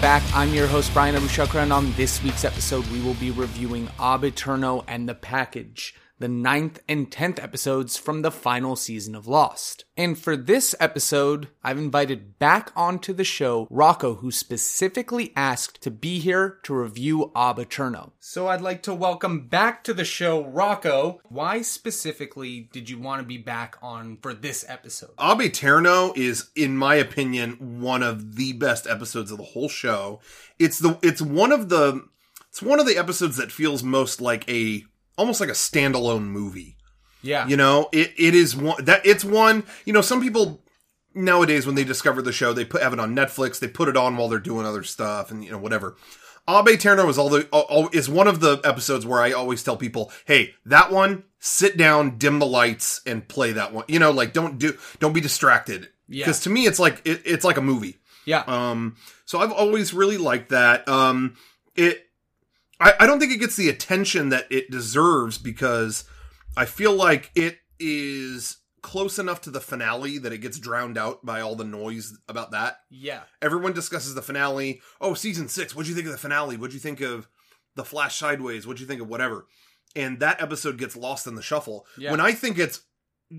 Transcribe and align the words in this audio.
Back. 0.00 0.22
I'm 0.34 0.54
your 0.54 0.66
host, 0.66 0.94
Brian 0.94 1.14
Abushakra, 1.14 1.62
and 1.62 1.74
on 1.74 1.92
this 1.92 2.22
week's 2.22 2.46
episode, 2.46 2.86
we 2.86 3.02
will 3.02 3.14
be 3.14 3.30
reviewing 3.30 3.90
Ab 3.98 4.22
Aeterno 4.22 4.82
and 4.88 5.06
the 5.06 5.14
Package, 5.14 5.94
the 6.20 6.28
ninth 6.28 6.78
and 6.86 7.10
tenth 7.10 7.40
episodes 7.40 7.96
from 7.96 8.22
the 8.22 8.30
final 8.30 8.76
season 8.76 9.14
of 9.14 9.26
Lost. 9.26 9.86
And 9.96 10.18
for 10.18 10.36
this 10.36 10.74
episode, 10.78 11.48
I've 11.64 11.78
invited 11.78 12.38
back 12.38 12.70
onto 12.76 13.12
the 13.12 13.24
show 13.24 13.66
Rocco, 13.70 14.16
who 14.16 14.30
specifically 14.30 15.32
asked 15.34 15.80
to 15.82 15.90
be 15.90 16.20
here 16.20 16.58
to 16.64 16.74
review 16.74 17.32
Ab 17.34 17.56
Aeterno. 17.56 18.12
So 18.20 18.48
I'd 18.48 18.60
like 18.60 18.82
to 18.82 18.94
welcome 18.94 19.48
back 19.48 19.82
to 19.84 19.94
the 19.94 20.04
show 20.04 20.44
Rocco. 20.44 21.20
Why 21.24 21.62
specifically 21.62 22.68
did 22.70 22.90
you 22.90 22.98
want 22.98 23.22
to 23.22 23.26
be 23.26 23.38
back 23.38 23.76
on 23.82 24.18
for 24.20 24.34
this 24.34 24.64
episode? 24.68 25.12
Ab 25.18 25.38
Aeterno 25.38 26.16
is, 26.16 26.50
in 26.54 26.76
my 26.76 26.96
opinion, 26.96 27.80
one 27.80 28.02
of 28.02 28.36
the 28.36 28.52
best 28.52 28.86
episodes 28.86 29.30
of 29.30 29.38
the 29.38 29.44
whole 29.44 29.70
show. 29.70 30.20
It's 30.58 30.78
the 30.78 30.98
it's 31.02 31.22
one 31.22 31.50
of 31.50 31.70
the 31.70 32.06
it's 32.50 32.60
one 32.60 32.80
of 32.80 32.86
the 32.86 32.98
episodes 32.98 33.36
that 33.36 33.52
feels 33.52 33.82
most 33.82 34.20
like 34.20 34.48
a 34.50 34.84
almost 35.20 35.40
like 35.40 35.50
a 35.50 35.52
standalone 35.52 36.24
movie. 36.24 36.76
Yeah. 37.22 37.46
You 37.46 37.56
know, 37.56 37.88
it, 37.92 38.14
it 38.18 38.34
is 38.34 38.56
one 38.56 38.84
that 38.86 39.04
it's 39.04 39.24
one, 39.24 39.64
you 39.84 39.92
know, 39.92 40.00
some 40.00 40.22
people 40.22 40.64
nowadays 41.14 41.66
when 41.66 41.74
they 41.74 41.84
discover 41.84 42.22
the 42.22 42.32
show, 42.32 42.52
they 42.52 42.64
put 42.64 42.82
have 42.82 42.94
it 42.94 42.98
on 42.98 43.14
Netflix, 43.14 43.58
they 43.58 43.68
put 43.68 43.88
it 43.88 43.96
on 43.96 44.16
while 44.16 44.28
they're 44.28 44.38
doing 44.38 44.64
other 44.64 44.82
stuff 44.82 45.30
and 45.30 45.44
you 45.44 45.50
know, 45.50 45.58
whatever. 45.58 45.96
Ab 46.48 46.66
Aeterno 46.66 47.08
is 47.08 47.18
all 47.18 47.28
the 47.28 47.46
all, 47.52 47.90
is 47.92 48.08
one 48.08 48.26
of 48.26 48.40
the 48.40 48.60
episodes 48.64 49.04
where 49.04 49.20
I 49.20 49.32
always 49.32 49.62
tell 49.62 49.76
people, 49.76 50.10
"Hey, 50.24 50.54
that 50.64 50.90
one, 50.90 51.24
sit 51.38 51.76
down, 51.76 52.16
dim 52.16 52.38
the 52.38 52.46
lights, 52.46 53.02
and 53.06 53.28
play 53.28 53.52
that 53.52 53.74
one." 53.74 53.84
You 53.88 53.98
know, 53.98 54.10
like 54.10 54.32
don't 54.32 54.58
do, 54.58 54.76
don't 54.98 55.12
be 55.12 55.20
distracted. 55.20 55.90
Yeah. 56.08 56.24
Because 56.24 56.40
to 56.40 56.50
me, 56.50 56.64
it's 56.66 56.78
like 56.78 57.02
it, 57.04 57.20
it's 57.26 57.44
like 57.44 57.58
a 57.58 57.62
movie. 57.62 57.98
Yeah. 58.24 58.42
Um, 58.46 58.96
so 59.26 59.38
I've 59.38 59.52
always 59.52 59.92
really 59.92 60.16
liked 60.16 60.48
that. 60.48 60.88
Um, 60.88 61.36
it, 61.76 62.09
I, 62.80 62.94
I 63.00 63.06
don't 63.06 63.20
think 63.20 63.32
it 63.32 63.40
gets 63.40 63.56
the 63.56 63.68
attention 63.68 64.30
that 64.30 64.46
it 64.50 64.70
deserves 64.70 65.38
because 65.38 66.04
I 66.56 66.64
feel 66.64 66.94
like 66.94 67.30
it 67.34 67.58
is 67.78 68.56
close 68.82 69.18
enough 69.18 69.42
to 69.42 69.50
the 69.50 69.60
finale 69.60 70.16
that 70.18 70.32
it 70.32 70.38
gets 70.38 70.58
drowned 70.58 70.96
out 70.96 71.24
by 71.24 71.40
all 71.40 71.54
the 71.54 71.64
noise 71.64 72.16
about 72.28 72.52
that. 72.52 72.78
yeah. 72.90 73.20
Everyone 73.42 73.72
discusses 73.74 74.14
the 74.14 74.22
finale. 74.22 74.80
Oh, 75.00 75.14
season 75.14 75.48
six. 75.48 75.74
What'd 75.74 75.88
you 75.88 75.94
think 75.94 76.06
of 76.06 76.12
the 76.12 76.18
finale? 76.18 76.56
What'd 76.56 76.72
you 76.74 76.80
think 76.80 77.00
of 77.00 77.28
the 77.76 77.84
Flash 77.84 78.18
Sideways? 78.18 78.66
What'd 78.66 78.80
you 78.80 78.86
think 78.86 79.02
of 79.02 79.08
whatever? 79.08 79.46
And 79.94 80.20
that 80.20 80.40
episode 80.40 80.78
gets 80.78 80.96
lost 80.96 81.26
in 81.26 81.34
the 81.34 81.42
shuffle. 81.42 81.86
Yeah. 81.98 82.10
When 82.12 82.20
I 82.20 82.32
think 82.32 82.58
it's 82.58 82.80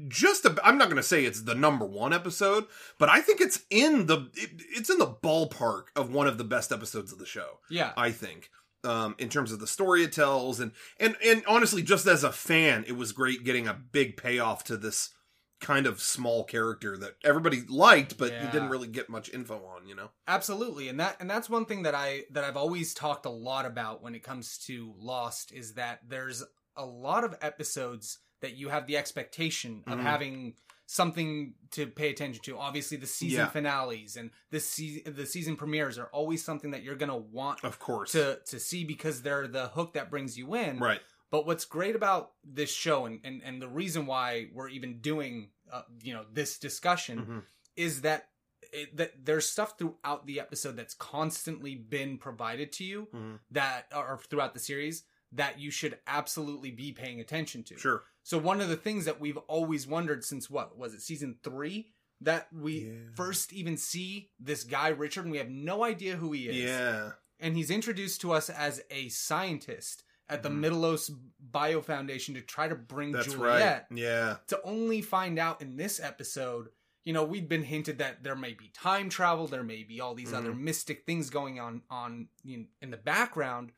just 0.07 0.45
a, 0.45 0.55
I'm 0.63 0.77
not 0.77 0.85
going 0.85 0.97
to 0.97 1.03
say 1.03 1.25
it's 1.25 1.41
the 1.43 1.55
number 1.55 1.85
one 1.85 2.13
episode, 2.13 2.65
but 2.99 3.09
I 3.09 3.21
think 3.21 3.41
it's 3.41 3.61
in 3.69 4.05
the 4.05 4.29
it, 4.35 4.51
it's 4.69 4.89
in 4.89 4.99
the 4.99 5.07
ballpark 5.07 5.85
of 5.95 6.13
one 6.13 6.27
of 6.27 6.37
the 6.37 6.43
best 6.43 6.71
episodes 6.71 7.11
of 7.11 7.19
the 7.19 7.25
show. 7.25 7.59
Yeah. 7.69 7.93
I 7.97 8.11
think 8.11 8.49
um, 8.83 9.15
in 9.19 9.29
terms 9.29 9.51
of 9.51 9.59
the 9.59 9.67
story 9.67 10.03
it 10.03 10.11
tells, 10.11 10.59
and 10.59 10.71
and 10.99 11.15
and 11.23 11.43
honestly, 11.47 11.83
just 11.83 12.07
as 12.07 12.23
a 12.23 12.31
fan, 12.31 12.83
it 12.87 12.93
was 12.97 13.11
great 13.11 13.43
getting 13.43 13.67
a 13.67 13.73
big 13.73 14.17
payoff 14.17 14.63
to 14.65 14.77
this 14.77 15.09
kind 15.59 15.85
of 15.85 16.01
small 16.01 16.43
character 16.43 16.97
that 16.97 17.13
everybody 17.23 17.61
liked, 17.69 18.17
but 18.17 18.31
Yeah. 18.31 18.45
you 18.45 18.51
didn't 18.51 18.69
really 18.69 18.87
get 18.87 19.09
much 19.09 19.29
info 19.31 19.63
on. 19.63 19.87
You 19.87 19.93
know? 19.93 20.09
Absolutely. 20.27 20.89
And 20.89 20.99
that 20.99 21.17
and 21.19 21.29
that's 21.29 21.49
one 21.49 21.65
thing 21.65 21.83
that 21.83 21.93
I 21.93 22.23
that 22.31 22.43
I've 22.43 22.57
always 22.57 22.93
talked 22.95 23.27
a 23.27 23.29
lot 23.29 23.67
about 23.67 24.01
when 24.01 24.15
it 24.15 24.23
comes 24.23 24.57
to 24.65 24.95
Lost 24.97 25.51
is 25.51 25.75
that 25.75 25.99
there's 26.07 26.43
a 26.75 26.85
lot 26.85 27.23
of 27.23 27.37
episodes 27.41 28.17
that 28.41 28.55
you 28.55 28.69
have 28.69 28.87
the 28.87 28.97
expectation 28.97 29.83
of 29.85 29.99
Mhm. 29.99 30.03
having 30.03 30.55
something 30.95 31.53
to 31.71 31.87
pay 31.87 32.09
attention 32.09 32.43
to. 32.43 32.57
Obviously 32.57 32.97
the 32.97 33.07
season 33.07 33.39
Yeah. 33.39 33.49
finales 33.49 34.17
and 34.17 34.29
the 34.49 34.59
se- 34.59 35.03
the 35.05 35.25
season 35.25 35.55
premieres 35.55 35.97
are 35.97 36.07
always 36.07 36.43
something 36.43 36.71
that 36.71 36.83
you're 36.83 36.95
going 36.97 37.09
to 37.09 37.15
want 37.15 37.63
Of 37.63 37.79
course. 37.79 38.11
to 38.11 38.41
to 38.47 38.59
see 38.59 38.83
because 38.83 39.21
they're 39.21 39.47
the 39.47 39.69
hook 39.69 39.93
that 39.93 40.09
brings 40.09 40.37
you 40.37 40.53
in. 40.55 40.79
right. 40.79 40.99
But 41.29 41.45
what's 41.45 41.63
great 41.63 41.95
about 41.95 42.33
this 42.43 42.69
show 42.73 43.05
and, 43.05 43.21
and, 43.23 43.41
and 43.41 43.61
the 43.61 43.69
reason 43.69 44.05
why 44.05 44.49
we're 44.53 44.67
even 44.67 44.99
doing, 44.99 45.51
uh, 45.71 45.83
you 46.03 46.13
know, 46.13 46.25
this 46.33 46.59
discussion 46.59 47.25
Mhm. 47.25 47.43
is 47.77 48.01
that 48.01 48.27
it, 48.73 48.95
that 48.97 49.25
there's 49.25 49.47
stuff 49.47 49.77
throughout 49.77 50.25
the 50.25 50.39
episode 50.41 50.75
that's 50.75 50.93
constantly 50.93 51.75
been 51.75 52.17
provided 52.17 52.71
to 52.73 52.83
you 52.83 53.07
Mhm. 53.13 53.39
that 53.51 53.87
or 53.95 54.19
throughout 54.29 54.53
the 54.53 54.59
series 54.59 55.03
that 55.31 55.59
you 55.59 55.71
should 55.71 55.97
absolutely 56.07 56.71
be 56.71 56.91
paying 56.91 57.19
attention 57.19 57.63
to. 57.63 57.77
Sure. 57.77 58.03
So 58.23 58.37
one 58.37 58.61
of 58.61 58.69
the 58.69 58.75
things 58.77 59.05
that 59.05 59.19
we've 59.19 59.37
always 59.37 59.87
wondered 59.87 60.23
since 60.23 60.49
what 60.49 60.77
was 60.77 60.93
it 60.93 61.01
season 61.01 61.37
3 61.43 61.91
that 62.19 62.47
we 62.53 62.79
Yeah. 62.85 62.93
first 63.15 63.51
even 63.53 63.77
see 63.77 64.29
this 64.39 64.63
guy 64.63 64.89
Richard 64.89 65.23
and 65.23 65.31
we 65.31 65.39
have 65.39 65.49
no 65.49 65.83
idea 65.83 66.17
who 66.17 66.31
he 66.33 66.49
is 66.49 66.55
Yeah. 66.57 67.13
and 67.39 67.55
he's 67.55 67.71
introduced 67.71 68.21
to 68.21 68.31
us 68.33 68.49
as 68.49 68.83
a 68.91 69.09
scientist 69.09 70.03
at 70.29 70.43
the 70.43 70.49
Mhm. 70.49 70.59
Mittelos 70.59 71.09
Bio 71.39 71.81
Foundation 71.81 72.35
to 72.35 72.41
try 72.41 72.67
to 72.67 72.75
bring 72.75 73.11
That's 73.11 73.27
Juliet 73.33 73.87
right. 73.89 73.97
Yeah. 73.99 74.37
to 74.47 74.61
only 74.63 75.01
find 75.01 75.39
out 75.39 75.61
in 75.61 75.77
this 75.77 75.99
episode 75.99 76.69
you 77.03 77.13
know 77.13 77.23
we'd 77.23 77.49
been 77.49 77.63
hinted 77.63 77.97
that 77.97 78.23
there 78.23 78.35
may 78.35 78.53
be 78.53 78.69
time 78.69 79.09
travel 79.09 79.47
there 79.47 79.63
may 79.63 79.83
be 79.83 79.99
all 79.99 80.13
these 80.13 80.31
other 80.33 80.51
Mhm. 80.53 80.59
mystic 80.59 81.03
things 81.07 81.31
going 81.31 81.59
on 81.59 81.81
on 81.89 82.29
in, 82.45 82.67
in 82.81 82.91
the 82.91 82.97
background 82.97 83.71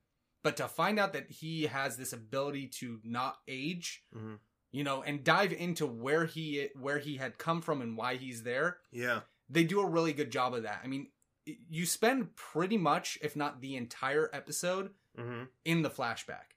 but 0.44 0.58
to 0.58 0.68
find 0.68 1.00
out 1.00 1.14
that 1.14 1.32
he 1.32 1.64
has 1.64 1.98
this 1.98 2.14
ability 2.14 2.68
to 2.68 3.00
not 3.04 3.38
age 3.48 4.04
Mhm. 4.16 4.40
you 4.72 4.84
know 4.84 5.02
and 5.04 5.24
dive 5.24 5.52
into 5.54 5.86
where 5.86 6.26
he 6.26 6.70
where 6.80 7.00
he 7.00 7.18
had 7.18 7.38
come 7.38 7.62
from 7.62 7.82
and 7.82 7.98
why 7.98 8.16
he's 8.16 8.44
there 8.44 8.78
Yeah. 8.92 9.22
they 9.50 9.64
do 9.64 9.80
a 9.82 9.86
really 9.90 10.14
good 10.14 10.32
job 10.32 10.54
of 10.54 10.64
that 10.64 10.82
i 10.84 10.88
mean 10.88 11.12
you 11.46 11.86
spend 11.86 12.36
pretty 12.36 12.78
much 12.78 13.18
if 13.22 13.36
not 13.36 13.62
the 13.62 13.76
entire 13.76 14.30
episode 14.34 14.94
hmm 15.18 15.44
in 15.66 15.82
the 15.82 15.90
flashback. 15.90 16.56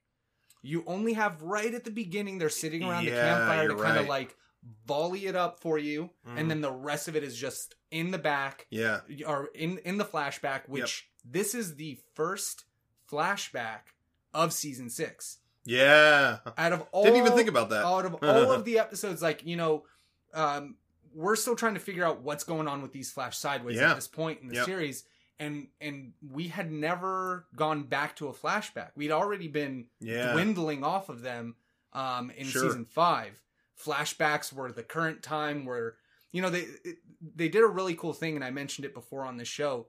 You 0.63 0.83
only 0.87 1.13
have 1.13 1.43
right 1.43 1.73
at 1.75 1.85
the 1.85 1.91
beginning 1.91 2.39
they're 2.39 2.49
sitting 2.51 2.83
around 2.83 3.05
the 3.05 3.11
campfire 3.13 3.69
to 3.69 3.75
you're 3.75 3.83
kind 3.85 3.99
of 3.99 4.09
like 4.09 4.35
volley 4.87 5.27
it 5.27 5.37
up 5.37 5.61
for 5.61 5.79
you, 5.79 6.11
Mhm. 6.27 6.39
and 6.39 6.51
then 6.51 6.61
the 6.61 6.73
rest 6.73 7.07
of 7.09 7.15
it 7.15 7.23
is 7.23 7.37
just 7.39 7.75
in 7.93 8.11
the 8.11 8.19
back 8.19 8.67
Yeah. 8.71 9.03
or 9.27 9.47
in 9.55 9.79
in 9.79 9.99
the 9.99 10.05
flashback. 10.05 10.69
Which 10.69 11.09
this 11.25 11.55
is 11.55 11.77
the 11.77 12.01
first 12.15 12.65
flashback 13.11 13.81
of 14.35 14.53
season 14.53 14.91
six. 14.91 15.39
Yeah. 15.65 16.39
Out 16.57 16.73
of 16.73 16.87
all, 16.93 17.05
Didn't 17.05 17.19
even 17.21 17.33
think 17.33 17.49
about 17.49 17.71
that. 17.71 17.85
Out 17.85 18.07
of 18.07 18.15
all 18.23 18.53
of 18.53 18.65
the 18.65 18.79
episodes, 18.79 19.23
like 19.23 19.45
you 19.45 19.57
know, 19.57 19.85
um, 20.35 20.77
we're 21.15 21.37
still 21.37 21.57
trying 21.57 21.75
to 21.75 21.81
figure 21.81 22.05
out 22.05 22.23
what's 22.23 22.45
going 22.45 22.69
on 22.69 22.83
with 22.83 22.93
these 22.93 23.11
flash 23.11 23.37
sideways 23.37 23.77
Yeah. 23.77 23.91
at 23.91 23.97
this 23.97 24.09
point 24.09 24.41
in 24.43 24.49
the 24.49 24.55
Yep. 24.57 24.65
series. 24.67 25.05
And 25.39 25.69
and 25.81 26.13
we 26.31 26.49
had 26.49 26.71
never 26.73 27.47
gone 27.57 27.83
back 27.85 28.17
to 28.17 28.29
a 28.29 28.33
flashback. 28.33 28.91
We'd 28.97 29.11
already 29.11 29.49
been 29.49 29.87
Yeah. 30.01 30.33
dwindling 30.33 30.83
off 30.85 31.09
of 31.09 31.23
them 31.23 31.57
um, 31.93 32.31
in 32.31 32.47
Sure. 32.47 32.63
season 32.63 32.85
five. 32.85 33.43
Flashbacks 33.83 34.53
were 34.53 34.73
the 34.73 34.83
current 34.83 35.23
time 35.23 35.65
where 35.67 35.97
you 36.33 36.43
know 36.43 36.51
they 36.51 36.67
it, 36.85 36.99
they 37.35 37.49
did 37.49 37.63
a 37.63 37.67
really 37.67 37.95
cool 37.95 38.13
thing, 38.13 38.35
and 38.37 38.45
I 38.45 38.51
mentioned 38.51 38.85
it 38.85 38.95
before 38.95 39.25
on 39.25 39.37
the 39.37 39.45
show. 39.45 39.89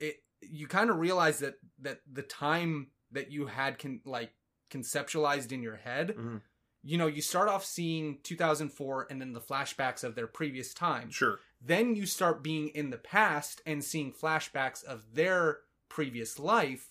It 0.00 0.22
you 0.40 0.66
kind 0.68 0.90
of 0.90 0.98
realize 0.98 1.38
that 1.40 1.54
that 1.84 2.00
the 2.10 2.22
time 2.22 2.88
that 3.12 3.30
you 3.30 3.46
had 3.46 3.78
can 3.78 4.00
like 4.04 4.32
conceptualized 4.70 5.52
in 5.52 5.62
your 5.62 5.76
head. 5.76 6.14
Mhm. 6.16 6.40
You 6.82 6.98
know, 6.98 7.06
you 7.06 7.22
start 7.22 7.48
off 7.48 7.64
seeing 7.64 8.18
2004 8.24 9.06
and 9.08 9.18
then 9.20 9.32
the 9.32 9.40
flashbacks 9.40 10.04
of 10.04 10.14
their 10.14 10.26
previous 10.26 10.74
time. 10.74 11.10
Sure. 11.10 11.38
Then 11.60 11.94
you 11.96 12.04
start 12.04 12.42
being 12.42 12.68
in 12.68 12.90
the 12.90 12.98
past 12.98 13.62
and 13.64 13.82
seeing 13.82 14.12
flashbacks 14.12 14.84
of 14.84 15.14
their 15.14 15.60
previous 15.88 16.38
life, 16.38 16.88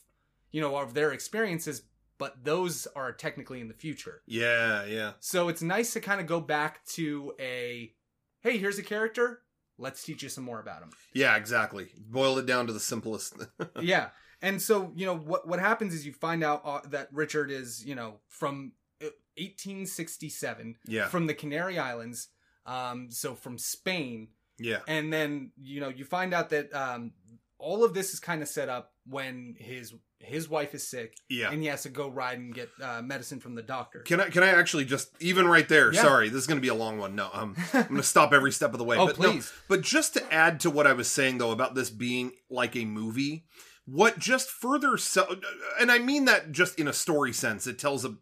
you 0.51 0.62
know, 0.62 0.78
of 0.78 0.96
their 0.96 1.12
experiences, 1.12 1.84
but 2.18 2.44
those 2.44 2.88
are 2.96 3.12
technically 3.12 3.60
in 3.62 3.68
the 3.68 3.74
future. 3.75 4.24
Yeah. 4.25 4.86
Yeah. 4.86 5.13
So 5.19 5.48
it's 5.48 5.62
nice 5.62 5.94
to 5.94 6.00
kind 6.00 6.19
of 6.19 6.25
go 6.25 6.39
back 6.42 6.84
to 6.88 7.34
a 7.39 7.94
hey, 8.42 8.57
here's 8.57 8.80
a 8.80 8.84
character, 8.84 9.42
let's 9.78 10.04
teach 10.04 10.24
you 10.24 10.30
some 10.30 10.44
more 10.44 10.60
about 10.60 10.81
him. 10.81 10.89
Yeah. 11.13 11.36
Exactly. 11.36 11.92
Boil 11.98 12.39
it 12.39 12.46
down 12.48 12.66
to 12.68 12.74
the 12.74 12.80
simplest. 12.80 13.36
yeah. 13.80 14.10
And 14.44 14.62
so, 14.62 14.92
you 14.95 15.07
know, 15.07 15.16
what 15.18 15.48
what 15.48 15.60
happens 15.60 15.94
is 15.95 16.06
you 16.06 16.13
find 16.13 16.44
out 16.44 16.62
uh, 16.63 16.81
that 16.90 17.07
Richard 17.12 17.50
is, 17.50 17.84
you 17.84 17.95
know, 17.95 18.19
from 18.28 18.74
uh, 19.01 19.10
1867 19.38 20.75
yeah. 20.88 21.07
from 21.07 21.28
the 21.28 21.34
Canary 21.34 21.80
Islands, 21.80 22.28
um 22.66 23.10
so 23.12 23.36
from 23.36 23.57
Spain 23.57 24.30
Yeah. 24.57 24.80
and 24.88 25.12
then 25.12 25.51
you 25.62 25.81
know 25.81 25.90
you 25.90 26.06
find 26.06 26.34
out 26.34 26.50
that 26.51 26.74
um 26.74 27.12
all 27.57 27.84
of 27.84 27.94
this 27.94 28.13
is 28.13 28.19
kind 28.22 28.42
of 28.42 28.48
set 28.48 28.69
up 28.69 28.94
when 29.06 29.56
his 29.60 29.94
his 30.19 30.48
wife 30.48 30.74
is 30.74 30.88
sick 30.88 31.16
Yeah. 31.30 31.51
and 31.51 31.62
he 31.62 31.68
has 31.68 31.84
to 31.84 31.89
go 31.89 32.07
ride 32.07 32.38
and 32.38 32.54
get 32.56 32.69
uh, 32.81 33.01
medicine 33.01 33.42
from 33.42 33.56
the 33.56 33.62
doctor 33.62 34.00
Can 34.00 34.22
I 34.22 34.30
can 34.30 34.44
I 34.44 34.48
actually 34.50 34.86
just 34.86 35.10
even 35.19 35.46
right 35.46 35.68
there? 35.68 35.92
Yeah. 35.92 36.01
Sorry, 36.04 36.30
this 36.30 36.39
is 36.39 36.48
going 36.48 36.57
to 36.57 36.62
be 36.62 36.69
a 36.69 36.74
long 36.74 36.98
one. 37.00 37.16
No, 37.16 37.30
um, 37.34 37.57
I'm 37.74 37.84
going 37.84 37.96
to 37.98 38.04
stop 38.04 38.31
every 38.31 38.54
step 38.54 38.72
of 38.72 38.78
the 38.78 38.86
way. 38.86 38.96
Oh, 39.01 39.07
but 39.07 39.19
no, 39.19 39.31
please. 39.31 39.51
but 39.68 39.81
just 39.81 40.13
to 40.13 40.34
add 40.34 40.62
to 40.62 40.69
what 40.69 40.88
I 40.88 40.94
was 40.94 41.12
saying 41.12 41.39
though 41.39 41.51
about 41.51 41.75
this 41.75 41.89
being 41.89 42.31
like 42.50 42.78
a 42.78 42.86
movie, 42.86 43.44
what 43.86 44.20
just 44.20 44.50
further 44.50 44.98
so, 44.98 45.38
and 45.80 45.92
I 45.92 46.00
mean 46.00 46.26
that 46.26 46.52
just 46.52 46.80
in 46.80 46.88
a 46.88 46.94
story 46.94 47.34
sense. 47.34 47.68
It 47.68 47.80
tells 47.80 48.06
a 48.06 48.16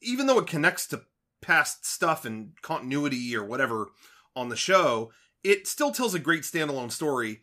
even 0.00 0.26
though 0.26 0.38
it 0.38 0.46
connects 0.46 0.86
to 0.88 1.02
past 1.42 1.86
stuff 1.86 2.24
and 2.24 2.52
continuity 2.62 3.36
or 3.36 3.44
whatever 3.44 3.88
on 4.34 4.48
the 4.48 4.56
show, 4.56 5.12
it 5.42 5.66
still 5.66 5.90
tells 5.90 6.14
a 6.14 6.18
great 6.18 6.42
standalone 6.42 6.90
story. 6.90 7.42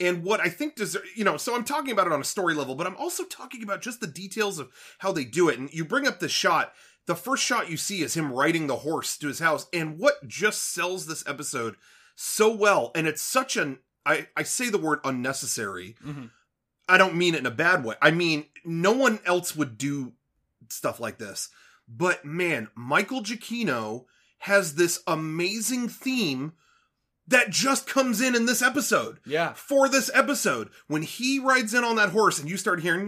And 0.00 0.24
what 0.24 0.40
I 0.40 0.48
think 0.48 0.74
does, 0.76 0.96
you 1.14 1.22
know, 1.22 1.36
so 1.36 1.54
I'm 1.54 1.64
talking 1.64 1.92
about 1.92 2.06
it 2.06 2.12
on 2.12 2.20
a 2.20 2.24
story 2.24 2.54
level, 2.54 2.74
but 2.74 2.86
I'm 2.86 2.96
also 2.96 3.24
talking 3.24 3.62
about 3.62 3.82
just 3.82 4.00
the 4.00 4.06
details 4.06 4.58
of 4.58 4.70
how 4.98 5.12
they 5.12 5.24
do 5.24 5.48
it. 5.48 5.58
And 5.58 5.72
you 5.72 5.84
bring 5.84 6.08
up 6.08 6.18
the 6.18 6.28
shot. 6.28 6.72
The 7.06 7.14
first 7.14 7.42
shot 7.44 7.70
you 7.70 7.76
see 7.76 8.02
is 8.02 8.14
him 8.14 8.32
riding 8.32 8.66
the 8.66 8.76
horse 8.76 9.16
to 9.18 9.28
his 9.28 9.38
house. 9.38 9.66
And 9.72 9.98
what 9.98 10.26
just 10.26 10.72
sells 10.72 11.06
this 11.06 11.24
episode 11.26 11.76
so 12.16 12.52
well, 12.52 12.90
and 12.94 13.06
it's 13.06 13.22
such 13.22 13.56
an, 13.56 13.78
I, 14.04 14.26
I 14.36 14.42
say 14.42 14.70
the 14.70 14.78
word 14.78 15.00
unnecessary. 15.04 15.96
Mhm. 16.04 16.30
I 16.88 16.98
don't 16.98 17.14
mean 17.14 17.34
it 17.34 17.40
in 17.40 17.46
a 17.46 17.50
bad 17.50 17.84
way. 17.84 17.94
I 18.02 18.10
mean, 18.10 18.46
no 18.64 18.92
one 18.92 19.20
else 19.24 19.54
would 19.56 19.78
do 19.78 20.12
stuff 20.68 21.00
like 21.00 21.18
this. 21.18 21.48
But 21.88 22.24
man, 22.24 22.68
Michael 22.74 23.22
Giacchino 23.22 24.06
has 24.38 24.74
this 24.74 25.00
amazing 25.06 25.88
theme 25.88 26.52
that 27.28 27.50
just 27.50 27.86
comes 27.86 28.20
in 28.20 28.34
in 28.34 28.46
this 28.46 28.62
episode. 28.62 29.20
Yeah. 29.24 29.52
For 29.52 29.88
this 29.88 30.10
episode, 30.12 30.70
when 30.88 31.02
he 31.02 31.38
rides 31.38 31.74
in 31.74 31.84
on 31.84 31.96
that 31.96 32.10
horse 32.10 32.38
and 32.38 32.50
you 32.50 32.56
start 32.56 32.80
hearing, 32.80 33.06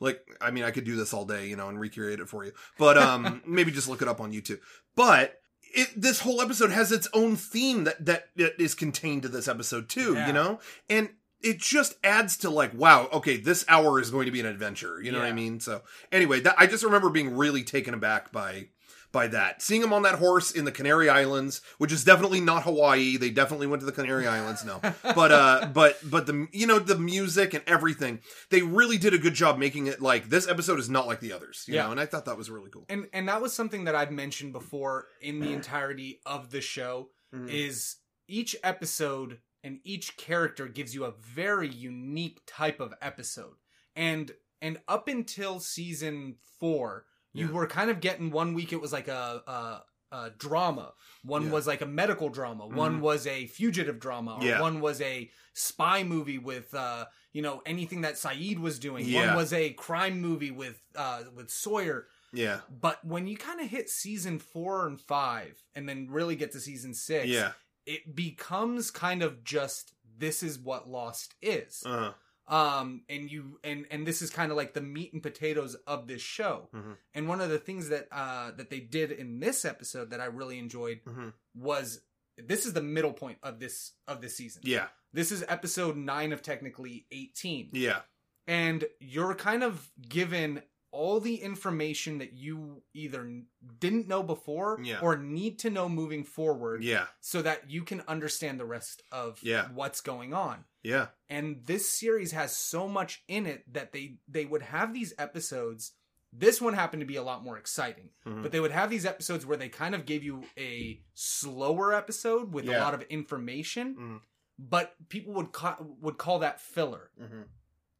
like, 0.00 0.20
I 0.40 0.50
mean, 0.50 0.64
I 0.64 0.70
could 0.70 0.84
do 0.84 0.96
this 0.96 1.12
all 1.12 1.24
day, 1.24 1.48
you 1.48 1.56
know, 1.56 1.68
and 1.68 1.78
recreate 1.78 2.20
it 2.20 2.28
for 2.28 2.44
you, 2.44 2.52
but 2.78 2.96
um, 2.96 3.42
maybe 3.46 3.72
just 3.72 3.88
look 3.88 4.02
it 4.02 4.08
up 4.08 4.20
on 4.20 4.32
YouTube. 4.32 4.60
But 4.94 5.40
it, 5.74 5.90
this 6.00 6.20
whole 6.20 6.40
episode 6.40 6.70
has 6.70 6.92
its 6.92 7.08
own 7.12 7.36
theme 7.36 7.84
that 7.84 8.04
that, 8.06 8.28
that 8.36 8.60
is 8.60 8.74
contained 8.74 9.22
to 9.22 9.28
this 9.28 9.48
episode 9.48 9.88
too, 9.88 10.14
Yeah. 10.14 10.26
you 10.26 10.32
know, 10.32 10.60
and 10.88 11.10
it 11.40 11.58
just 11.58 11.94
adds 12.02 12.36
to 12.38 12.50
like, 12.50 12.74
wow, 12.74 13.08
okay, 13.12 13.36
this 13.36 13.64
hour 13.68 14.00
is 14.00 14.10
going 14.10 14.26
to 14.26 14.32
be 14.32 14.40
an 14.40 14.46
adventure. 14.46 15.00
You 15.00 15.12
know 15.12 15.18
what 15.20 15.28
I 15.28 15.32
mean? 15.32 15.60
So 15.60 15.82
anyway, 16.10 16.40
that 16.40 16.56
I 16.58 16.66
just 16.66 16.82
remember 16.82 17.10
being 17.10 17.36
really 17.36 17.62
taken 17.62 17.94
aback 17.94 18.32
by 18.32 18.68
by 19.10 19.26
that. 19.28 19.62
Seeing 19.62 19.82
him 19.82 19.92
on 19.92 20.02
that 20.02 20.16
horse 20.16 20.50
in 20.50 20.64
the 20.64 20.72
Canary 20.72 21.08
Islands, 21.08 21.60
which 21.78 21.92
is 21.92 22.04
definitely 22.04 22.40
not 22.40 22.64
Hawaii. 22.64 23.16
They 23.16 23.30
definitely 23.30 23.66
went 23.66 23.80
to 23.80 23.86
the 23.86 23.92
Canary 23.92 24.26
Islands, 24.26 24.64
no. 24.64 24.80
But 25.02 25.32
uh 25.32 25.70
but 25.72 25.98
but 26.08 26.26
the 26.26 26.46
you 26.52 26.66
know 26.66 26.78
the 26.78 26.98
music 26.98 27.54
and 27.54 27.64
everything, 27.66 28.20
they 28.50 28.62
really 28.62 28.98
did 28.98 29.14
a 29.14 29.18
good 29.18 29.34
job 29.34 29.58
making 29.58 29.86
it 29.86 30.02
like 30.02 30.28
this 30.28 30.46
episode 30.46 30.78
is 30.78 30.90
not 30.90 31.06
like 31.06 31.20
the 31.20 31.32
others, 31.32 31.64
you 31.66 31.74
Yeah. 31.74 31.84
know, 31.86 31.92
and 31.92 32.00
I 32.00 32.06
thought 32.06 32.26
that 32.26 32.36
was 32.36 32.50
really 32.50 32.70
cool. 32.70 32.84
And 32.88 33.06
and 33.12 33.28
that 33.28 33.40
was 33.40 33.52
something 33.54 33.84
that 33.84 33.94
I've 33.94 34.12
mentioned 34.12 34.52
before 34.52 35.06
in 35.22 35.40
the 35.40 35.52
entirety 35.52 36.20
of 36.26 36.50
the 36.50 36.60
show 36.60 37.10
Mhm. 37.34 37.50
is 37.50 37.96
each 38.26 38.56
episode 38.62 39.38
and 39.64 39.80
each 39.84 40.16
character 40.16 40.68
gives 40.68 40.94
you 40.94 41.04
a 41.04 41.12
very 41.12 41.68
unique 41.68 42.40
type 42.46 42.78
of 42.80 42.92
episode. 43.02 43.54
And 43.96 44.32
and 44.60 44.78
up 44.88 45.08
until 45.08 45.60
season 45.60 46.36
4, 46.60 47.04
you 47.32 47.46
Yeah. 47.46 47.52
were 47.52 47.66
kind 47.66 47.90
of 47.90 48.00
getting 48.00 48.30
one 48.30 48.54
week 48.54 48.72
it 48.72 48.80
was 48.80 48.92
like 48.92 49.08
a 49.08 49.42
a, 49.46 50.16
a 50.16 50.30
drama. 50.30 50.94
One 51.22 51.44
Yeah. 51.46 51.50
was 51.52 51.66
like 51.66 51.80
a 51.82 51.86
medical 51.86 52.28
drama. 52.30 52.66
One 52.66 52.98
Mhm. 52.98 53.00
was 53.02 53.26
a 53.26 53.46
fugitive 53.46 54.00
drama. 54.00 54.36
Or 54.40 54.44
Yeah. 54.44 54.60
One 54.60 54.80
was 54.80 55.00
a 55.00 55.30
spy 55.54 56.02
movie 56.04 56.38
with 56.38 56.72
uh, 56.74 57.06
you 57.32 57.42
know 57.42 57.62
anything 57.66 58.00
that 58.02 58.14
Sayid 58.14 58.58
was 58.58 58.78
doing. 58.78 59.12
One 59.12 59.34
was 59.36 59.52
a 59.52 59.70
crime 59.74 60.20
movie 60.20 60.50
with 60.50 60.80
uh, 60.94 61.24
with 61.34 61.50
Sawyer. 61.50 62.08
Yeah. 62.32 62.60
But 62.70 63.04
when 63.04 63.26
you 63.26 63.36
kind 63.36 63.60
of 63.60 63.68
hit 63.68 63.88
season 63.88 64.38
four 64.38 64.86
and 64.86 65.00
five, 65.00 65.62
and 65.74 65.88
then 65.88 66.08
really 66.10 66.36
get 66.36 66.52
to 66.52 66.60
season 66.60 66.92
six, 66.94 67.26
Yeah. 67.26 67.52
it 67.86 68.14
becomes 68.14 68.90
kind 68.90 69.22
of 69.22 69.44
just 69.44 69.92
this 70.18 70.42
is 70.42 70.58
what 70.58 70.88
Lost 70.88 71.34
is. 71.40 71.82
Uh, 71.86 72.12
Um, 72.48 73.02
and 73.10 73.30
you 73.30 73.60
and 73.62 73.86
and 73.90 74.06
this 74.06 74.22
is 74.22 74.30
kind 74.30 74.50
of 74.50 74.56
like 74.56 74.72
the 74.72 74.80
meat 74.80 75.12
and 75.12 75.22
potatoes 75.22 75.74
of 75.86 76.06
this 76.06 76.22
show. 76.22 76.68
Mhm. 76.74 76.96
And 77.14 77.28
one 77.28 77.40
of 77.42 77.50
the 77.50 77.58
things 77.58 77.90
that 77.90 78.08
uh 78.10 78.52
that 78.52 78.70
they 78.70 78.80
did 78.80 79.12
in 79.12 79.38
this 79.38 79.64
episode 79.66 80.10
that 80.10 80.20
I 80.20 80.26
really 80.26 80.58
enjoyed 80.58 81.00
mhm. 81.04 81.34
was 81.54 82.00
this 82.38 82.64
is 82.64 82.72
the 82.72 82.82
middle 82.82 83.12
point 83.12 83.38
of 83.42 83.58
this 83.60 83.92
of 84.06 84.20
this 84.22 84.36
season. 84.36 84.62
Yeah. 84.64 84.88
This 85.12 85.30
is 85.30 85.44
episode 85.48 85.96
nine 85.96 86.32
of 86.32 86.40
technically 86.42 87.06
eighteen 87.10 87.68
Yeah. 87.72 88.00
and 88.46 88.84
you're 88.98 89.34
kind 89.34 89.62
of 89.62 89.90
given 90.08 90.62
all 90.90 91.20
the 91.20 91.36
information 91.42 92.18
that 92.18 92.32
you 92.32 92.82
either 92.94 93.42
didn't 93.78 94.08
know 94.08 94.22
before 94.22 94.80
Yeah. 94.82 95.00
or 95.00 95.16
need 95.16 95.58
to 95.60 95.70
know 95.70 95.88
moving 95.88 96.24
forward 96.24 96.82
Yeah. 96.82 97.06
so 97.20 97.42
that 97.42 97.70
you 97.70 97.82
can 97.84 98.00
understand 98.08 98.58
the 98.58 98.64
rest 98.64 99.02
of 99.12 99.38
Yeah. 99.42 99.68
what's 99.72 100.00
going 100.00 100.32
on 100.32 100.64
Yeah. 100.82 101.08
and 101.28 101.64
this 101.66 101.90
series 101.90 102.32
has 102.32 102.56
so 102.56 102.88
much 102.88 103.22
in 103.28 103.46
it 103.46 103.70
that 103.72 103.92
they 103.92 104.18
they 104.26 104.44
would 104.46 104.62
have 104.62 104.92
these 104.94 105.12
episodes 105.18 105.92
this 106.32 106.60
one 106.60 106.74
happened 106.74 107.00
to 107.00 107.06
be 107.06 107.16
a 107.16 107.22
lot 107.22 107.42
more 107.42 107.56
exciting 107.58 108.10
Mhm. 108.26 108.42
but 108.42 108.52
they 108.52 108.60
would 108.60 108.70
have 108.70 108.90
these 108.90 109.06
episodes 109.06 109.44
where 109.46 109.56
they 109.56 109.68
kind 109.70 109.94
of 109.94 110.04
gave 110.06 110.22
you 110.22 110.44
a 110.58 111.02
slower 111.14 111.92
episode 111.94 112.52
with 112.52 112.68
a 112.68 112.78
lot 112.78 112.94
of 112.94 113.02
information 113.02 113.96
Mhm. 113.96 114.20
but 114.58 114.94
people 115.08 115.32
would 115.34 115.52
ca- 115.52 115.78
would 116.00 116.18
call 116.18 116.38
that 116.40 116.60
filler 116.60 117.10
Mhm. 117.20 117.44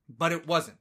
but 0.08 0.32
it 0.32 0.46
wasn't 0.46 0.79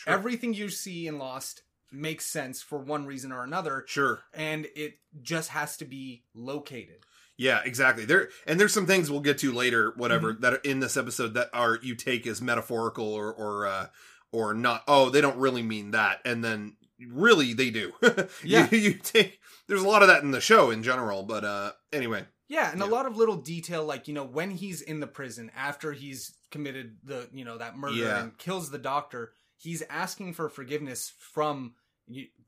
Sure. 0.00 0.12
everything 0.12 0.54
you 0.54 0.68
see 0.70 1.06
in 1.06 1.18
Lost 1.18 1.62
makes 1.92 2.24
sense 2.26 2.62
for 2.62 2.78
one 2.78 3.04
reason 3.06 3.32
or 3.32 3.42
another, 3.44 3.84
sure. 3.86 4.20
and 4.32 4.66
it 4.76 4.98
just 5.22 5.50
has 5.50 5.76
to 5.78 5.84
be 5.84 6.24
located. 6.34 7.04
Yeah, 7.36 7.60
exactly. 7.64 8.04
There 8.04 8.28
and 8.46 8.60
there's 8.60 8.72
some 8.74 8.86
things 8.86 9.10
we'll 9.10 9.20
get 9.20 9.38
to 9.38 9.50
later, 9.52 9.92
whatever, 9.96 10.32
Mm-hmm. 10.32 10.42
that 10.42 10.52
are 10.54 10.56
in 10.58 10.80
this 10.80 10.96
episode 10.96 11.34
that 11.34 11.48
are 11.52 11.78
you 11.82 11.94
take 11.94 12.26
as 12.26 12.40
metaphorical 12.42 13.12
or 13.12 13.32
or 13.32 13.66
uh 13.66 13.86
or 14.32 14.54
not. 14.54 14.82
Oh, 14.86 15.10
they 15.10 15.20
don't 15.20 15.38
really 15.38 15.62
mean 15.62 15.90
that, 15.92 16.20
and 16.24 16.44
then 16.44 16.76
really 17.08 17.52
they 17.54 17.70
do. 17.70 17.92
Yeah. 18.44 18.68
you, 18.70 18.78
you 18.78 18.94
take. 18.94 19.38
There's 19.66 19.82
a 19.82 19.88
lot 19.88 20.02
of 20.02 20.08
that 20.08 20.22
in 20.22 20.30
the 20.32 20.40
show 20.40 20.70
in 20.70 20.82
general, 20.82 21.22
but 21.24 21.44
uh 21.44 21.72
anyway. 21.92 22.24
Yeah, 22.48 22.70
and 22.72 22.82
a 22.82 22.86
lot 22.86 23.06
of 23.06 23.16
little 23.16 23.36
detail, 23.36 23.84
like 23.84 24.06
you 24.08 24.14
know, 24.14 24.24
when 24.24 24.50
he's 24.50 24.80
in 24.82 25.00
the 25.00 25.06
prison 25.06 25.50
after 25.56 25.92
he's 25.92 26.34
committed 26.50 26.96
the 27.04 27.28
you 27.32 27.44
know 27.44 27.58
that 27.58 27.76
murder 27.76 27.94
Yeah. 27.96 28.20
and 28.22 28.36
kills 28.38 28.70
the 28.70 28.78
doctor, 28.78 29.32
he's 29.60 29.82
asking 29.90 30.32
for 30.32 30.48
forgiveness 30.48 31.12
from 31.18 31.74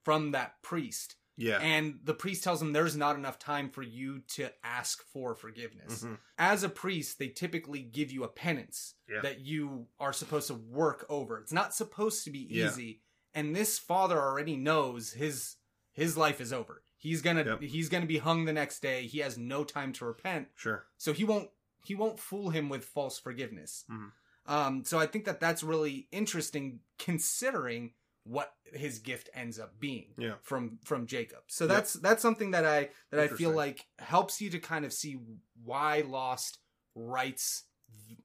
from 0.02 0.32
that 0.32 0.60
priest, 0.62 1.14
Yeah. 1.36 1.58
and 1.60 2.00
the 2.02 2.14
priest 2.14 2.42
tells 2.42 2.60
him 2.60 2.72
there's 2.72 2.96
not 2.96 3.14
enough 3.14 3.38
time 3.38 3.70
for 3.70 3.82
you 3.82 4.20
to 4.34 4.50
ask 4.64 5.02
for 5.12 5.34
forgiveness. 5.36 6.02
Mhm. 6.02 6.18
as 6.38 6.64
a 6.64 6.68
priest, 6.68 7.18
they 7.20 7.28
typically 7.28 7.82
give 7.82 8.10
you 8.10 8.24
a 8.24 8.28
penance 8.28 8.94
Yeah. 9.08 9.20
that 9.20 9.40
you 9.40 9.86
are 10.00 10.12
supposed 10.12 10.48
to 10.48 10.54
work 10.54 11.06
over. 11.08 11.38
It's 11.38 11.52
not 11.52 11.74
supposed 11.74 12.24
to 12.24 12.30
be 12.32 12.40
Yeah. 12.50 12.66
easy. 12.66 13.02
And 13.34 13.54
this 13.54 13.78
father 13.78 14.18
already 14.20 14.56
knows 14.56 15.12
his 15.12 15.56
his 15.92 16.16
life 16.16 16.40
is 16.40 16.52
over. 16.54 16.82
He's 16.96 17.20
gonna 17.22 17.44
Yep. 17.44 17.60
he's 17.62 17.88
gonna 17.90 18.06
be 18.06 18.18
hung 18.18 18.44
the 18.46 18.52
next 18.52 18.80
day. 18.80 19.06
He 19.06 19.18
has 19.18 19.36
no 19.38 19.62
time 19.62 19.92
to 19.94 20.04
repent. 20.06 20.48
Sure. 20.56 20.88
So 20.96 21.12
he 21.12 21.22
won't 21.24 21.50
he 21.84 21.94
won't 21.94 22.18
fool 22.20 22.50
him 22.50 22.68
with 22.68 22.84
false 22.84 23.18
forgiveness. 23.18 23.84
Mhm. 23.90 24.12
Um, 24.46 24.84
so 24.84 24.98
I 24.98 25.06
think 25.06 25.24
that 25.26 25.40
that's 25.40 25.62
really 25.62 26.08
interesting 26.10 26.80
considering 26.98 27.92
what 28.24 28.52
his 28.72 28.98
gift 29.00 29.28
ends 29.34 29.58
up 29.58 29.78
being 29.80 30.14
Yeah. 30.16 30.34
from 30.42 30.78
from 30.84 31.06
Jacob. 31.06 31.40
So 31.48 31.66
that's 31.66 31.94
that's 31.94 32.22
something 32.22 32.52
that 32.52 32.64
I 32.64 32.90
that 33.10 33.20
I 33.20 33.28
feel 33.28 33.50
like 33.50 33.86
helps 33.98 34.40
you 34.40 34.50
to 34.50 34.58
kind 34.60 34.84
of 34.84 34.92
see 34.92 35.18
why 35.64 36.02
Lost 36.06 36.58
writes 36.94 37.64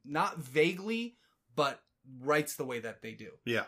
not 0.06 0.38
vaguely 0.38 1.18
but 1.56 1.82
writes 2.20 2.56
the 2.56 2.66
way 2.66 2.80
that 2.80 3.02
they 3.02 3.14
do. 3.14 3.32
Yeah. 3.46 3.66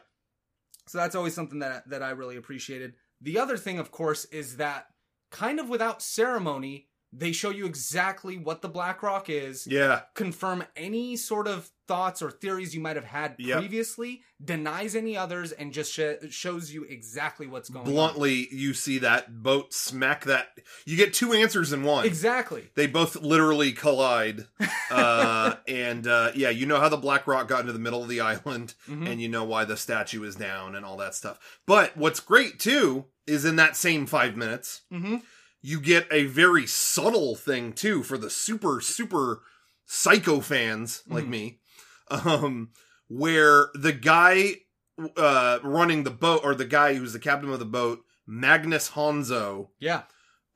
So 0.88 0.98
that's 1.00 1.16
always 1.16 1.34
something 1.34 1.60
that 1.60 1.90
that 1.90 2.04
I 2.04 2.12
really 2.12 2.36
appreciated. 2.38 2.94
The 3.22 3.40
other 3.40 3.58
thing 3.58 3.80
of 3.80 3.92
course 3.92 4.26
is 4.26 4.58
that 4.58 4.88
kind 5.32 5.60
of 5.60 5.68
without 5.70 6.02
ceremony 6.02 6.89
they 7.12 7.32
show 7.32 7.50
you 7.50 7.66
exactly 7.66 8.38
what 8.38 8.62
the 8.62 8.70
Black 8.70 9.02
Rock 9.02 9.30
is, 9.30 9.66
Yeah. 9.66 10.02
confirm 10.14 10.64
any 10.76 11.16
sort 11.18 11.48
of 11.48 11.70
thoughts 11.88 12.22
or 12.22 12.30
theories 12.30 12.76
you 12.76 12.82
might 12.82 12.96
have 12.96 13.06
had 13.06 13.36
Yep. 13.40 13.58
previously, 13.58 14.22
denies 14.44 14.96
any 14.96 15.18
others 15.18 15.52
and 15.52 15.74
just 15.74 15.92
sh- 15.92 16.02
shows 16.30 16.72
you 16.72 16.84
exactly 16.84 17.48
what's 17.48 17.68
going 17.70 17.88
on. 17.88 17.92
Bluntly, 17.92 18.48
you 18.52 18.76
see 18.76 19.00
that 19.00 19.42
boat 19.42 19.74
smack 19.74 20.26
that. 20.26 20.50
You 20.86 20.96
get 20.98 21.16
two 21.16 21.34
answers 21.34 21.74
in 21.74 21.82
one. 21.82 22.06
Exactly. 22.06 22.70
They 22.76 22.86
both 22.86 23.16
literally 23.16 23.72
collide. 23.72 24.46
Uh, 24.92 25.56
and 25.68 26.08
uh, 26.08 26.32
yeah, 26.34 26.50
you 26.50 26.66
know 26.66 26.80
how 26.80 26.90
the 26.90 26.98
Black 26.98 27.28
Rock 27.28 27.48
got 27.48 27.60
into 27.62 27.74
the 27.74 27.78
middle 27.78 28.02
of 28.02 28.10
the 28.10 28.22
island, 28.34 28.74
Mhm. 28.88 29.08
and 29.08 29.22
you 29.22 29.30
know 29.30 29.44
why 29.44 29.64
the 29.64 29.78
statue 29.78 30.24
is 30.24 30.36
down 30.36 30.74
and 30.76 30.84
all 30.84 30.98
that 30.98 31.14
stuff. 31.14 31.38
But 31.68 31.96
what's 31.96 32.20
great 32.20 32.60
too 32.60 33.06
is 33.28 33.46
in 33.46 33.56
that 33.58 33.76
same 33.78 34.08
five 34.08 34.36
minutes, 34.36 34.82
hmm 34.92 35.18
you 35.62 35.80
get 35.82 36.08
a 36.12 36.26
very 36.26 36.66
subtle 36.66 37.36
thing 37.36 37.74
too 37.74 38.04
for 38.04 38.18
the 38.18 38.30
super 38.30 38.80
super 38.82 39.42
psycho 39.86 40.40
fans 40.40 41.04
like 41.08 41.26
Mhm. 41.26 41.30
me 41.30 41.60
um 42.12 42.70
where 43.08 43.70
the 43.74 43.92
guy 43.94 44.56
uh 45.18 45.60
running 45.64 46.04
the 46.04 46.12
boat 46.12 46.42
or 46.44 46.54
the 46.56 46.66
guy 46.66 46.94
who's 46.96 47.14
the 47.14 47.20
captain 47.20 47.50
of 47.52 47.60
the 47.60 47.66
boat 47.66 48.04
magnus 48.28 48.92
hanso 48.92 49.70
Yeah. 49.80 50.04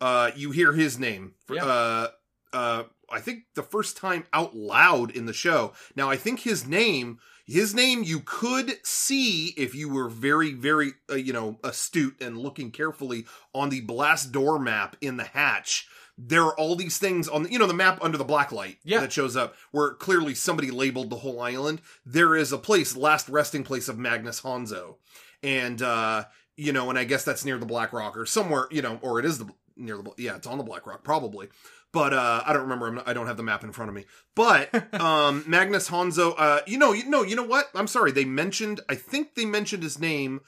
uh 0.01 0.31
you 0.35 0.51
hear 0.51 0.73
his 0.73 0.99
name 0.99 1.33
Yeah. 1.49 1.65
uh 1.65 2.07
uh 2.53 2.83
i 3.09 3.19
think 3.19 3.43
the 3.55 3.63
first 3.63 3.97
time 3.97 4.25
out 4.33 4.55
loud 4.55 5.11
in 5.11 5.25
the 5.25 5.33
show 5.33 5.73
now 5.95 6.09
i 6.09 6.17
think 6.17 6.41
his 6.41 6.67
name 6.67 7.19
his 7.45 7.73
name 7.75 8.03
you 8.03 8.19
could 8.21 8.77
see 8.85 9.47
if 9.57 9.75
you 9.75 9.89
were 9.89 10.07
very 10.09 10.53
very 10.53 10.93
uh, 11.09 11.15
you 11.15 11.33
know 11.33 11.59
astute 11.63 12.15
and 12.21 12.37
looking 12.37 12.71
carefully 12.71 13.25
on 13.53 13.69
the 13.69 13.81
blast 13.81 14.31
door 14.31 14.57
map 14.59 14.95
in 15.01 15.17
the 15.17 15.23
hatch 15.25 15.87
there 16.17 16.43
are 16.43 16.57
all 16.59 16.75
these 16.75 16.97
things 16.99 17.27
on 17.27 17.43
the, 17.43 17.51
you 17.51 17.57
know 17.59 17.65
the 17.67 17.73
map 17.73 17.97
under 18.01 18.17
the 18.17 18.23
black 18.23 18.51
light 18.51 18.77
Yeah. 18.83 18.99
that 18.99 19.11
shows 19.11 19.35
up 19.35 19.55
where 19.71 19.93
clearly 19.95 20.35
somebody 20.35 20.69
labeled 20.69 21.09
the 21.09 21.15
whole 21.17 21.41
island. 21.41 21.81
There 22.05 22.35
is 22.35 22.51
a 22.51 22.59
place, 22.59 22.95
last 22.95 23.27
resting 23.29 23.63
place 23.63 23.87
of 23.89 23.97
Magnus 23.97 24.41
Hanso, 24.41 24.97
and 25.41 25.81
uh, 25.81 26.25
you 26.55 26.71
know, 26.71 26.91
and 26.91 26.99
I 26.99 27.03
guess 27.03 27.23
that's 27.25 27.43
near 27.43 27.57
the 27.57 27.65
Black 27.65 27.91
Rock 27.93 28.15
or 28.15 28.27
somewhere, 28.27 28.67
you 28.69 28.83
know, 28.83 28.99
or 29.01 29.17
it 29.17 29.25
is 29.25 29.39
the 29.39 29.49
near 29.75 29.97
the 29.97 30.11
yeah, 30.19 30.35
it's 30.35 30.45
on 30.45 30.59
the 30.59 30.63
Black 30.63 30.85
Rock 30.85 31.03
probably. 31.03 31.49
But 31.93 32.11
uh, 32.13 32.43
I 32.45 32.53
don't 32.53 32.63
remember. 32.63 32.87
I'm 32.87 32.95
not, 32.95 33.07
I 33.07 33.13
don't 33.13 33.27
have 33.27 33.37
the 33.37 33.43
map 33.43 33.63
in 33.63 33.71
front 33.71 33.89
of 33.89 33.95
me. 33.95 34.05
But 34.35 34.73
um, 34.99 35.43
Magnus 35.47 35.89
Hanso, 35.89 36.33
uh, 36.37 36.61
you 36.65 36.77
know, 36.77 36.91
you 36.91 37.07
know, 37.09 37.21
you 37.23 37.35
know 37.35 37.43
what? 37.43 37.67
I'm 37.75 37.87
sorry. 37.87 38.11
They 38.11 38.25
mentioned. 38.25 38.81
I 38.89 38.95
think 38.95 39.35
they 39.35 39.45
mentioned 39.45 39.83
his 39.83 39.99
name 39.99 40.41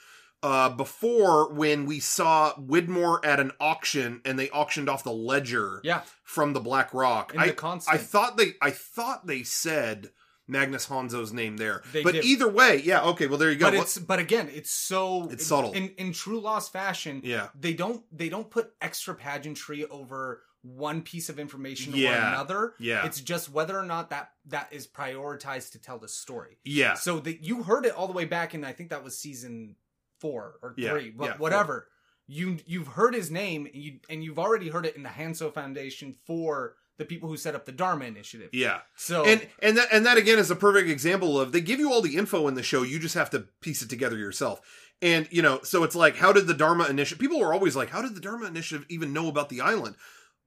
uh, 0.43 0.69
before 0.69 1.53
when 1.53 1.85
we 1.85 1.99
saw 1.99 2.53
Widmore 2.55 3.23
at 3.23 3.39
an 3.39 3.51
auction 3.59 4.21
and 4.25 4.37
they 4.39 4.49
auctioned 4.49 4.89
off 4.89 5.03
the 5.03 5.11
ledger 5.13 5.81
Yeah. 5.83 6.01
from 6.23 6.53
the 6.53 6.59
Black 6.59 6.93
Rock. 6.93 7.33
In 7.33 7.39
I, 7.39 7.47
the 7.47 7.53
constant. 7.53 7.95
I 7.95 7.97
thought 8.01 8.37
they 8.37 8.53
I 8.61 8.71
thought 8.71 9.27
they 9.27 9.43
said 9.43 10.09
Magnus 10.47 10.87
Hanso's 10.87 11.31
name 11.33 11.57
there. 11.57 11.81
They 11.93 12.03
but 12.03 12.13
did. 12.13 12.25
either 12.25 12.47
way, 12.49 12.81
yeah, 12.83 13.01
okay, 13.05 13.25
well 13.27 13.37
there 13.39 13.51
you 13.51 13.57
go. 13.57 13.71
but 13.71 13.73
it's 13.79 13.97
but 13.97 14.19
again, 14.19 14.49
it's 14.53 14.71
so 14.71 15.27
It's 15.31 15.45
subtle. 15.45 15.71
in 15.73 15.89
in 15.97 16.11
true 16.11 16.39
Lost 16.39 16.71
fashion. 16.73 17.21
yeah. 17.23 17.47
They 17.59 17.73
don't 17.73 18.03
they 18.11 18.29
don't 18.29 18.49
put 18.49 18.71
extra 18.81 19.15
pageantry 19.15 19.85
over 19.85 20.41
one 20.65 21.01
piece 21.01 21.29
of 21.29 21.39
information 21.39 21.93
or 21.93 22.11
another. 22.11 22.73
Yeah. 22.79 23.05
It's 23.05 23.21
just 23.21 23.51
whether 23.51 23.77
or 23.77 23.85
not 23.85 24.09
that 24.09 24.31
that 24.47 24.69
is 24.71 24.87
prioritized 24.87 25.71
to 25.73 25.79
tell 25.79 25.99
the 25.99 26.07
story. 26.07 26.57
Yeah. 26.63 26.95
So 26.95 27.19
that 27.19 27.43
you 27.43 27.63
heard 27.63 27.85
it 27.85 27.93
all 27.93 28.07
the 28.07 28.13
way 28.13 28.25
back 28.25 28.55
in 28.55 28.63
I 28.63 28.73
think 28.73 28.89
that 28.89 29.03
was 29.03 29.17
season 29.17 29.75
four 30.19 30.55
or 30.61 30.73
Yeah, 30.77 30.91
three, 30.91 31.11
but 31.11 31.25
yeah, 31.25 31.37
whatever. 31.37 31.87
You 32.27 32.57
you've 32.65 32.87
heard 32.87 33.13
his 33.13 33.29
name 33.29 33.67
and 33.71 33.75
you 33.75 33.99
and 34.09 34.23
you've 34.23 34.39
already 34.39 34.69
heard 34.69 34.85
it 34.85 34.95
in 34.95 35.03
the 35.03 35.09
Hanso 35.09 35.53
Foundation 35.53 36.15
for 36.25 36.75
the 36.97 37.05
people 37.05 37.29
who 37.29 37.37
set 37.37 37.55
up 37.55 37.65
the 37.65 37.71
Dharma 37.71 38.05
Initiative. 38.05 38.49
Yeah. 38.51 38.79
So 38.95 39.25
And 39.25 39.47
and 39.61 39.77
that 39.77 39.89
and 39.91 40.05
that 40.05 40.17
again 40.17 40.39
is 40.39 40.49
a 40.49 40.55
perfect 40.55 40.89
example 40.89 41.39
of 41.39 41.51
they 41.51 41.61
give 41.61 41.79
you 41.79 41.91
all 41.91 42.01
the 42.01 42.15
info 42.15 42.47
in 42.47 42.55
the 42.55 42.63
show, 42.63 42.81
you 42.81 42.99
just 42.99 43.15
have 43.15 43.29
to 43.31 43.41
piece 43.61 43.81
it 43.83 43.89
together 43.89 44.17
yourself. 44.17 44.61
And 45.01 45.27
you 45.29 45.41
know, 45.41 45.59
so 45.61 45.83
it's 45.83 45.95
like, 45.95 46.15
how 46.15 46.33
did 46.33 46.47
the 46.47 46.53
Dharma 46.53 46.85
Initiative? 46.85 47.19
People 47.19 47.43
are 47.43 47.53
always 47.53 47.75
like, 47.75 47.89
how 47.89 48.01
did 48.01 48.15
the 48.15 48.21
Dharma 48.21 48.47
Initiative 48.47 48.87
even 48.89 49.13
know 49.13 49.27
about 49.27 49.49
the 49.49 49.61
island? 49.61 49.95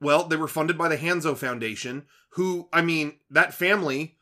Well, 0.00 0.24
they 0.24 0.36
were 0.36 0.48
funded 0.48 0.78
by 0.78 0.88
the 0.88 0.96
Hanso 0.98 1.36
Foundation, 1.36 2.06
who, 2.30 2.68
I 2.72 2.82
mean, 2.82 3.18
that 3.30 3.52
family 3.54 4.16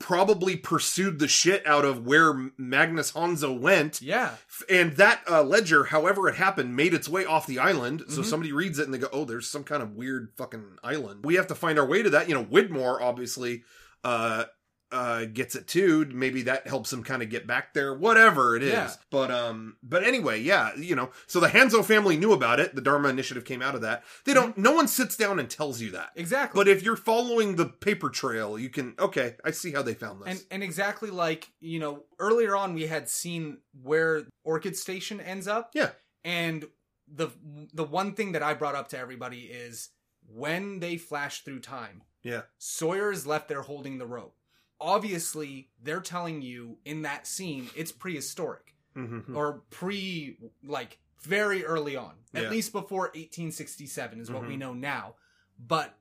probably 0.00 0.54
pursued 0.56 1.18
the 1.18 1.26
shit 1.26 1.66
out 1.66 1.84
of 1.84 2.06
where 2.06 2.52
Magnus 2.56 3.12
Hanso 3.12 3.58
went. 3.58 4.00
yeah, 4.00 4.36
And 4.70 4.92
that 4.92 5.22
uh, 5.28 5.42
ledger, 5.42 5.84
however 5.84 6.28
it 6.28 6.36
happened, 6.36 6.76
made 6.76 6.94
its 6.94 7.08
way 7.08 7.24
off 7.24 7.48
the 7.48 7.58
island. 7.58 8.04
So 8.08 8.20
Mhm. 8.20 8.24
somebody 8.24 8.52
reads 8.52 8.78
it 8.78 8.84
and 8.84 8.94
they 8.94 8.98
go, 8.98 9.08
"Oh, 9.12 9.24
there's 9.24 9.50
some 9.50 9.64
kind 9.64 9.82
of 9.82 9.94
weird 9.96 10.30
fucking 10.36 10.78
island." 10.84 11.24
We 11.24 11.34
have 11.34 11.48
to 11.48 11.56
find 11.56 11.80
our 11.80 11.84
way 11.86 12.02
to 12.04 12.10
that. 12.10 12.28
You 12.28 12.36
know, 12.36 12.44
Widmore 12.44 13.00
obviously 13.00 13.64
uh, 14.04 14.44
uh, 14.90 15.26
gets 15.26 15.54
it 15.54 15.66
too. 15.66 16.06
Maybe 16.12 16.42
that 16.42 16.66
helps 16.66 16.92
him 16.92 17.02
kind 17.02 17.22
of 17.22 17.28
get 17.28 17.46
back 17.46 17.74
there. 17.74 17.94
Whatever 17.94 18.56
it 18.56 18.62
is. 18.62 18.72
Yeah. 18.72 18.90
But 19.10 19.30
um, 19.30 19.76
but 19.82 20.04
anyway, 20.04 20.40
yeah, 20.40 20.74
you 20.76 20.96
know. 20.96 21.10
So 21.26 21.40
the 21.40 21.48
Hanso 21.48 21.84
family 21.84 22.16
knew 22.16 22.32
about 22.32 22.60
it. 22.60 22.74
The 22.74 22.80
Dharma 22.80 23.08
Initiative 23.08 23.44
came 23.44 23.60
out 23.62 23.74
of 23.74 23.82
that. 23.82 24.04
They 24.24 24.34
don't. 24.34 24.56
No 24.56 24.72
one 24.72 24.88
sits 24.88 25.16
down 25.16 25.38
and 25.38 25.48
tells 25.50 25.80
you 25.80 25.90
that. 25.92 26.10
exactly. 26.16 26.58
But 26.58 26.68
if 26.68 26.82
you're 26.82 26.96
following 26.96 27.56
the 27.56 27.66
paper 27.66 28.08
trail, 28.10 28.58
you 28.58 28.70
can. 28.70 28.94
Okay, 28.98 29.36
I 29.44 29.50
see 29.50 29.72
how 29.72 29.82
they 29.82 29.94
found 29.94 30.22
this. 30.22 30.28
and 30.28 30.44
and 30.50 30.62
exactly 30.62 31.10
like 31.10 31.50
you 31.60 31.78
know 31.80 32.04
earlier 32.18 32.56
on 32.56 32.74
we 32.74 32.86
had 32.86 33.08
seen 33.08 33.58
where 33.82 34.22
Orchid 34.44 34.76
Station 34.76 35.20
ends 35.20 35.46
up. 35.46 35.70
Yeah. 35.74 35.90
And 36.24 36.66
the 37.06 37.28
the 37.72 37.84
one 37.84 38.14
thing 38.14 38.32
that 38.32 38.42
I 38.42 38.54
brought 38.54 38.74
up 38.74 38.88
to 38.88 38.98
everybody 38.98 39.40
is 39.42 39.90
when 40.26 40.80
they 40.80 40.96
flash 40.96 41.42
through 41.42 41.60
time. 41.60 42.02
Yeah. 42.22 42.42
Sawyer 42.58 43.12
is 43.12 43.26
left 43.26 43.48
there 43.48 43.62
holding 43.62 43.98
the 43.98 44.06
rope. 44.06 44.34
Obviously, 44.80 45.70
they're 45.82 46.00
telling 46.00 46.42
you 46.42 46.78
in 46.84 47.02
that 47.02 47.26
scene 47.26 47.68
it's 47.76 47.92
prehistoric 47.92 48.74
Mhm. 48.96 49.34
or 49.36 49.62
pre 49.70 50.38
like 50.62 50.98
very 51.22 51.64
early 51.64 51.96
on 51.96 52.14
at 52.34 52.44
Yeah. 52.44 52.50
least 52.50 52.72
before 52.72 53.10
1867 53.14 54.20
is 54.20 54.30
what 54.30 54.46
we 54.46 54.54
Mhm. 54.54 54.58
know 54.58 54.74
now 54.74 55.14
but 55.58 55.98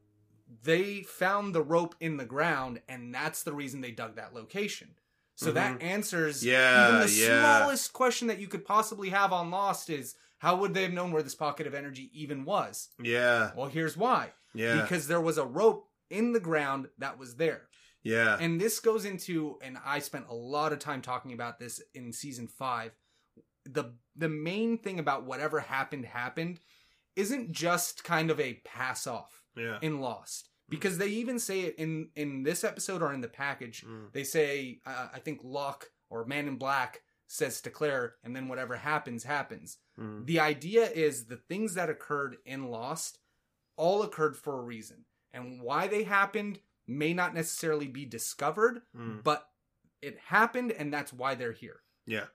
they 0.64 1.02
found 1.04 1.54
the 1.56 1.62
rope 1.64 1.96
in 2.00 2.18
the 2.18 2.26
ground 2.26 2.82
and 2.88 3.14
that's 3.14 3.44
the 3.44 3.54
reason 3.54 3.82
they 3.82 3.92
dug 3.92 4.16
that 4.16 4.34
location 4.34 4.96
so 5.36 5.52
that 5.52 5.82
answers 5.82 6.42
Mm-hmm. 6.44 6.50
Yeah, 6.52 6.88
even 6.98 7.08
the 7.08 7.14
yeah. 7.14 7.58
smallest 7.60 7.94
question 7.94 8.28
that 8.28 8.40
you 8.40 8.48
could 8.48 8.64
possibly 8.66 9.10
have 9.10 9.34
on 9.34 9.50
lost 9.52 9.90
is 9.90 10.16
how 10.40 10.56
would 10.58 10.74
they 10.76 10.84
have 10.84 10.94
known 10.94 11.12
where 11.12 11.24
this 11.24 11.36
pocket 11.36 11.66
of 11.68 11.74
energy 11.74 12.10
even 12.14 12.46
was 12.46 12.90
yeah, 13.02 13.52
well 13.56 13.68
here's 13.70 13.98
why 13.98 14.34
yeah, 14.54 14.82
because 14.82 15.08
there 15.08 15.22
was 15.22 15.38
a 15.38 15.46
rope 15.46 15.90
in 16.10 16.32
the 16.34 16.40
ground 16.40 16.90
that 17.00 17.18
was 17.18 17.36
there 17.36 17.68
yeah. 18.04 18.38
and 18.40 18.60
this 18.62 18.80
goes 18.80 19.06
into 19.06 19.58
and 19.62 19.78
i 19.86 20.00
spent 20.00 20.26
a 20.30 20.34
lot 20.36 20.72
of 20.74 20.80
time 20.80 21.02
talking 21.02 21.34
about 21.34 21.60
this 21.60 21.82
in 21.94 22.12
season 22.14 22.48
five 22.48 22.92
the 23.66 23.94
the 24.16 24.30
main 24.30 24.78
thing 24.78 25.00
about 25.00 25.26
whatever 25.26 25.60
happened 25.60 26.06
happened 26.06 26.60
isn't 27.16 27.52
just 27.52 28.04
kind 28.04 28.30
of 28.32 28.40
a 28.40 28.62
pass 28.66 29.08
off 29.08 29.42
yeah. 29.56 29.78
in 29.82 30.00
lost 30.00 30.50
because 30.70 30.98
they 30.98 31.08
even 31.08 31.40
say 31.40 31.62
it 31.62 31.76
in 31.78 32.10
in 32.16 32.44
this 32.44 32.64
episode 32.64 33.02
or 33.02 33.14
in 33.14 33.22
the 33.22 33.28
package 33.28 33.84
Mm. 33.86 34.12
they 34.14 34.24
say 34.24 34.80
uh, 34.86 35.08
i 35.14 35.20
think 35.20 35.40
locke 35.44 35.88
or 36.10 36.26
man 36.26 36.48
in 36.48 36.56
black 36.58 37.02
says 37.30 37.60
to 37.62 37.70
claire 37.70 38.16
and 38.24 38.34
then 38.36 38.48
whatever 38.48 38.76
happens 38.78 39.24
happens 39.26 39.78
Mm. 40.00 40.26
the 40.28 40.40
idea 40.40 40.86
is 40.90 41.26
the 41.26 41.38
things 41.50 41.74
that 41.74 41.90
occurred 41.90 42.38
in 42.46 42.68
Lost 42.70 43.18
all 43.76 44.04
occurred 44.04 44.38
for 44.38 44.60
a 44.60 44.64
reason. 44.64 45.06
And 45.34 45.60
why 45.62 45.88
they 45.88 46.04
happened 46.04 46.60
may 46.88 47.14
not 47.14 47.34
necessarily 47.34 47.88
be 47.88 48.06
discovered, 48.06 48.82
Mm. 48.96 49.24
but 49.24 49.50
it 50.02 50.18
happened 50.28 50.72
and 50.72 50.94
that's 50.94 51.12
why 51.14 51.36
they're 51.36 51.52
here. 51.52 51.82
Yeah. 52.06 52.26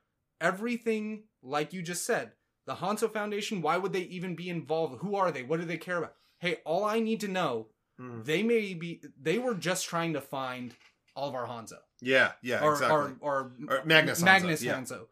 Everything, 0.41 1.23
like 1.41 1.73
you 1.73 1.81
just 1.81 2.05
said, 2.05 2.33
the 2.65 2.75
Hanso 2.75 3.11
Foundation, 3.11 3.61
why 3.61 3.77
would 3.77 3.93
they 3.93 4.01
even 4.03 4.35
be 4.35 4.49
involved? 4.49 5.01
Who 5.01 5.15
are 5.15 5.31
they? 5.31 5.43
What 5.43 5.59
do 5.59 5.65
they 5.65 5.77
care 5.77 5.97
about? 5.97 6.15
Hey, 6.39 6.57
all 6.65 6.83
I 6.85 6.99
need 6.99 7.19
to 7.21 7.27
know, 7.27 7.69
Mm. 7.99 8.25
they 8.25 8.41
may 8.43 8.73
be, 8.73 9.01
they 9.21 9.37
were 9.37 9.53
just 9.53 9.85
trying 9.85 10.13
to 10.13 10.21
find 10.21 10.75
Oliver 11.15 11.45
Hanso 11.45 11.77
Yeah, 12.01 12.31
yeah, 12.41 12.63
or, 12.63 12.73
exactly. 12.73 13.15
or, 13.21 13.53
or 13.67 13.77
Or 13.79 13.85
Magnus 13.85 14.19
Hanso, 14.19 14.25
Magnus 14.25 14.63
yeah. 14.63 14.79
Hanso. 14.79 15.07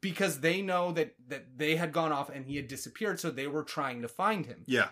Because 0.00 0.40
they 0.40 0.62
know 0.62 0.92
that 0.92 1.16
that 1.26 1.58
they 1.58 1.74
had 1.74 1.92
gone 1.92 2.12
off 2.12 2.30
and 2.30 2.46
he 2.46 2.54
had 2.56 2.68
disappeared, 2.68 3.18
so 3.18 3.30
they 3.30 3.48
were 3.48 3.64
trying 3.64 4.02
to 4.02 4.08
find 4.08 4.46
him. 4.46 4.62
yeah, 4.66 4.90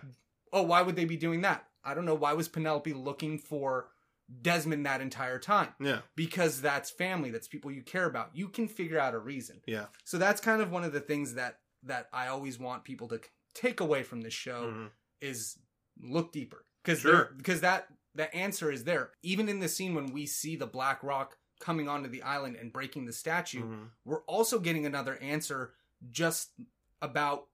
Oh, 0.51 0.63
why 0.63 0.81
would 0.81 0.97
they 0.97 1.05
be 1.05 1.15
doing 1.15 1.41
that? 1.41 1.65
I 1.83 1.93
don't 1.93 2.05
know. 2.05 2.15
Why 2.15 2.33
was 2.33 2.47
Penelope 2.47 2.93
looking 2.93 3.37
for 3.39 3.89
Desmond 4.41 4.85
that 4.85 5.01
entire 5.01 5.39
time? 5.39 5.73
yeah, 5.79 6.01
Because 6.15 6.61
that's 6.61 6.89
family, 6.89 7.31
that's 7.31 7.47
people 7.47 7.71
you 7.71 7.81
care 7.81 8.05
about. 8.05 8.29
You 8.35 8.47
can 8.49 8.67
figure 8.67 8.99
out 8.99 9.13
a 9.13 9.19
reason. 9.19 9.61
yeah. 9.65 9.85
So 10.03 10.17
that's 10.17 10.39
kind 10.41 10.61
of 10.61 10.71
one 10.71 10.83
of 10.83 10.93
the 10.93 11.01
things 11.01 11.33
that 11.35 11.59
that 11.83 12.07
I 12.13 12.27
always 12.27 12.59
want 12.59 12.83
people 12.83 13.07
to 13.07 13.19
take 13.55 13.79
away 13.79 14.03
from 14.03 14.21
this 14.21 14.35
show 14.35 14.67
Mhm. 14.71 14.89
is 15.19 15.57
look 15.99 16.31
deeper 16.31 16.63
because 16.83 16.99
Sure. 16.99 17.33
because 17.35 17.61
that 17.61 17.87
the 18.13 18.33
answer 18.35 18.71
is 18.71 18.83
there. 18.83 19.11
Even 19.23 19.49
in 19.49 19.59
the 19.61 19.67
scene 19.69 19.95
when 19.95 20.11
we 20.13 20.25
see 20.27 20.55
the 20.55 20.67
Black 20.67 21.01
Rock 21.01 21.37
coming 21.59 21.87
onto 21.89 22.07
the 22.09 22.21
island 22.21 22.55
and 22.57 22.71
breaking 22.71 23.05
the 23.05 23.13
statue, 23.13 23.63
Mhm. 23.63 23.89
we're 24.05 24.23
also 24.25 24.59
getting 24.59 24.85
another 24.85 25.15
answer 25.17 25.73
just 26.09 26.51
about 27.01 27.47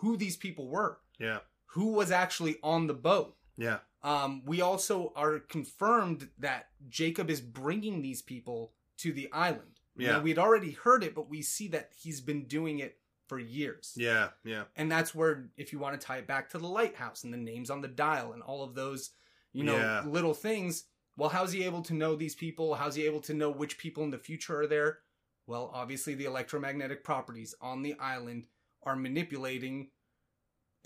who 0.00 0.16
these 0.16 0.36
people 0.36 0.68
were, 0.68 1.00
Yeah, 1.18 1.40
who 1.70 1.86
was 1.92 2.10
actually 2.12 2.58
on 2.62 2.86
the 2.86 2.94
boat. 2.94 3.35
Yeah, 3.56 3.78
Um, 4.02 4.42
we 4.44 4.60
also 4.60 5.12
are 5.16 5.38
confirmed 5.40 6.28
that 6.38 6.68
Jacob 6.88 7.30
is 7.30 7.40
bringing 7.40 8.02
these 8.02 8.22
people 8.22 8.72
to 8.98 9.12
the 9.12 9.30
island. 9.32 9.80
Yeah. 9.96 10.12
Now, 10.12 10.22
we'd 10.22 10.38
already 10.38 10.72
heard 10.72 11.02
it, 11.02 11.14
but 11.14 11.28
we 11.30 11.42
see 11.42 11.68
that 11.68 11.90
he's 11.96 12.20
been 12.20 12.44
doing 12.44 12.78
it 12.80 12.98
for 13.26 13.38
years. 13.40 13.92
yeah, 13.96 14.28
yeah. 14.44 14.64
And 14.76 14.90
that's 14.92 15.12
where, 15.14 15.50
if 15.56 15.72
you 15.72 15.78
want 15.80 16.00
to 16.00 16.06
tie 16.06 16.18
it 16.18 16.26
back 16.28 16.50
to 16.50 16.58
the 16.58 16.68
lighthouse 16.68 17.24
and 17.24 17.32
the 17.32 17.38
names 17.38 17.70
on 17.70 17.80
the 17.80 17.88
dial 17.88 18.32
and 18.32 18.42
all 18.42 18.62
of 18.62 18.74
those, 18.74 19.10
you 19.52 19.64
know, 19.64 19.76
Yeah. 19.76 20.04
little 20.06 20.34
things. 20.34 20.84
Well, 21.16 21.30
how's 21.30 21.50
he 21.52 21.64
able 21.64 21.82
to 21.82 21.94
know 21.94 22.14
these 22.14 22.34
people? 22.36 22.74
How's 22.76 22.94
he 22.94 23.04
able 23.06 23.22
to 23.22 23.34
know 23.34 23.50
which 23.50 23.78
people 23.78 24.04
in 24.04 24.10
the 24.10 24.18
future 24.18 24.60
are 24.60 24.66
there? 24.66 25.00
Well, 25.46 25.70
obviously, 25.72 26.14
the 26.14 26.26
electromagnetic 26.26 27.02
properties 27.02 27.54
on 27.60 27.82
the 27.82 27.94
island 27.98 28.46
are 28.82 28.96
manipulating, 28.96 29.90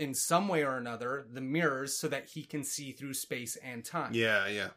in 0.00 0.14
some 0.14 0.48
way 0.48 0.64
or 0.64 0.76
another, 0.76 1.26
the 1.32 1.40
mirrors 1.40 1.96
so 1.96 2.08
that 2.08 2.30
he 2.30 2.42
can 2.42 2.64
see 2.64 2.90
through 2.92 3.14
space 3.14 3.56
and 3.56 3.84
time. 3.84 4.12
Yeah, 4.14 4.48
yeah. 4.48 4.70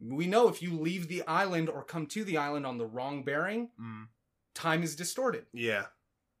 We 0.00 0.26
know 0.26 0.48
if 0.48 0.62
you 0.62 0.78
leave 0.78 1.08
the 1.08 1.26
island 1.26 1.68
or 1.68 1.82
come 1.82 2.06
to 2.06 2.24
the 2.24 2.36
island 2.36 2.64
on 2.64 2.78
the 2.78 2.86
wrong 2.86 3.24
bearing, 3.24 3.70
Mm. 3.80 4.06
time 4.54 4.82
is 4.82 4.94
distorted. 4.96 5.46
Yeah. 5.52 5.86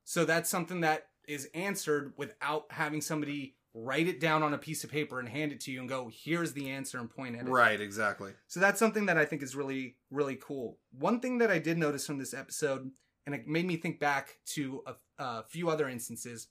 So 0.04 0.24
that's 0.24 0.48
something 0.48 0.80
that 0.82 1.08
is 1.26 1.50
answered 1.52 2.14
without 2.16 2.66
having 2.70 3.00
somebody 3.00 3.56
write 3.74 4.08
it 4.08 4.18
down 4.18 4.42
on 4.42 4.54
a 4.54 4.58
piece 4.58 4.82
of 4.84 4.90
paper 4.90 5.20
and 5.20 5.28
hand 5.28 5.52
it 5.52 5.60
to 5.60 5.70
you 5.70 5.80
and 5.80 5.88
go, 5.88 6.10
here's 6.12 6.52
the 6.54 6.70
answer 6.70 6.98
and 6.98 7.10
point 7.10 7.36
at 7.36 7.46
it. 7.46 7.50
Right, 7.50 7.80
exactly. 7.80 8.32
So 8.46 8.60
that's 8.60 8.78
something 8.78 9.06
that 9.06 9.18
I 9.18 9.24
think 9.24 9.42
is 9.42 9.54
really, 9.54 9.96
really 10.10 10.36
cool. 10.36 10.78
One 10.90 11.20
thing 11.20 11.38
that 11.38 11.50
I 11.50 11.58
did 11.58 11.76
notice 11.78 12.06
from 12.06 12.18
this 12.18 12.32
episode, 12.32 12.90
and 13.26 13.34
it 13.34 13.46
made 13.46 13.66
me 13.66 13.76
think 13.76 14.00
back 14.00 14.38
to 14.54 14.82
a, 14.86 14.94
a 15.22 15.42
few 15.44 15.68
other 15.68 15.88
instances, 15.88 16.48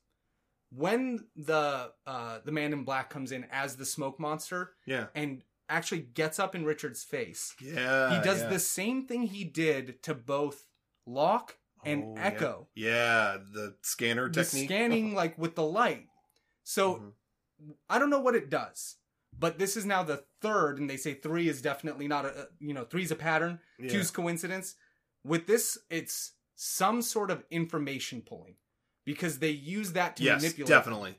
when 0.69 1.25
the 1.35 1.91
uh 2.05 2.39
the 2.43 2.51
man 2.51 2.73
in 2.73 2.83
black 2.83 3.09
comes 3.09 3.31
in 3.31 3.45
as 3.51 3.75
the 3.77 3.85
smoke 3.85 4.19
monster 4.19 4.73
Yeah. 4.85 5.07
and 5.15 5.43
actually 5.69 6.01
gets 6.01 6.39
up 6.39 6.55
in 6.55 6.65
Richard's 6.65 7.03
face, 7.03 7.55
Yeah. 7.61 8.17
he 8.17 8.23
does 8.23 8.41
yeah. 8.41 8.49
the 8.49 8.59
same 8.59 9.05
thing 9.05 9.23
he 9.23 9.43
did 9.43 10.01
to 10.03 10.13
both 10.13 10.65
Locke 11.05 11.57
and 11.85 12.03
Oh, 12.17 12.21
Eko. 12.21 12.67
Yeah. 12.75 12.87
Yeah, 12.91 13.37
the 13.53 13.75
scanner 13.81 14.29
The 14.29 14.43
technique. 14.43 14.65
scanning 14.69 15.13
like 15.21 15.37
with 15.37 15.55
the 15.55 15.63
light. 15.63 16.07
So 16.63 16.95
Mhm. 16.95 17.13
I 17.89 17.97
don't 17.99 18.09
know 18.09 18.19
what 18.19 18.35
it 18.35 18.49
does, 18.49 18.97
but 19.37 19.57
this 19.57 19.75
is 19.77 19.85
now 19.85 20.03
the 20.03 20.25
third, 20.41 20.79
and 20.79 20.89
they 20.89 20.97
say 20.97 21.13
three 21.15 21.47
is 21.49 21.61
definitely 21.61 22.07
not 22.07 22.25
a 22.25 22.49
you 22.59 22.73
know 22.73 22.83
three's 22.85 23.11
a 23.11 23.15
pattern, 23.15 23.59
Yeah. 23.79 23.89
two's 23.89 24.11
coincidence. 24.11 24.75
With 25.23 25.47
this, 25.47 25.77
it's 25.89 26.33
some 26.55 27.01
sort 27.01 27.29
of 27.31 27.43
information 27.51 28.21
pulling 28.21 28.55
because 29.07 29.39
they 29.39 29.51
use 29.51 29.93
that 29.93 30.17
to 30.17 30.23
yes, 30.25 30.41
manipulate. 30.41 30.67
definitely. 30.69 31.15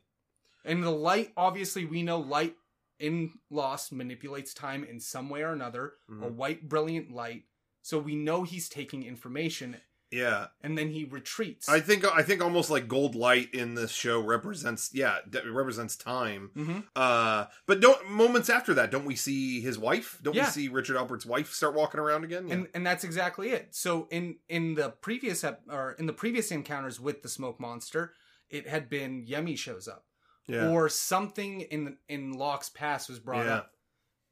And 0.65 0.83
the 0.85 0.91
light, 0.91 1.33
obviously, 1.39 1.87
we 1.87 2.03
know 2.03 2.19
light 2.21 2.55
in 3.01 3.33
Lost 3.49 3.93
manipulates 3.93 4.53
time 4.53 4.85
in 4.85 5.01
some 5.01 5.31
way 5.31 5.41
or 5.43 5.53
another. 5.53 5.95
A 6.09 6.13
Mhm. 6.13 6.35
white, 6.35 6.69
brilliant 6.69 7.11
light. 7.11 7.45
So 7.81 7.99
we 7.99 8.15
know 8.15 8.43
he's 8.43 8.69
taking 8.69 9.03
information, 9.05 9.81
Yeah. 10.11 10.47
and 10.63 10.77
then 10.79 10.89
he 10.91 11.05
retreats. 11.05 11.69
I 11.69 11.81
think 11.81 12.05
I 12.05 12.23
think 12.23 12.43
almost 12.43 12.71
like 12.71 12.89
gold 12.89 13.15
light 13.15 13.53
in 13.53 13.75
this 13.75 13.91
show 13.91 14.21
represents 14.21 14.91
yeah, 14.95 15.19
it 15.33 15.45
represents 15.53 15.97
time. 15.97 16.51
hmm 16.55 16.79
Uh 16.97 17.47
but 17.67 17.81
don't 17.81 18.11
moments 18.11 18.49
after 18.49 18.73
that, 18.75 18.91
don't 18.91 19.05
we 19.05 19.17
see 19.17 19.61
his 19.61 19.79
wife? 19.79 20.19
Don't 20.23 20.35
Yeah. 20.35 20.45
we 20.47 20.51
see 20.51 20.69
Richard 20.69 20.97
Alpert's 20.97 21.27
wife 21.27 21.53
start 21.53 21.75
walking 21.75 22.01
around 22.01 22.25
again? 22.25 22.49
Yeah. 22.49 22.55
and 22.55 22.69
and 22.75 22.87
that's 22.87 23.05
exactly 23.05 23.51
it. 23.51 23.75
So 23.75 24.09
in 24.11 24.37
in 24.49 24.75
the 24.75 24.91
previous 24.91 25.45
ep- 25.45 25.63
or 25.71 25.93
in 25.99 26.07
the 26.07 26.13
previous 26.13 26.51
encounters 26.51 26.99
with 26.99 27.23
the 27.23 27.29
smoke 27.29 27.61
monster, 27.61 28.15
it 28.49 28.67
had 28.67 28.89
been 28.89 29.27
Yemi 29.27 29.59
shows 29.59 29.87
up, 29.89 30.07
yeah. 30.47 30.69
or 30.71 30.89
something 30.89 31.61
in 31.61 31.99
in 32.09 32.33
Locke's 32.33 32.71
past 32.71 33.09
was 33.11 33.19
brought 33.19 33.47
up. 33.47 33.73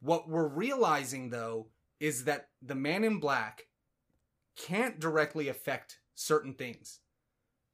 What 0.01 0.29
we're 0.29 0.49
realizing 0.49 1.31
though 1.31 1.69
is 2.01 2.25
that 2.25 2.49
the 2.63 2.75
Man 2.75 3.05
in 3.05 3.19
Black 3.21 3.65
can't 4.57 4.99
directly 4.99 5.49
affect 5.49 6.01
certain 6.15 6.55
things. 6.55 7.01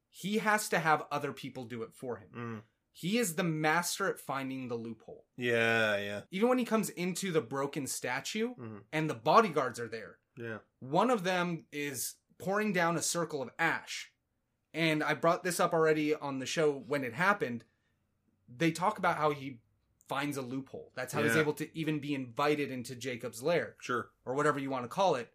He 0.09 0.37
has 0.39 0.69
to 0.69 0.79
have 0.79 1.05
other 1.11 1.33
people 1.33 1.65
do 1.65 1.81
it 1.83 1.93
for 1.93 2.17
him. 2.17 2.29
Mm. 2.35 2.61
He 2.91 3.17
is 3.17 3.35
the 3.35 3.43
master 3.43 4.07
at 4.07 4.19
finding 4.19 4.67
the 4.67 4.75
loophole. 4.75 5.25
yeah, 5.35 5.97
yeah. 5.97 6.21
Even 6.29 6.49
when 6.49 6.59
he 6.59 6.65
comes 6.65 6.89
into 6.89 7.31
the 7.31 7.41
broken 7.41 7.87
statue 7.87 8.53
Mhm. 8.55 8.83
and 8.91 9.09
the 9.09 9.15
bodyguards 9.15 9.79
are 9.79 9.87
there, 9.87 10.19
Yeah. 10.37 10.59
one 10.79 11.09
of 11.09 11.23
them 11.23 11.65
is 11.71 12.15
pouring 12.37 12.71
down 12.73 12.95
a 12.95 13.01
circle 13.01 13.41
of 13.41 13.49
ash. 13.57 14.11
And 14.73 15.03
I 15.03 15.13
brought 15.15 15.43
this 15.43 15.59
up 15.59 15.73
already 15.73 16.13
on 16.13 16.37
the 16.39 16.45
show 16.45 16.71
when 16.71 17.03
it 17.03 17.13
happened. 17.13 17.63
They 18.47 18.71
talk 18.71 18.99
about 18.99 19.17
how 19.17 19.31
he 19.31 19.59
finds 20.07 20.37
a 20.37 20.41
loophole. 20.43 20.91
That's 20.95 21.13
how 21.13 21.23
he's 21.23 21.35
able 21.35 21.53
to 21.53 21.75
even 21.75 21.99
be 21.99 22.13
invited 22.13 22.69
into 22.69 22.95
Jacob's 22.95 23.41
lair, 23.41 23.75
Sure. 23.79 24.11
or 24.25 24.35
whatever 24.35 24.59
you 24.59 24.69
want 24.69 24.83
to 24.83 24.89
call 24.89 25.15
it. 25.15 25.33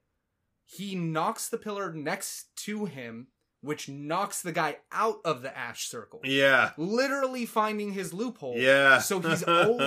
He 0.71 0.95
knocks 0.95 1.49
the 1.49 1.57
pillar 1.59 1.93
next 1.95 2.55
to 2.65 2.85
him, 2.85 3.29
which 3.63 3.89
knocks 3.89 4.43
the 4.43 4.53
guy 4.53 4.77
out 4.93 5.17
of 5.25 5.41
the 5.43 5.57
ash 5.57 5.89
circle. 5.89 6.21
Yeah. 6.25 6.73
Literally 6.77 7.47
finding 7.47 7.93
his 7.93 8.13
loophole. 8.13 8.57
Yeah. 8.59 8.99
So 8.99 9.19
he's 9.21 9.43
old. 9.49 9.81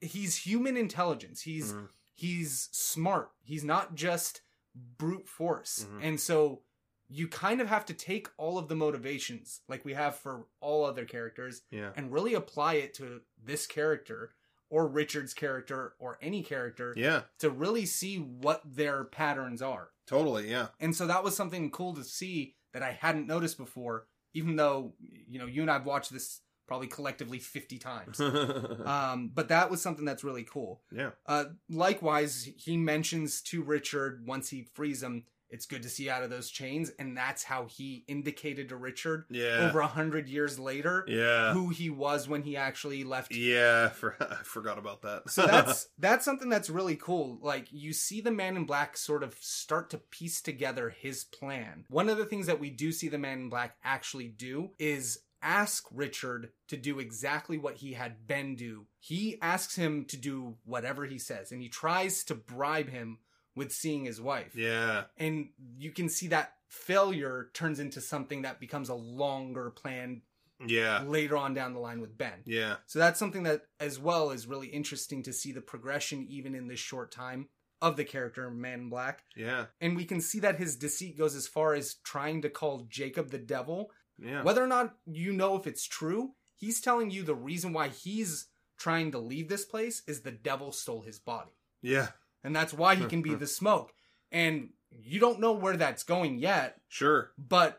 He's 0.00 0.36
human 0.46 0.76
intelligence. 0.76 1.42
He's 1.42 1.72
Mhm. 1.72 1.88
he's 2.14 2.68
smart. 2.70 3.30
He's 3.42 3.64
not 3.64 3.96
just 3.96 4.42
brute 4.74 5.28
force. 5.28 5.86
Mhm. 5.90 5.98
And 6.04 6.20
so 6.20 6.62
you 7.08 7.26
kind 7.28 7.60
of 7.60 7.66
have 7.68 7.84
to 7.86 7.92
take 7.92 8.28
all 8.38 8.56
of 8.58 8.68
the 8.68 8.76
motivations 8.76 9.60
like 9.68 9.84
we 9.84 9.92
have 9.94 10.14
for 10.16 10.46
all 10.60 10.84
other 10.84 11.04
characters 11.04 11.62
yeah. 11.70 11.90
and 11.96 12.12
really 12.12 12.32
apply 12.32 12.74
it 12.74 12.94
to 12.94 13.20
this 13.42 13.66
character 13.66 14.34
or 14.70 14.86
Richard's 14.86 15.34
character 15.34 15.94
or 15.98 16.16
any 16.22 16.42
character 16.42 16.94
Yeah. 16.96 17.24
to 17.40 17.50
really 17.50 17.84
see 17.84 18.16
what 18.18 18.62
their 18.64 19.04
patterns 19.04 19.60
are. 19.60 19.90
Totally. 20.06 20.50
Yeah. 20.50 20.68
And 20.80 20.94
so 20.94 21.06
that 21.06 21.24
was 21.24 21.36
something 21.36 21.70
cool 21.70 21.94
to 21.94 22.04
see 22.04 22.56
that 22.72 22.82
I 22.82 22.92
hadn't 22.92 23.26
noticed 23.26 23.58
before, 23.58 24.06
even 24.34 24.56
though, 24.56 24.94
you 25.00 25.38
know, 25.38 25.46
you 25.46 25.62
and 25.62 25.70
I've 25.70 25.86
watched 25.86 26.12
this 26.12 26.40
probably 26.66 26.86
collectively 26.86 27.38
50 27.38 27.78
times. 27.78 28.20
um, 28.84 29.30
but 29.34 29.48
that 29.48 29.70
was 29.70 29.82
something 29.82 30.04
that's 30.04 30.24
really 30.24 30.44
cool. 30.44 30.82
yeah. 30.90 31.10
Uh, 31.26 31.44
likewise, 31.68 32.48
he 32.56 32.76
mentions 32.76 33.42
to 33.42 33.62
Richard 33.62 34.24
once 34.26 34.48
he 34.48 34.68
frees 34.74 35.02
him, 35.02 35.24
it's 35.52 35.66
good 35.66 35.82
to 35.82 35.88
see 35.88 36.10
out 36.10 36.22
of 36.22 36.30
those 36.30 36.50
chains, 36.50 36.90
and 36.98 37.16
that's 37.16 37.44
how 37.44 37.66
he 37.66 38.04
indicated 38.08 38.70
to 38.70 38.76
Richard 38.76 39.26
Yeah. 39.30 39.68
over 39.68 39.80
a 39.80 39.86
hundred 39.86 40.28
years 40.28 40.58
later 40.58 41.04
yeah. 41.06 41.52
who 41.52 41.68
he 41.68 41.90
was 41.90 42.28
when 42.28 42.42
he 42.42 42.56
actually 42.56 43.04
left. 43.04 43.34
Yeah. 43.34 43.90
For, 43.90 44.16
I 44.20 44.42
forgot 44.42 44.78
about 44.78 45.02
that. 45.02 45.30
So 45.30 45.46
that's 45.46 45.88
that's 45.98 46.24
something 46.24 46.48
that's 46.48 46.70
really 46.70 46.96
cool. 46.96 47.38
Like 47.40 47.68
you 47.70 47.92
see 47.92 48.20
the 48.20 48.30
Man 48.32 48.56
in 48.56 48.64
Black 48.64 48.96
sort 48.96 49.22
of 49.22 49.34
start 49.40 49.90
to 49.90 49.98
piece 49.98 50.40
together 50.40 50.88
his 50.90 51.24
plan. 51.24 51.84
One 51.88 52.08
of 52.08 52.16
the 52.18 52.24
things 52.26 52.46
that 52.46 52.58
we 52.60 52.70
do 52.70 52.90
see 52.90 53.08
the 53.08 53.18
Man 53.18 53.40
in 53.40 53.48
Black 53.50 53.76
actually 53.84 54.28
do 54.28 54.70
is 54.78 55.18
ask 55.42 55.86
Richard 55.92 56.50
to 56.68 56.76
do 56.76 57.00
exactly 57.00 57.58
what 57.58 57.76
he 57.78 57.92
had 57.94 58.26
Ben 58.28 58.54
do. 58.54 58.86
He 59.00 59.38
asks 59.42 59.74
him 59.74 60.04
to 60.06 60.16
do 60.16 60.54
whatever 60.64 61.04
he 61.04 61.18
says, 61.18 61.50
and 61.50 61.60
he 61.60 61.68
tries 61.68 62.22
to 62.24 62.36
bribe 62.36 62.88
him 62.88 63.18
with 63.54 63.72
seeing 63.72 64.04
his 64.04 64.20
wife. 64.20 64.54
yeah. 64.54 65.04
And 65.18 65.50
you 65.78 65.90
can 65.92 66.08
see 66.08 66.28
that 66.28 66.54
failure 66.68 67.50
turns 67.54 67.78
into 67.78 68.00
something 68.00 68.42
that 68.42 68.58
becomes 68.60 68.88
a 68.88 68.94
longer 68.94 69.70
plan 69.70 70.22
Yeah. 70.66 71.02
later 71.02 71.36
on 71.36 71.52
down 71.54 71.74
the 71.74 71.80
line 71.80 72.00
with 72.00 72.16
Ben. 72.16 72.42
Yeah. 72.46 72.76
So 72.86 72.98
that's 72.98 73.18
something 73.18 73.42
that, 73.42 73.66
as 73.78 73.98
well, 73.98 74.30
is 74.30 74.46
really 74.46 74.68
interesting 74.68 75.22
to 75.24 75.32
see 75.32 75.52
the 75.52 75.60
progression, 75.60 76.24
even 76.28 76.54
in 76.54 76.68
this 76.68 76.80
short 76.80 77.10
time, 77.12 77.48
of 77.82 77.96
the 77.96 78.04
character 78.04 78.48
Man 78.50 78.80
in 78.80 78.88
Black. 78.90 79.24
Yeah. 79.36 79.66
And 79.80 79.96
we 79.96 80.04
can 80.04 80.20
see 80.20 80.38
that 80.40 80.56
his 80.58 80.76
deceit 80.76 81.18
goes 81.18 81.34
as 81.34 81.46
far 81.48 81.74
as 81.74 81.94
trying 82.04 82.40
to 82.42 82.48
call 82.48 82.86
Jacob 82.88 83.30
the 83.30 83.38
devil. 83.38 83.90
Yeah. 84.18 84.42
Whether 84.44 84.62
or 84.62 84.68
not 84.68 84.94
you 85.04 85.32
know 85.32 85.56
if 85.56 85.66
it's 85.66 85.86
true, 85.86 86.34
he's 86.56 86.80
telling 86.80 87.10
you 87.10 87.22
the 87.24 87.34
reason 87.34 87.72
why 87.72 87.88
he's 87.88 88.46
trying 88.78 89.10
to 89.12 89.18
leave 89.18 89.48
this 89.48 89.64
place 89.64 90.02
is 90.06 90.20
the 90.22 90.30
devil 90.30 90.70
stole 90.72 91.02
his 91.02 91.18
body. 91.18 91.52
Yeah. 91.82 92.08
And 92.44 92.54
that's 92.54 92.72
why 92.74 92.94
he 92.96 93.06
can 93.06 93.22
be 93.22 93.34
the 93.36 93.46
smoke. 93.46 93.92
And 94.30 94.70
you 94.90 95.20
don't 95.20 95.40
know 95.40 95.52
where 95.52 95.76
that's 95.76 96.02
going 96.04 96.38
yet, 96.38 96.76
Sure. 96.88 97.32
but 97.38 97.78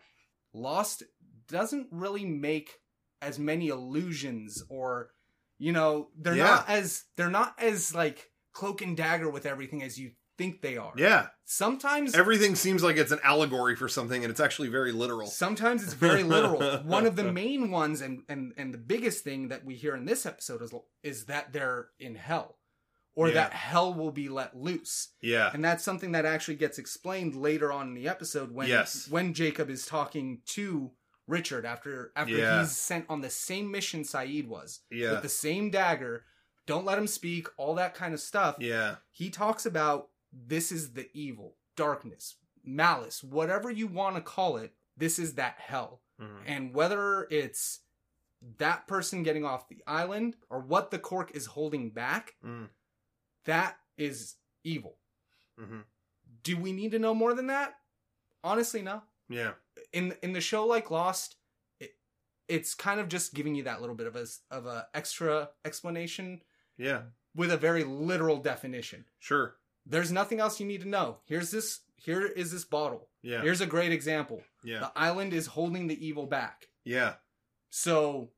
Lost 0.53 1.03
doesn't 1.47 1.87
really 1.91 2.25
make 2.25 2.71
as 3.21 3.39
many 3.39 3.67
illusions 3.69 4.63
or 4.69 5.09
you 5.59 5.71
know, 5.71 6.09
they're 6.17 6.35
Yeah. 6.35 6.43
not 6.45 6.69
as 6.69 7.03
they're 7.15 7.29
not 7.29 7.55
as 7.59 7.93
like 7.95 8.29
cloak 8.53 8.81
and 8.81 8.97
dagger 8.97 9.29
with 9.29 9.45
everything 9.45 9.81
as 9.83 9.97
you 9.97 10.11
think 10.37 10.61
they 10.61 10.77
are. 10.77 10.91
Yeah. 10.97 11.27
Sometimes 11.45 12.15
Everything 12.15 12.55
seems 12.55 12.83
like 12.83 12.97
it's 12.97 13.11
an 13.11 13.19
allegory 13.23 13.75
for 13.75 13.87
something 13.87 14.23
and 14.23 14.31
it's 14.31 14.39
actually 14.39 14.67
very 14.69 14.91
literal. 14.91 15.27
sometimes 15.27 15.83
it's 15.83 15.93
very 15.93 16.23
literal. 16.23 16.59
One 16.83 17.05
of 17.05 17.15
the 17.15 17.31
main 17.31 17.69
ones 17.71 18.01
and 18.01 18.23
and 18.27 18.53
and 18.57 18.73
the 18.73 18.77
biggest 18.79 19.23
thing 19.23 19.49
that 19.49 19.63
we 19.63 19.75
hear 19.75 19.95
in 19.95 20.05
this 20.05 20.25
episode 20.25 20.61
is 20.63 20.73
is 21.03 21.25
that 21.25 21.53
they're 21.53 21.89
in 21.99 22.15
hell 22.15 22.57
or 23.15 23.27
Yeah. 23.27 23.33
that 23.35 23.53
hell 23.53 23.93
will 23.93 24.11
be 24.11 24.29
let 24.29 24.55
loose. 24.55 25.09
Yeah. 25.21 25.51
And 25.53 25.63
that's 25.63 25.83
something 25.83 26.11
that 26.13 26.25
actually 26.25 26.55
gets 26.55 26.77
explained 26.79 27.35
later 27.35 27.71
on 27.71 27.89
in 27.89 27.93
the 27.93 28.07
episode 28.07 28.51
when 28.51 28.67
Yes. 28.67 29.07
when 29.07 29.33
Jacob 29.33 29.69
is 29.69 29.85
talking 29.85 30.41
to 30.47 30.91
Richard 31.27 31.65
after 31.65 32.11
after 32.15 32.35
Yeah. 32.35 32.61
he's 32.61 32.75
sent 32.75 33.05
on 33.09 33.21
the 33.21 33.29
same 33.29 33.71
mission 33.71 34.01
Sayid 34.01 34.47
was 34.47 34.81
Yeah. 34.89 35.11
with 35.13 35.21
the 35.21 35.29
same 35.29 35.69
dagger. 35.69 36.25
Don't 36.65 36.85
let 36.85 36.97
him 36.97 37.07
speak, 37.07 37.47
all 37.57 37.75
that 37.75 37.93
kind 37.93 38.13
of 38.13 38.19
stuff. 38.19 38.55
Yeah. 38.59 38.97
He 39.11 39.29
talks 39.29 39.65
about 39.65 40.09
this 40.31 40.71
is 40.71 40.93
the 40.93 41.09
evil, 41.13 41.57
darkness, 41.75 42.35
malice, 42.63 43.23
whatever 43.23 43.69
you 43.69 43.87
want 43.87 44.15
to 44.15 44.21
call 44.21 44.57
it. 44.57 44.73
This 44.97 45.19
is 45.19 45.35
that 45.35 45.59
hell. 45.59 46.01
Mhm. 46.19 46.43
And 46.45 46.73
whether 46.73 47.27
it's 47.29 47.81
that 48.57 48.87
person 48.87 49.23
getting 49.23 49.45
off 49.45 49.67
the 49.69 49.81
island 49.87 50.35
or 50.49 50.59
what 50.59 50.91
the 50.91 50.99
cork 50.99 51.31
is 51.31 51.45
holding 51.47 51.89
back, 51.91 52.35
Mm. 52.43 52.69
That 53.45 53.77
is 53.97 54.35
evil. 54.63 54.97
Mhm. 55.59 55.83
Do 56.43 56.57
we 56.57 56.71
need 56.73 56.91
to 56.91 56.99
know 56.99 57.13
more 57.13 57.33
than 57.33 57.47
that? 57.47 57.79
Honestly, 58.43 58.81
no. 58.81 59.03
Yeah. 59.29 59.53
In 59.91 60.17
in 60.21 60.33
the 60.33 60.41
show 60.41 60.65
like 60.65 60.91
Lost, 60.91 61.37
it, 61.79 61.95
it's 62.47 62.73
kind 62.73 62.99
of 62.99 63.07
just 63.07 63.33
giving 63.33 63.55
you 63.55 63.63
that 63.63 63.79
little 63.81 63.95
bit 63.95 64.07
of 64.07 64.15
a 64.15 64.25
of 64.51 64.65
a 64.65 64.87
extra 64.93 65.51
explanation 65.63 66.43
Yeah. 66.77 67.03
with 67.35 67.51
a 67.51 67.57
very 67.57 67.83
literal 67.83 68.37
definition. 68.37 69.05
Sure. 69.19 69.57
There's 69.85 70.11
nothing 70.11 70.39
else 70.39 70.59
you 70.59 70.65
need 70.65 70.81
to 70.81 70.87
know. 70.87 71.19
Here's 71.25 71.51
this 71.51 71.81
here 71.97 72.25
is 72.25 72.51
this 72.51 72.65
bottle. 72.65 73.09
Yeah. 73.21 73.41
Here's 73.41 73.61
a 73.61 73.65
great 73.65 73.91
example. 73.91 74.43
Yeah. 74.63 74.79
The 74.79 74.91
island 74.95 75.33
is 75.33 75.47
holding 75.47 75.87
the 75.87 76.05
evil 76.05 76.25
back. 76.25 76.69
Yeah. 76.83 77.15
So 77.69 78.31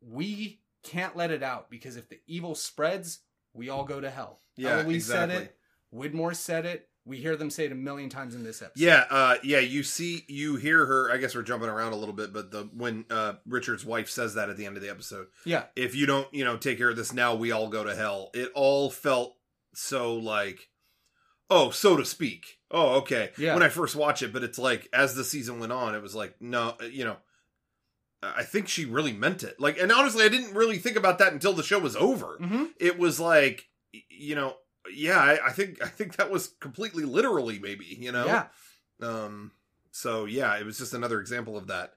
we 0.00 0.60
can't 0.82 1.16
let 1.16 1.30
it 1.30 1.42
out 1.42 1.70
because 1.70 1.96
if 1.96 2.08
the 2.08 2.20
evil 2.26 2.54
spreads, 2.54 3.20
we 3.54 3.68
all 3.70 3.84
go 3.84 4.00
to 4.00 4.10
hell. 4.10 4.42
Yeah. 4.56 4.78
Eloise 4.80 4.96
exactly. 4.96 5.34
said 5.36 5.42
it. 5.44 5.56
Widmore 5.94 6.34
said 6.34 6.66
it. 6.66 6.88
We 7.04 7.18
hear 7.18 7.36
them 7.36 7.50
say 7.50 7.66
it 7.66 7.72
a 7.72 7.76
million 7.76 8.08
times 8.10 8.34
in 8.34 8.42
this 8.42 8.60
episode. 8.62 8.84
Yeah, 8.84 9.04
uh, 9.08 9.36
yeah. 9.44 9.60
You 9.60 9.84
see, 9.84 10.24
you 10.26 10.56
hear 10.56 10.84
her. 10.84 11.08
I 11.12 11.18
guess 11.18 11.36
we're 11.36 11.42
jumping 11.42 11.68
around 11.68 11.92
a 11.92 11.96
little 11.96 12.12
bit, 12.14 12.32
but 12.32 12.50
the 12.50 12.68
when 12.74 13.04
uh, 13.10 13.34
Richard's 13.46 13.84
wife 13.84 14.10
says 14.10 14.34
that 14.34 14.50
at 14.50 14.56
the 14.56 14.66
end 14.66 14.76
of 14.76 14.82
the 14.82 14.90
episode, 14.90 15.28
Yeah. 15.44 15.64
if 15.76 15.94
you 15.94 16.06
don't, 16.06 16.26
you 16.34 16.44
know, 16.44 16.56
take 16.56 16.78
care 16.78 16.90
of 16.90 16.96
this 16.96 17.12
now, 17.12 17.36
we 17.36 17.52
all 17.52 17.68
go 17.68 17.84
to 17.84 17.94
hell. 17.94 18.30
It 18.34 18.50
all 18.56 18.90
felt 18.90 19.36
so 19.72 20.16
like, 20.16 20.68
oh, 21.48 21.70
so 21.70 21.96
to 21.96 22.04
speak. 22.04 22.58
Oh, 22.72 22.96
okay. 22.96 23.30
Yeah. 23.38 23.54
When 23.54 23.62
I 23.62 23.68
first 23.68 23.94
watched 23.94 24.22
it, 24.24 24.32
but 24.32 24.42
it's 24.42 24.58
like 24.58 24.88
as 24.92 25.14
the 25.14 25.22
season 25.22 25.60
went 25.60 25.70
on, 25.70 25.94
it 25.94 26.02
was 26.02 26.16
like, 26.16 26.34
no, 26.40 26.74
uh, 26.82 26.86
you 26.86 27.04
know, 27.04 27.18
I 28.20 28.42
think 28.42 28.66
she 28.66 28.84
really 28.84 29.12
meant 29.12 29.44
it. 29.44 29.60
Like, 29.60 29.78
and 29.78 29.92
honestly, 29.92 30.24
I 30.24 30.28
didn't 30.28 30.54
really 30.54 30.78
think 30.78 30.96
about 30.96 31.18
that 31.20 31.32
until 31.32 31.52
the 31.52 31.62
show 31.62 31.78
was 31.78 31.94
over. 31.94 32.36
Mm-hmm. 32.40 32.64
It 32.80 32.98
was 32.98 33.20
like, 33.20 33.68
you 33.92 34.34
know, 34.34 34.56
yeah, 34.92 35.18
I, 35.18 35.48
I 35.48 35.52
think 35.52 35.82
I 35.82 35.88
think 35.88 36.16
that 36.16 36.30
was 36.30 36.48
completely 36.60 37.04
literally, 37.04 37.58
maybe, 37.58 37.84
you 37.86 38.12
know. 38.12 38.26
Yeah. 38.26 38.46
Um. 39.02 39.52
So 39.90 40.24
yeah, 40.26 40.56
it 40.56 40.64
was 40.66 40.78
just 40.78 40.94
another 40.94 41.20
example 41.20 41.56
of 41.56 41.66
that, 41.68 41.94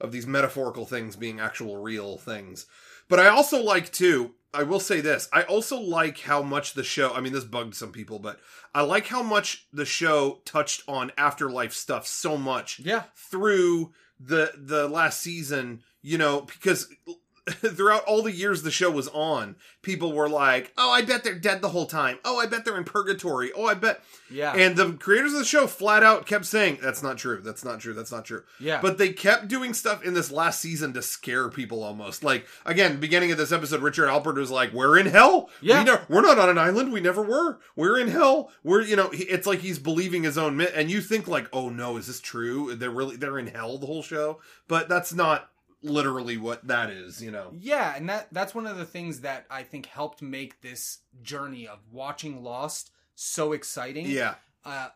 of 0.00 0.12
these 0.12 0.26
metaphorical 0.26 0.86
things 0.86 1.16
being 1.16 1.40
actual 1.40 1.76
real 1.76 2.18
things. 2.18 2.66
But 3.08 3.20
I 3.20 3.28
also 3.28 3.62
like 3.62 3.92
too. 3.92 4.34
I 4.54 4.64
will 4.64 4.80
say 4.80 5.00
this. 5.00 5.28
I 5.32 5.42
also 5.44 5.78
like 5.78 6.20
how 6.20 6.42
much 6.42 6.74
the 6.74 6.82
show. 6.84 7.14
I 7.14 7.20
mean, 7.20 7.32
this 7.32 7.44
bugged 7.44 7.74
some 7.74 7.90
people, 7.92 8.18
but 8.18 8.38
I 8.74 8.82
like 8.82 9.06
how 9.06 9.22
much 9.22 9.66
the 9.72 9.86
show 9.86 10.42
touched 10.44 10.82
on 10.86 11.10
afterlife 11.16 11.72
stuff 11.72 12.06
so 12.06 12.36
much 12.36 12.78
Yeah. 12.78 13.04
through 13.16 13.92
the 14.20 14.52
the 14.56 14.88
last 14.88 15.20
season. 15.20 15.82
You 16.02 16.18
know, 16.18 16.40
because 16.42 16.88
throughout 17.48 18.04
all 18.04 18.22
the 18.22 18.30
years 18.30 18.62
the 18.62 18.70
show 18.70 18.88
was 18.90 19.08
on, 19.08 19.56
people 19.82 20.12
were 20.12 20.28
like, 20.28 20.72
"Oh, 20.78 20.92
I 20.92 21.02
bet 21.02 21.24
they're 21.24 21.34
dead 21.34 21.60
the 21.60 21.70
whole 21.70 21.86
time. 21.86 22.18
Oh, 22.24 22.38
I 22.38 22.46
bet 22.46 22.64
they're 22.64 22.76
in 22.76 22.84
purgatory. 22.84 23.50
Oh, 23.52 23.66
I 23.66 23.74
bet." 23.74 24.00
Yeah. 24.30 24.54
And 24.54 24.76
the 24.76 24.92
creators 24.92 25.32
of 25.32 25.40
the 25.40 25.44
show 25.44 25.66
flat 25.66 26.04
out 26.04 26.24
kept 26.24 26.44
saying, 26.44 26.78
"That's 26.80 27.02
not 27.02 27.18
true. 27.18 27.40
That's 27.42 27.64
not 27.64 27.80
true. 27.80 27.94
That's 27.94 28.12
not 28.12 28.24
true." 28.24 28.44
yeah. 28.60 28.80
But 28.80 28.98
they 28.98 29.12
kept 29.12 29.48
doing 29.48 29.74
stuff 29.74 30.04
in 30.04 30.14
this 30.14 30.30
last 30.30 30.60
season 30.60 30.92
to 30.92 31.02
scare 31.02 31.48
people 31.48 31.82
almost. 31.82 32.22
Like 32.22 32.46
again, 32.64 33.00
beginning 33.00 33.32
of 33.32 33.38
this 33.38 33.50
episode, 33.50 33.82
Richard 33.82 34.08
Alpert 34.08 34.36
was 34.36 34.52
like, 34.52 34.72
"We're 34.72 34.96
in 34.96 35.06
hell. 35.06 35.50
Yeah. 35.60 35.82
we 35.82 35.90
ne- 35.90 36.00
we're 36.08 36.22
not 36.22 36.38
on 36.38 36.48
an 36.48 36.58
island. 36.58 36.92
We 36.92 37.00
never 37.00 37.22
were. 37.22 37.58
We're 37.74 37.98
in 37.98 38.08
hell. 38.08 38.52
We're 38.62 38.82
you 38.82 38.94
know." 38.94 39.10
It's 39.12 39.48
like 39.48 39.60
he's 39.60 39.80
believing 39.80 40.22
his 40.22 40.38
own 40.38 40.56
myth, 40.56 40.72
and 40.76 40.90
you 40.92 41.00
think 41.00 41.26
like, 41.26 41.48
"Oh 41.52 41.70
no, 41.70 41.96
is 41.96 42.06
this 42.06 42.20
true? 42.20 42.74
They're 42.76 42.90
really 42.90 43.16
they're 43.16 43.38
in 43.38 43.48
hell 43.48 43.78
the 43.78 43.86
whole 43.86 44.02
show." 44.02 44.40
But 44.68 44.88
that's 44.88 45.12
not 45.12 45.50
literally 45.82 46.36
what 46.36 46.66
that 46.68 46.90
is. 46.90 47.22
You 47.22 47.30
know? 47.30 47.52
Yeah, 47.58 47.94
and 47.96 48.08
that 48.08 48.28
that's 48.32 48.54
one 48.54 48.66
of 48.66 48.76
the 48.76 48.84
things 48.84 49.20
that 49.20 49.46
I 49.50 49.62
think 49.62 49.86
helped 49.86 50.22
make 50.22 50.60
this 50.60 50.98
journey 51.22 51.66
of 51.66 51.78
watching 51.90 52.42
Lost 52.42 52.90
so 53.14 53.52
exciting. 53.52 54.06
Yeah. 54.06 54.34
Uh 54.64 54.88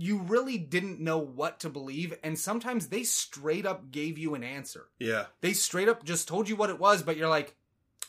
you 0.00 0.18
really 0.18 0.58
didn't 0.58 1.00
know 1.00 1.18
what 1.18 1.58
to 1.58 1.68
believe 1.68 2.16
and 2.22 2.38
sometimes 2.38 2.86
they 2.86 3.02
straight 3.02 3.66
up 3.66 3.90
gave 3.90 4.16
you 4.16 4.34
an 4.34 4.44
answer. 4.44 4.86
Yeah. 5.00 5.26
They 5.40 5.52
straight 5.52 5.88
up 5.88 6.04
just 6.04 6.28
told 6.28 6.48
you 6.48 6.54
what 6.54 6.70
it 6.70 6.78
was, 6.78 7.02
but 7.02 7.16
you're 7.16 7.28
like, 7.28 7.56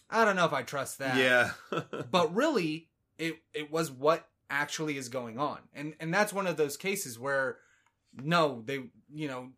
I 0.10 0.24
don't 0.24 0.36
know 0.36 0.46
if 0.46 0.54
I 0.54 0.62
trust 0.64 1.00
that. 1.00 1.18
Yeah. 1.18 1.52
But 2.12 2.34
really, 2.36 2.88
it 3.18 3.40
it 3.54 3.72
was 3.72 3.92
what 3.92 4.28
actually 4.50 4.98
is 4.98 5.10
going 5.10 5.40
on. 5.40 5.60
And 5.74 5.94
and 6.00 6.14
that's 6.14 6.34
one 6.34 6.48
of 6.48 6.58
those 6.58 6.78
cases 6.78 7.20
where 7.20 7.58
no, 8.14 8.64
they 8.66 8.84
you 9.14 9.28
know, 9.28 9.50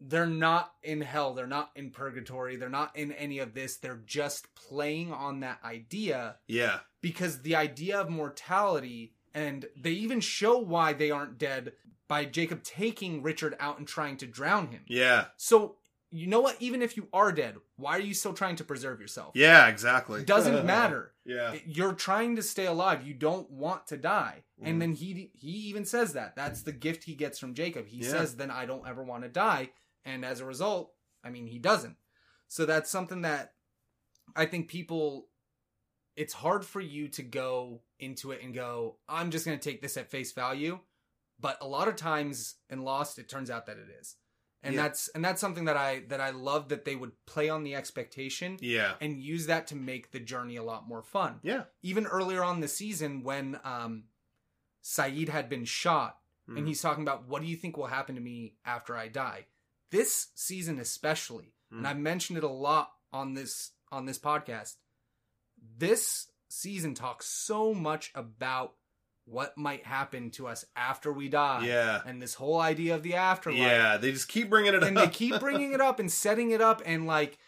they're 0.00 0.26
not 0.26 0.72
in 0.82 1.02
hell, 1.02 1.34
they're 1.34 1.46
not 1.46 1.70
in 1.76 1.90
purgatory, 1.90 2.56
they're 2.56 2.68
not 2.68 2.96
in 2.96 3.12
any 3.12 3.38
of 3.38 3.54
this. 3.54 3.76
They're 3.76 4.00
just 4.06 4.54
playing 4.54 5.12
on 5.12 5.40
that 5.40 5.58
idea 5.64 6.36
yeah. 6.46 6.80
because 7.02 7.42
the 7.42 7.56
idea 7.56 8.00
of 8.00 8.08
mortality 8.08 9.12
and 9.34 9.66
they 9.76 9.90
even 9.90 10.20
show 10.20 10.58
why 10.58 10.92
they 10.92 11.10
aren't 11.10 11.38
dead 11.38 11.72
by 12.08 12.24
Jacob 12.24 12.62
taking 12.62 13.22
Richard 13.22 13.56
out 13.60 13.78
and 13.78 13.86
trying 13.86 14.16
to 14.18 14.26
drown 14.26 14.68
him. 14.68 14.82
Yeah. 14.88 15.26
So, 15.36 15.76
you 16.10 16.26
know 16.26 16.40
what? 16.40 16.56
Even 16.58 16.82
if 16.82 16.96
you 16.96 17.06
are 17.12 17.30
dead, 17.30 17.54
why 17.76 17.96
are 17.96 18.00
you 18.00 18.14
still 18.14 18.32
trying 18.32 18.56
to 18.56 18.64
preserve 18.64 19.00
yourself? 19.00 19.30
Yeah. 19.36 19.68
Exactly. 19.68 20.24
Doesn't 20.24 20.66
matter. 20.66 21.12
Yeah. 21.24 21.54
You're 21.64 21.92
trying 21.92 22.34
to 22.36 22.42
stay 22.42 22.66
alive. 22.66 23.06
You 23.06 23.14
don't 23.14 23.48
want 23.48 23.86
to 23.88 23.96
die. 23.96 24.42
And 24.60 24.76
mm. 24.76 24.80
then 24.80 24.92
he 24.92 25.30
he 25.34 25.50
even 25.68 25.84
says 25.84 26.14
that. 26.14 26.34
That's 26.34 26.62
the 26.62 26.72
gift 26.72 27.04
he 27.04 27.14
gets 27.14 27.38
from 27.38 27.54
Jacob. 27.54 27.86
He 27.86 27.98
Yeah. 27.98 28.08
says, 28.08 28.34
"Then 28.34 28.50
I 28.50 28.66
don't 28.66 28.88
ever 28.88 29.04
want 29.04 29.22
to 29.22 29.28
die." 29.28 29.70
And 30.04 30.24
as 30.24 30.40
a 30.40 30.44
result, 30.44 30.92
I 31.24 31.30
mean, 31.30 31.46
he 31.46 31.58
doesn't. 31.58 31.96
So 32.48 32.66
that's 32.66 32.90
something 32.90 33.22
that 33.22 33.54
I 34.34 34.46
think 34.46 34.68
people 34.68 35.28
it's 36.16 36.34
hard 36.34 36.64
for 36.66 36.80
you 36.80 37.08
to 37.08 37.22
go 37.22 37.80
into 37.98 38.32
it 38.32 38.42
and 38.42 38.52
go, 38.52 38.98
"I'm 39.08 39.30
just 39.30 39.46
going 39.46 39.58
to 39.58 39.62
take 39.70 39.80
this 39.80 39.96
at 39.96 40.10
face 40.10 40.32
value." 40.32 40.80
But 41.38 41.56
a 41.62 41.66
lot 41.66 41.88
of 41.88 41.96
times 41.96 42.56
in 42.68 42.82
Lost, 42.82 43.18
it 43.18 43.28
turns 43.28 43.48
out 43.50 43.66
that 43.66 43.78
it 43.78 43.88
is. 44.00 44.16
And 44.62 44.74
Yeah. 44.74 44.82
that's 44.82 45.08
and 45.08 45.24
that's 45.24 45.40
something 45.40 45.64
that 45.66 45.76
I 45.78 46.00
that 46.08 46.20
I 46.20 46.30
love 46.30 46.68
that 46.68 46.84
they 46.84 46.94
would 46.96 47.12
play 47.24 47.48
on 47.48 47.62
the 47.62 47.74
expectation 47.74 48.58
Yeah. 48.60 48.96
and 49.00 49.22
use 49.22 49.46
that 49.46 49.66
to 49.68 49.76
make 49.76 50.10
the 50.10 50.20
journey 50.20 50.56
a 50.56 50.62
lot 50.62 50.86
more 50.86 51.02
fun. 51.02 51.40
Yeah. 51.42 51.64
Even 51.82 52.06
earlier 52.06 52.42
on 52.44 52.60
the 52.60 52.68
season 52.68 53.22
when 53.22 53.58
um 53.64 54.08
Sayid 54.82 55.28
had 55.28 55.48
been 55.48 55.64
shot 55.64 56.20
Mhm. 56.48 56.58
and 56.58 56.68
he's 56.68 56.82
talking 56.82 57.02
about 57.02 57.26
what 57.26 57.40
do 57.40 57.48
you 57.48 57.56
think 57.56 57.76
will 57.78 57.86
happen 57.86 58.14
to 58.16 58.20
me 58.20 58.56
after 58.64 58.96
I 58.96 59.08
die? 59.08 59.46
This 59.90 60.28
season 60.34 60.78
especially, 60.78 61.54
and 61.70 61.84
Mm. 61.84 61.88
I've 61.88 61.98
mentioned 61.98 62.38
it 62.38 62.44
a 62.44 62.48
lot 62.48 62.92
on 63.12 63.34
this 63.34 63.72
on 63.92 64.06
this 64.06 64.18
podcast. 64.18 64.76
This 65.76 66.30
season 66.48 66.94
talks 66.94 67.26
so 67.26 67.74
much 67.74 68.10
about 68.14 68.74
what 69.24 69.56
might 69.56 69.84
happen 69.86 70.30
to 70.30 70.48
us 70.48 70.64
after 70.74 71.12
we 71.12 71.28
die. 71.28 71.64
Yeah. 71.66 72.00
And 72.04 72.20
this 72.20 72.34
whole 72.34 72.60
idea 72.60 72.94
of 72.94 73.02
the 73.02 73.14
afterlife 73.14 73.60
Yeah. 73.60 73.96
They 73.96 74.10
just 74.12 74.28
keep 74.28 74.50
bringing 74.50 74.72
it 74.72 74.76
and 74.76 74.82
up. 74.82 74.88
And 74.88 74.96
they 74.96 75.08
keep 75.08 75.38
bringing 75.38 75.72
it 75.74 75.80
up 75.80 76.00
and 76.00 76.10
setting 76.10 76.50
it 76.50 76.60
up 76.60 76.82
and 76.84 77.06
like 77.06 77.38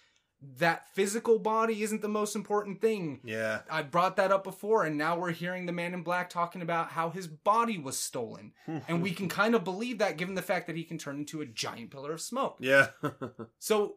that 0.59 0.89
physical 0.93 1.39
body 1.39 1.83
isn't 1.83 2.03
the 2.03 2.09
most 2.09 2.35
important 2.35 2.81
thing 2.81 3.21
yeah. 3.25 3.61
i 3.71 3.81
brought 3.81 4.17
that 4.17 4.33
up 4.33 4.43
before 4.43 4.85
and 4.85 4.99
now 4.99 5.17
we're 5.17 5.31
hearing 5.31 5.67
the 5.67 5.73
man 5.73 5.95
in 5.95 6.03
black 6.03 6.29
talking 6.29 6.63
about 6.63 6.91
how 6.91 7.11
his 7.11 7.29
body 7.29 7.79
was 7.79 7.97
stolen 7.97 8.53
and 8.89 9.03
we 9.03 9.13
can 9.13 9.29
kind 9.29 9.55
of 9.55 9.63
believe 9.63 9.99
that 9.99 10.17
given 10.17 10.35
the 10.35 10.43
fact 10.43 10.67
that 10.67 10.77
he 10.77 10.83
can 10.83 10.99
turn 10.99 11.17
into 11.17 11.41
a 11.41 11.47
giant 11.47 11.91
pillar 11.91 12.13
of 12.13 12.21
smoke 12.21 12.57
Yeah. 12.59 12.89
so 13.59 13.97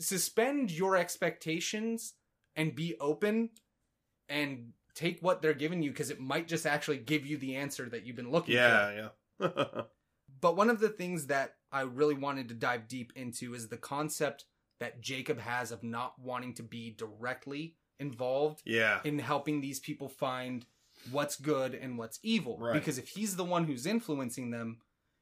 suspend 0.00 0.70
your 0.70 0.96
expectations 0.96 2.14
and 2.56 2.74
be 2.74 2.96
open 2.98 3.50
and 4.28 4.72
take 4.94 5.20
what 5.20 5.42
they're 5.42 5.54
giving 5.54 5.82
you 5.82 5.90
because 5.90 6.10
it 6.10 6.20
might 6.20 6.48
just 6.48 6.66
actually 6.66 6.98
give 6.98 7.26
you 7.26 7.36
the 7.36 7.56
answer 7.56 7.88
that 7.88 8.04
you've 8.04 8.16
been 8.16 8.30
looking 8.30 8.54
for 8.54 8.60
yeah. 8.60 9.08
Yeah. 9.40 9.82
but 10.40 10.56
one 10.56 10.70
of 10.70 10.80
the 10.80 10.88
things 10.88 11.26
that 11.26 11.54
I 11.70 11.82
really 11.82 12.14
wanted 12.14 12.48
to 12.48 12.54
dive 12.54 12.88
deep 12.88 13.12
into 13.16 13.54
is 13.54 13.68
the 13.68 13.76
concept 13.76 14.44
that 14.82 15.00
Jacob 15.00 15.38
has 15.38 15.70
of 15.72 15.82
not 15.82 16.18
wanting 16.18 16.54
to 16.54 16.62
be 16.62 16.90
directly 16.90 17.76
involved 17.98 18.62
yeah. 18.66 19.00
in 19.04 19.18
helping 19.18 19.60
these 19.60 19.78
people 19.78 20.08
find 20.08 20.66
what's 21.10 21.36
good 21.36 21.74
and 21.74 21.96
what's 21.96 22.18
evil. 22.22 22.58
Right. 22.58 22.74
Because 22.74 22.98
if 22.98 23.08
he's 23.08 23.36
the 23.36 23.44
one 23.44 23.64
who's 23.64 23.86
influencing 23.86 24.50
them, 24.50 24.78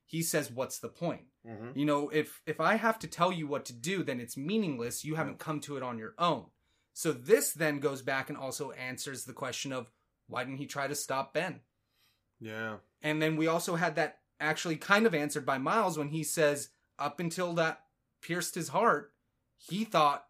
he 0.07 0.23
says, 0.23 0.51
"What's 0.51 0.79
the 0.79 0.88
point?" 0.88 1.27
Mhm. 1.46 1.77
You 1.77 1.85
know, 1.85 2.09
if 2.09 2.42
if 2.46 2.59
I 2.59 2.75
have 2.77 2.99
to 3.01 3.07
tell 3.07 3.31
you 3.31 3.46
what 3.46 3.64
to 3.66 3.73
do, 3.73 4.03
then 4.03 4.18
it's 4.18 4.37
meaningless. 4.37 5.05
You 5.05 5.14
haven't 5.14 5.38
come 5.38 5.61
to 5.61 5.77
it 5.77 5.83
on 5.83 5.99
your 5.99 6.14
own. 6.18 6.46
So 6.92 7.12
this 7.12 7.53
then 7.53 7.79
goes 7.81 8.03
back 8.03 8.29
and 8.29 8.37
also 8.37 8.73
answers 8.73 9.25
the 9.25 9.33
question 9.33 9.73
of 9.73 9.90
why 10.27 10.44
didn't 10.44 10.59
he 10.59 10.66
try 10.66 10.88
to 10.88 10.94
stop 10.94 11.33
Ben? 11.35 11.61
Yeah. 12.40 12.79
And 13.03 13.20
then 13.23 13.37
we 13.37 13.46
also 13.46 13.77
had 13.77 13.94
that 13.96 14.20
actually 14.40 14.77
kind 14.77 15.07
of 15.07 15.14
answered 15.14 15.44
by 15.44 15.59
Miles 15.59 15.99
when 15.99 16.09
he 16.09 16.25
says, 16.25 16.70
up 16.99 17.20
until 17.20 17.53
that 17.55 17.85
pierced 18.20 18.55
his 18.55 18.68
heart, 18.68 19.12
he 19.68 19.85
thought 19.85 20.27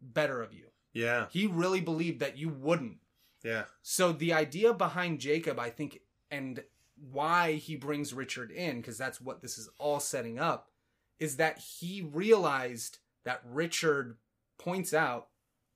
better 0.00 0.42
of 0.42 0.52
you. 0.52 0.66
Yeah. 0.92 1.26
He 1.30 1.46
really 1.46 1.80
believed 1.80 2.20
that 2.20 2.36
you 2.36 2.48
wouldn't. 2.48 2.98
Yeah. 3.44 3.64
So 3.82 4.12
the 4.12 4.32
idea 4.32 4.72
behind 4.72 5.20
Jacob, 5.20 5.58
I 5.58 5.70
think, 5.70 6.00
and 6.30 6.62
why 7.10 7.54
he 7.54 7.76
brings 7.76 8.14
Richard 8.14 8.50
in, 8.50 8.76
because 8.76 8.98
that's 8.98 9.20
what 9.20 9.42
this 9.42 9.58
is 9.58 9.68
all 9.78 10.00
setting 10.00 10.38
up, 10.38 10.70
is 11.18 11.36
that 11.36 11.58
he 11.58 12.02
realized 12.02 12.98
that 13.24 13.42
Richard 13.44 14.16
points 14.58 14.94
out, 14.94 15.28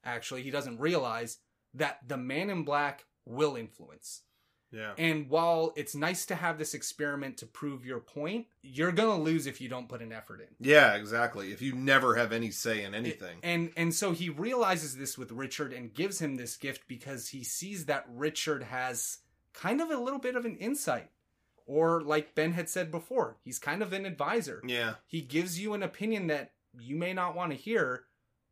actually, 0.05 0.43
he 0.43 0.51
doesn't 0.51 0.81
realize 0.81 1.39
that 1.75 1.99
the 2.07 2.17
man 2.17 2.51
in 2.51 2.63
black 2.63 3.05
will 3.25 3.57
influence. 3.57 4.23
Yeah. 4.73 4.93
And 4.99 5.29
while 5.29 5.73
it's 5.77 5.95
nice 5.95 6.27
to 6.27 6.35
have 6.35 6.59
this 6.59 6.75
experiment 6.75 7.39
to 7.39 7.47
prove 7.47 7.85
your 7.85 8.01
point, 8.01 8.47
you're 8.63 8.93
going 8.93 9.17
to 9.17 9.23
lose 9.23 9.47
if 9.47 9.61
you 9.61 9.69
don't 9.69 9.89
put 9.89 10.03
an 10.03 10.13
effort 10.13 10.41
in. 10.41 10.49
Yeah, 10.59 10.95
exactly. 10.95 11.53
If 11.53 11.63
you 11.63 11.75
never 11.75 12.17
have 12.17 12.33
any 12.33 12.51
say 12.51 12.83
in 12.83 12.95
anything. 12.95 13.39
And 13.43 13.71
and 13.77 13.95
so 13.95 14.13
he 14.13 14.29
realizes 14.29 14.97
this 14.97 15.17
with 15.17 15.33
Richard 15.33 15.73
and 15.73 15.95
gives 15.95 16.21
him 16.21 16.37
this 16.37 16.57
gift 16.57 16.83
because 16.89 17.29
he 17.29 17.45
sees 17.45 17.87
that 17.87 18.07
Richard 18.13 18.65
has 18.65 19.19
kind 19.53 19.81
of 19.81 19.91
a 19.91 19.97
little 19.97 20.19
bit 20.19 20.37
of 20.37 20.45
an 20.45 20.57
insight. 20.57 21.11
Or 21.67 22.01
like 22.01 22.35
Ben 22.35 22.53
had 22.53 22.69
said 22.69 22.91
before, 22.93 23.39
he's 23.43 23.59
kind 23.59 23.83
of 23.83 23.93
an 23.93 24.07
advisor. 24.07 24.63
yeah. 24.65 24.95
He 25.07 25.21
gives 25.21 25.59
you 25.59 25.75
an 25.75 25.83
opinion 25.83 26.29
that 26.29 26.53
you 26.79 26.95
may 26.95 27.13
not 27.13 27.35
want 27.35 27.51
to 27.51 27.57
hear, 27.59 28.05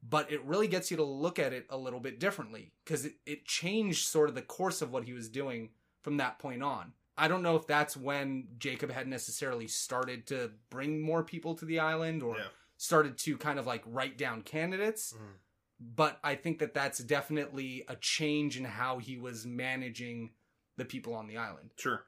but 0.02 0.32
it 0.32 0.42
really 0.44 0.66
gets 0.66 0.90
you 0.90 0.96
to 0.96 1.04
look 1.04 1.38
at 1.38 1.52
it 1.52 1.66
a 1.70 1.76
little 1.76 2.00
bit 2.00 2.18
differently 2.18 2.72
because 2.84 3.04
it, 3.04 3.14
it 3.24 3.44
changed 3.44 4.06
sort 4.06 4.28
of 4.28 4.34
the 4.34 4.42
course 4.42 4.82
of 4.82 4.90
what 4.90 5.04
he 5.04 5.12
was 5.12 5.28
doing 5.28 5.70
from 6.04 6.18
that 6.18 6.38
point 6.38 6.62
on. 6.62 6.92
I 7.16 7.26
don't 7.28 7.42
know 7.42 7.56
if 7.56 7.66
that's 7.66 7.96
when 7.96 8.48
Jacob 8.58 8.90
had 8.90 9.08
necessarily 9.08 9.66
started 9.66 10.26
to 10.28 10.52
bring 10.70 11.00
more 11.00 11.24
people 11.24 11.54
to 11.56 11.64
the 11.64 11.80
island 11.80 12.22
or 12.22 12.36
Yeah. 12.36 12.48
started 12.76 13.18
to 13.18 13.36
kind 13.38 13.58
of 13.58 13.66
like 13.66 13.82
write 13.86 14.18
down 14.18 14.42
candidates. 14.42 15.12
Mhm. 15.12 15.38
But 15.80 16.20
I 16.22 16.34
think 16.36 16.58
that 16.60 16.74
that's 16.74 16.98
definitely 16.98 17.84
a 17.88 17.96
change 17.96 18.56
in 18.56 18.64
how 18.64 18.98
he 18.98 19.16
was 19.16 19.44
managing 19.46 20.34
the 20.76 20.84
people 20.84 21.14
on 21.14 21.26
the 21.26 21.36
island. 21.36 21.72
Sure. 21.78 22.06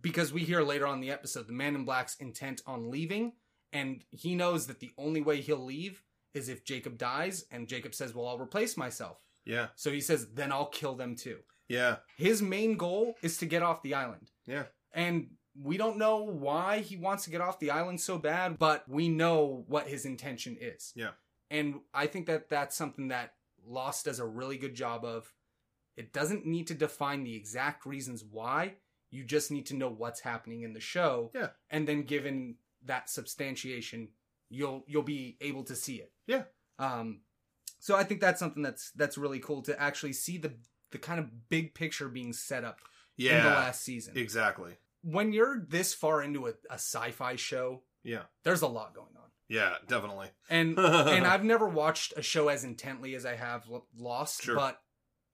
Because 0.00 0.32
we 0.32 0.44
hear 0.44 0.62
later 0.62 0.86
on 0.86 0.94
in 0.96 1.00
the 1.00 1.10
episode 1.10 1.46
the 1.46 1.52
man 1.52 1.74
in 1.74 1.84
black's 1.84 2.16
intent 2.16 2.62
on 2.66 2.90
leaving, 2.90 3.32
and 3.72 4.04
he 4.10 4.34
knows 4.34 4.66
that 4.66 4.80
the 4.80 4.92
only 4.96 5.20
way 5.20 5.40
he'll 5.40 5.64
leave 5.64 6.02
is 6.32 6.48
if 6.48 6.64
Jacob 6.64 6.96
dies, 6.96 7.44
and 7.50 7.68
Jacob 7.68 7.94
says, 7.94 8.14
Well, 8.14 8.26
I'll 8.26 8.38
replace 8.38 8.76
myself. 8.76 9.22
Yeah. 9.44 9.68
So 9.74 9.90
he 9.92 10.00
says, 10.00 10.32
Then 10.32 10.52
I'll 10.52 10.66
kill 10.70 10.94
them 10.94 11.16
too. 11.16 11.40
Yeah. 11.68 11.96
His 12.16 12.42
main 12.42 12.76
goal 12.76 13.14
is 13.22 13.38
to 13.38 13.46
get 13.46 13.62
off 13.62 13.82
the 13.82 13.94
island. 13.94 14.30
Yeah. 14.46 14.64
And 14.92 15.30
we 15.60 15.76
don't 15.76 15.98
know 15.98 16.18
why 16.18 16.80
he 16.80 16.96
wants 16.96 17.24
to 17.24 17.30
get 17.30 17.40
off 17.40 17.58
the 17.58 17.70
island 17.70 18.00
so 18.00 18.18
bad, 18.18 18.58
but 18.58 18.88
we 18.88 19.08
know 19.08 19.64
what 19.68 19.86
his 19.86 20.04
intention 20.04 20.56
is. 20.60 20.92
Yeah. 20.94 21.10
And 21.50 21.80
I 21.92 22.06
think 22.06 22.26
that 22.26 22.48
that's 22.48 22.76
something 22.76 23.08
that 23.08 23.34
Lost 23.66 24.06
does 24.06 24.18
a 24.18 24.26
really 24.26 24.56
good 24.56 24.74
job 24.74 25.04
of. 25.04 25.32
It 25.96 26.12
doesn't 26.12 26.46
need 26.46 26.68
to 26.68 26.74
define 26.74 27.22
the 27.22 27.36
exact 27.36 27.84
reasons 27.84 28.24
why. 28.24 28.76
You 29.10 29.24
just 29.24 29.50
need 29.50 29.66
to 29.66 29.76
know 29.76 29.90
what's 29.90 30.20
happening 30.20 30.62
in 30.62 30.72
the 30.72 30.80
show. 30.80 31.30
Yeah. 31.34 31.48
And 31.68 31.86
then 31.86 32.02
given 32.02 32.56
that 32.86 33.10
substantiation, 33.10 34.08
you'll 34.48 34.84
you'll 34.86 35.02
be 35.02 35.36
able 35.42 35.64
to 35.64 35.76
see 35.76 35.96
it. 35.96 36.12
Yeah. 36.26 36.44
Um 36.78 37.20
so 37.78 37.94
I 37.94 38.04
think 38.04 38.20
that's 38.20 38.38
something 38.38 38.62
that's 38.62 38.90
that's 38.92 39.18
really 39.18 39.38
cool 39.38 39.60
to 39.62 39.80
actually 39.80 40.14
see 40.14 40.38
the 40.38 40.54
the 40.92 40.98
kind 40.98 41.18
of 41.20 41.48
big 41.48 41.74
picture 41.74 42.08
being 42.08 42.32
set 42.32 42.64
up 42.64 42.80
in 43.18 43.24
the 43.26 43.30
Yeah. 43.32 43.46
last 43.46 43.82
season. 43.82 44.16
Exactly. 44.16 44.76
When 45.02 45.32
you're 45.32 45.58
this 45.68 45.92
far 45.94 46.22
into 46.22 46.46
a, 46.46 46.50
a 46.70 46.74
sci-fi 46.74 47.36
show, 47.36 47.82
Yeah. 48.04 48.22
there's 48.44 48.62
a 48.62 48.68
lot 48.68 48.94
going 48.94 49.08
on. 49.16 49.30
Yeah. 49.48 49.76
Definitely. 49.88 50.28
And 50.48 50.78
and 50.78 51.26
I've 51.26 51.44
never 51.44 51.68
watched 51.68 52.14
a 52.16 52.22
show 52.22 52.48
as 52.48 52.64
intently 52.64 53.14
as 53.14 53.26
I 53.26 53.34
have 53.34 53.64
Lost, 53.98 54.42
Sure. 54.42 54.54
but 54.54 54.80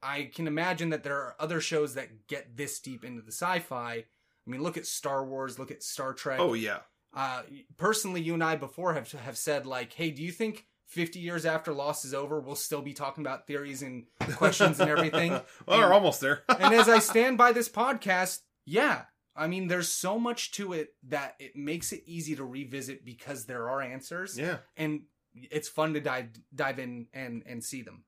I 0.02 0.30
can 0.34 0.46
imagine 0.46 0.90
that 0.90 1.02
there 1.02 1.16
are 1.16 1.36
other 1.40 1.60
shows 1.60 1.94
that 1.94 2.26
get 2.28 2.56
this 2.56 2.78
deep 2.80 3.04
into 3.04 3.20
the 3.22 3.32
sci-fi. 3.32 3.92
I 3.94 4.04
mean, 4.50 4.62
look 4.62 4.76
at 4.76 4.86
Star 4.86 5.24
Wars, 5.24 5.58
look 5.58 5.70
at 5.70 5.82
Star 5.82 6.14
Trek. 6.14 6.38
Oh 6.40 6.54
yeah. 6.54 6.78
Uh, 7.12 7.42
personally, 7.76 8.20
you 8.20 8.34
and 8.34 8.44
I 8.44 8.54
before 8.56 8.94
have 8.94 9.10
have 9.12 9.36
said 9.36 9.66
like, 9.66 9.92
"Hey, 9.94 10.10
do 10.10 10.22
you 10.22 10.30
think 10.30 10.66
50 10.88 11.20
years 11.20 11.46
after 11.46 11.72
Lost 11.72 12.04
is 12.04 12.14
over, 12.14 12.40
we'll 12.40 12.54
still 12.54 12.82
be 12.82 12.92
talking 12.92 13.24
about 13.24 13.46
theories 13.46 13.82
and 13.82 14.06
questions 14.36 14.80
and 14.80 14.90
everything?" 14.90 15.32
well, 15.66 15.78
we're 15.78 15.92
almost 15.92 16.20
there. 16.20 16.42
and 16.48 16.74
as 16.74 16.88
I 16.88 16.98
stand 16.98 17.38
by 17.38 17.52
this 17.52 17.68
podcast, 17.68 18.40
yeah, 18.64 19.02
I 19.36 19.46
mean, 19.46 19.68
there's 19.68 19.88
so 19.88 20.18
much 20.18 20.52
to 20.52 20.72
it 20.72 20.94
that 21.08 21.36
it 21.38 21.54
makes 21.54 21.92
it 21.92 22.02
easy 22.06 22.34
to 22.36 22.44
revisit 22.44 23.04
because 23.04 23.46
there 23.46 23.68
are 23.68 23.80
answers, 23.80 24.38
yeah. 24.38 24.58
and 24.76 25.02
it's 25.34 25.68
fun 25.68 25.94
to 25.94 26.00
dive 26.00 26.30
dive 26.54 26.78
in 26.78 27.06
and 27.12 27.42
and 27.46 27.62
see 27.62 27.82
them. 27.82 28.04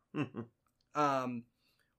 Um, 0.94 1.44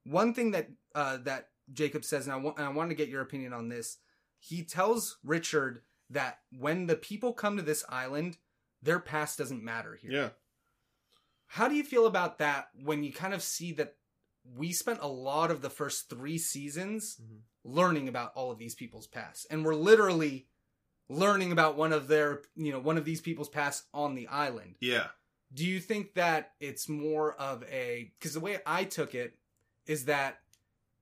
one 0.04 0.34
thing 0.34 0.50
that 0.50 0.68
uh, 0.94 1.18
that 1.24 1.48
Jacob 1.72 2.04
says, 2.04 2.26
and 2.26 2.34
I 2.34 2.36
want 2.36 2.58
and 2.58 2.66
I 2.66 2.70
want 2.70 2.90
to 2.90 2.96
get 2.96 3.08
your 3.08 3.22
opinion 3.22 3.52
on 3.52 3.68
this. 3.68 3.98
He 4.38 4.64
tells 4.64 5.18
Richard 5.24 5.82
that 6.10 6.40
when 6.50 6.86
the 6.86 6.96
people 6.96 7.32
come 7.32 7.56
to 7.56 7.62
this 7.62 7.84
island, 7.88 8.38
their 8.82 8.98
past 8.98 9.38
doesn't 9.38 9.62
matter 9.62 9.96
here. 10.00 10.10
yeah. 10.10 10.28
How 11.52 11.68
do 11.68 11.74
you 11.74 11.84
feel 11.84 12.06
about 12.06 12.38
that 12.38 12.68
when 12.82 13.04
you 13.04 13.12
kind 13.12 13.34
of 13.34 13.42
see 13.42 13.72
that 13.72 13.96
we 14.56 14.72
spent 14.72 15.00
a 15.02 15.06
lot 15.06 15.50
of 15.50 15.60
the 15.60 15.68
first 15.68 16.08
three 16.08 16.38
seasons 16.38 17.20
Mhm. 17.22 17.42
learning 17.62 18.08
about 18.08 18.32
all 18.34 18.50
of 18.50 18.56
these 18.58 18.74
people's 18.74 19.06
past, 19.06 19.46
and 19.50 19.62
we're 19.62 19.74
literally 19.74 20.48
learning 21.10 21.52
about 21.52 21.76
one 21.76 21.92
of 21.92 22.08
their, 22.08 22.42
you 22.56 22.72
know, 22.72 22.80
one 22.80 22.96
of 22.96 23.04
these 23.04 23.20
people's 23.20 23.50
past 23.50 23.84
on 23.92 24.14
the 24.14 24.26
island. 24.28 24.76
Yeah. 24.80 25.10
Do 25.52 25.66
you 25.66 25.78
think 25.78 26.14
that 26.14 26.54
it's 26.58 26.88
more 26.88 27.34
of 27.34 27.62
a 27.64 28.14
because 28.18 28.32
the 28.32 28.40
way 28.40 28.60
I 28.64 28.84
took 28.84 29.14
it 29.14 29.38
is 29.84 30.06
that 30.06 30.42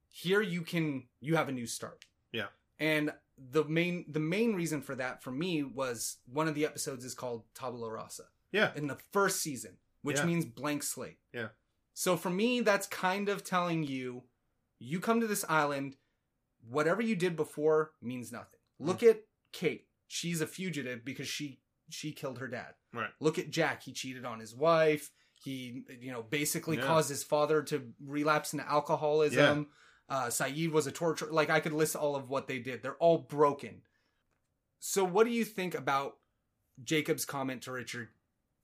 here 0.08 0.40
you 0.40 0.62
can 0.62 1.08
you 1.20 1.36
have 1.36 1.48
a 1.48 1.52
new 1.52 1.68
start. 1.68 2.06
Yeah. 2.32 2.48
And 2.80 3.14
the 3.38 3.62
main 3.66 4.04
the 4.10 4.18
main 4.18 4.56
reason 4.56 4.82
for 4.82 4.96
that 4.96 5.22
for 5.22 5.30
me 5.30 5.62
was 5.62 6.18
one 6.26 6.48
of 6.48 6.56
the 6.56 6.66
episodes 6.66 7.04
is 7.04 7.14
called 7.14 7.44
Tabula 7.54 7.88
Rasa 7.92 8.24
Yeah. 8.50 8.74
in 8.74 8.88
the 8.88 8.96
first 9.12 9.40
season, 9.40 9.78
which 10.02 10.18
Yeah. 10.18 10.24
means 10.26 10.44
blank 10.44 10.82
slate. 10.82 11.18
Yeah. 11.32 11.48
So 11.94 12.16
for 12.16 12.30
me, 12.30 12.60
that's 12.60 12.86
kind 12.86 13.28
of 13.28 13.44
telling 13.44 13.82
you, 13.84 14.24
you 14.78 15.00
come 15.00 15.20
to 15.20 15.26
this 15.26 15.44
island, 15.48 15.96
whatever 16.66 17.02
you 17.02 17.16
did 17.16 17.36
before 17.36 17.92
means 18.00 18.32
nothing. 18.32 18.60
Hmm. 18.78 18.86
Look 18.86 19.02
at 19.02 19.22
Kate; 19.52 19.86
she's 20.06 20.40
a 20.40 20.46
fugitive 20.46 21.04
because 21.04 21.28
she 21.28 21.60
she 21.88 22.12
killed 22.12 22.38
her 22.38 22.48
dad. 22.48 22.74
Right. 22.92 23.10
Look 23.20 23.38
at 23.38 23.50
Jack; 23.50 23.82
he 23.82 23.92
cheated 23.92 24.24
on 24.24 24.40
his 24.40 24.54
wife. 24.54 25.10
He, 25.34 25.84
you 26.00 26.12
know, 26.12 26.22
basically 26.22 26.76
Yeah. 26.76 26.86
caused 26.86 27.08
his 27.08 27.24
father 27.24 27.62
to 27.64 27.92
relapse 28.04 28.52
into 28.52 28.68
alcoholism. 28.68 29.70
Uh, 30.08 30.26
Sayid 30.26 30.70
was 30.70 30.86
a 30.86 30.92
torture. 30.92 31.26
Like 31.32 31.50
I 31.50 31.60
could 31.60 31.72
list 31.72 31.96
all 31.96 32.14
of 32.16 32.28
what 32.28 32.46
they 32.46 32.58
did. 32.58 32.82
They're 32.82 32.96
all 32.96 33.18
broken. 33.18 33.82
So, 34.80 35.04
what 35.04 35.24
do 35.24 35.30
you 35.32 35.44
think 35.44 35.74
about 35.74 36.18
Jacob's 36.82 37.24
comment 37.24 37.62
to 37.62 37.72
Richard, 37.72 38.08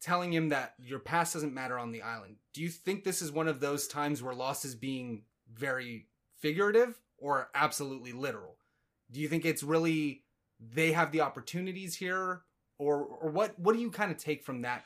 telling 0.00 0.32
him 0.32 0.50
that 0.50 0.74
your 0.78 0.98
past 0.98 1.34
doesn't 1.34 1.54
matter 1.54 1.78
on 1.78 1.92
the 1.92 2.02
island? 2.02 2.36
Do 2.54 2.62
you 2.62 2.68
think 2.68 3.04
this 3.04 3.22
is 3.22 3.32
one 3.32 3.48
of 3.48 3.60
those 3.60 3.86
times 3.86 4.22
where 4.22 4.34
Lost 4.34 4.64
is 4.64 4.74
being 4.74 5.22
very 5.52 6.06
figurative 6.38 7.00
or 7.18 7.48
absolutely 7.54 8.12
literal? 8.12 8.56
Do 9.10 9.20
you 9.20 9.28
think 9.28 9.44
it's 9.44 9.62
really 9.62 10.24
they 10.60 10.92
have 10.92 11.12
the 11.12 11.20
opportunities 11.20 11.96
here, 11.96 12.42
or 12.78 13.04
or 13.04 13.30
what? 13.30 13.58
What 13.58 13.74
do 13.74 13.80
you 13.80 13.90
kind 13.90 14.10
of 14.10 14.18
take 14.18 14.42
from 14.42 14.62
that? 14.62 14.84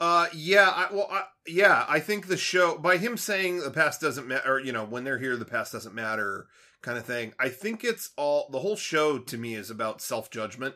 Uh, 0.00 0.26
yeah, 0.34 0.68
I, 0.68 0.92
well, 0.92 1.08
I, 1.10 1.24
yeah, 1.46 1.84
I 1.88 2.00
think 2.00 2.26
the 2.26 2.36
show 2.36 2.76
by 2.76 2.96
him 2.96 3.16
saying 3.16 3.60
the 3.60 3.70
past 3.70 4.00
doesn't 4.00 4.26
matter, 4.26 4.54
or 4.54 4.60
you 4.60 4.72
know, 4.72 4.84
when 4.84 5.04
they're 5.04 5.18
here, 5.18 5.36
the 5.36 5.44
past 5.44 5.72
doesn't 5.72 5.94
matter, 5.94 6.48
kind 6.82 6.98
of 6.98 7.04
thing. 7.04 7.34
I 7.38 7.48
think 7.48 7.84
it's 7.84 8.10
all 8.16 8.48
the 8.50 8.58
whole 8.58 8.76
show 8.76 9.18
to 9.18 9.38
me 9.38 9.54
is 9.54 9.70
about 9.70 10.02
self 10.02 10.30
judgment, 10.30 10.74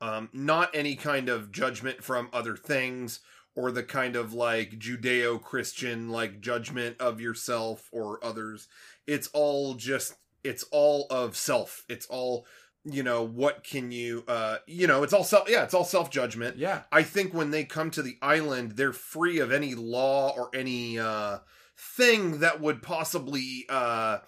um, 0.00 0.28
not 0.32 0.70
any 0.74 0.96
kind 0.96 1.28
of 1.28 1.52
judgment 1.52 2.02
from 2.02 2.28
other 2.32 2.56
things 2.56 3.20
or 3.54 3.70
the 3.70 3.82
kind 3.82 4.16
of 4.16 4.32
like 4.32 4.78
Judeo 4.78 5.40
Christian 5.40 6.10
like 6.10 6.40
judgment 6.40 7.00
of 7.00 7.20
yourself 7.20 7.88
or 7.92 8.22
others. 8.24 8.68
It's 9.06 9.28
all 9.28 9.74
just 9.74 10.14
it's 10.44 10.64
all 10.70 11.06
of 11.10 11.36
self. 11.36 11.84
It's 11.88 12.06
all 12.06 12.46
you 12.88 13.02
know 13.02 13.24
what 13.24 13.64
can 13.64 13.90
you 13.90 14.22
uh 14.28 14.58
you 14.68 14.86
know 14.86 15.02
it's 15.02 15.12
all 15.12 15.24
self 15.24 15.50
yeah 15.50 15.64
it's 15.64 15.74
all 15.74 15.82
self 15.82 16.08
judgment 16.08 16.56
Yeah, 16.56 16.82
I 16.92 17.02
think 17.02 17.34
when 17.34 17.50
they 17.50 17.64
come 17.64 17.90
to 17.90 18.02
the 18.02 18.16
island, 18.22 18.72
they're 18.72 18.92
free 18.92 19.40
of 19.40 19.50
any 19.50 19.74
law 19.74 20.32
or 20.36 20.50
any 20.54 20.96
uh, 20.98 21.38
thing 21.76 22.40
that 22.40 22.60
would 22.60 22.82
possibly, 22.82 23.66
uh, 23.68 24.18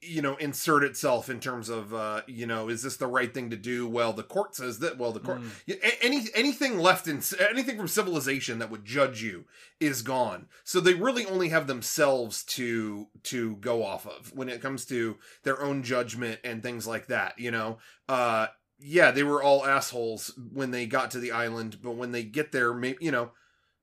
you 0.00 0.22
know, 0.22 0.36
insert 0.36 0.84
itself 0.84 1.28
in 1.28 1.40
terms 1.40 1.68
of, 1.68 1.94
uh, 1.94 2.22
you 2.26 2.46
know, 2.46 2.68
is 2.68 2.82
this 2.82 2.96
the 2.96 3.06
right 3.06 3.32
thing 3.32 3.50
to 3.50 3.56
do? 3.56 3.88
Well, 3.88 4.12
the 4.12 4.22
court 4.22 4.54
says 4.54 4.78
that. 4.80 4.98
Well, 4.98 5.12
the 5.12 5.20
court, 5.20 5.40
Mm. 5.40 5.98
Any 6.00 6.26
anything 6.34 6.78
left 6.78 7.06
in 7.06 7.22
anything 7.50 7.76
from 7.76 7.88
civilization 7.88 8.58
that 8.58 8.70
would 8.70 8.84
judge 8.84 9.22
you 9.22 9.44
is 9.80 10.02
gone. 10.02 10.48
So 10.64 10.80
they 10.80 10.94
really 10.94 11.26
only 11.26 11.50
have 11.50 11.66
themselves 11.66 12.42
to 12.44 13.08
to 13.24 13.56
go 13.56 13.84
off 13.84 14.06
of 14.06 14.34
when 14.34 14.48
it 14.48 14.62
comes 14.62 14.84
to 14.86 15.18
their 15.42 15.60
own 15.62 15.82
judgment 15.82 16.40
and 16.44 16.62
things 16.62 16.86
like 16.86 17.06
that. 17.06 17.38
You 17.38 17.50
know, 17.50 17.78
uh, 18.08 18.48
yeah, 18.80 19.10
they 19.10 19.22
were 19.22 19.42
all 19.42 19.66
assholes 19.66 20.32
when 20.52 20.70
they 20.70 20.86
got 20.86 21.10
to 21.12 21.18
the 21.18 21.32
island, 21.32 21.78
but 21.82 21.96
when 21.96 22.12
they 22.12 22.22
get 22.22 22.52
there, 22.52 22.72
maybe 22.72 22.98
you 23.00 23.10
know, 23.10 23.32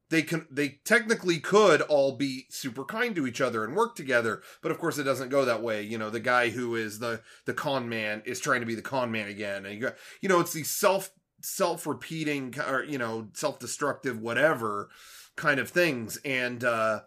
they 0.10 0.22
can 0.22 0.46
they 0.52 0.80
technically 0.86 1.40
could 1.40 1.82
all 1.82 2.16
be 2.16 2.46
super 2.50 2.86
kind 2.86 3.16
to 3.16 3.26
each 3.26 3.42
other 3.42 3.64
and 3.64 3.76
work 3.76 3.96
together, 3.96 4.42
but 4.62 4.72
of 4.72 4.80
course 4.80 4.98
it 4.98 5.04
doesn't 5.04 5.30
go 5.30 5.46
that 5.46 5.64
way. 5.64 5.82
You 5.82 5.98
know, 5.98 6.10
the 6.10 6.20
guy 6.20 6.50
who 6.50 6.76
is 6.76 7.00
the 7.00 7.22
the 7.46 7.54
con 7.54 7.90
man 7.90 8.22
is 8.26 8.40
trying 8.40 8.60
to 8.60 8.66
be 8.66 8.76
the 8.76 8.82
con 8.82 9.12
man 9.12 9.28
again, 9.28 9.66
and 9.66 9.74
you 9.74 9.82
got 9.82 9.96
you 10.22 10.30
know, 10.30 10.40
it's 10.40 10.54
these 10.54 10.70
self 10.70 11.12
self 11.42 11.88
repeating 11.88 12.54
or 12.68 12.84
you 12.84 12.98
know 12.98 13.30
self 13.34 13.60
destructive 13.60 14.20
whatever 14.20 14.90
kind 15.36 15.60
of 15.60 15.70
things, 15.70 16.18
and 16.24 16.64
uh 16.64 17.02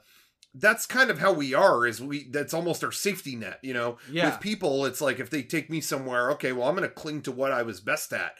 that's 0.55 0.87
kind 0.87 1.11
of 1.11 1.19
how 1.19 1.33
we 1.33 1.55
are 1.55 1.87
is 1.87 2.01
we 2.01 2.27
that's 2.31 2.55
almost 2.55 2.83
our 2.83 2.91
safety 2.91 3.37
net 3.37 3.61
you 3.63 3.75
know? 3.75 3.99
Yeah, 4.11 4.31
with 4.31 4.41
people 4.41 4.87
it's 4.87 5.01
like 5.01 5.21
if 5.21 5.29
they 5.29 5.43
take 5.43 5.69
me 5.71 5.81
somewhere 5.81 6.31
okay 6.33 6.53
well 6.53 6.67
i'm 6.67 6.75
gonna 6.75 6.89
cling 6.89 7.21
to 7.23 7.33
what 7.33 7.53
i 7.53 7.63
was 7.63 7.81
best 7.81 8.15
at 8.15 8.33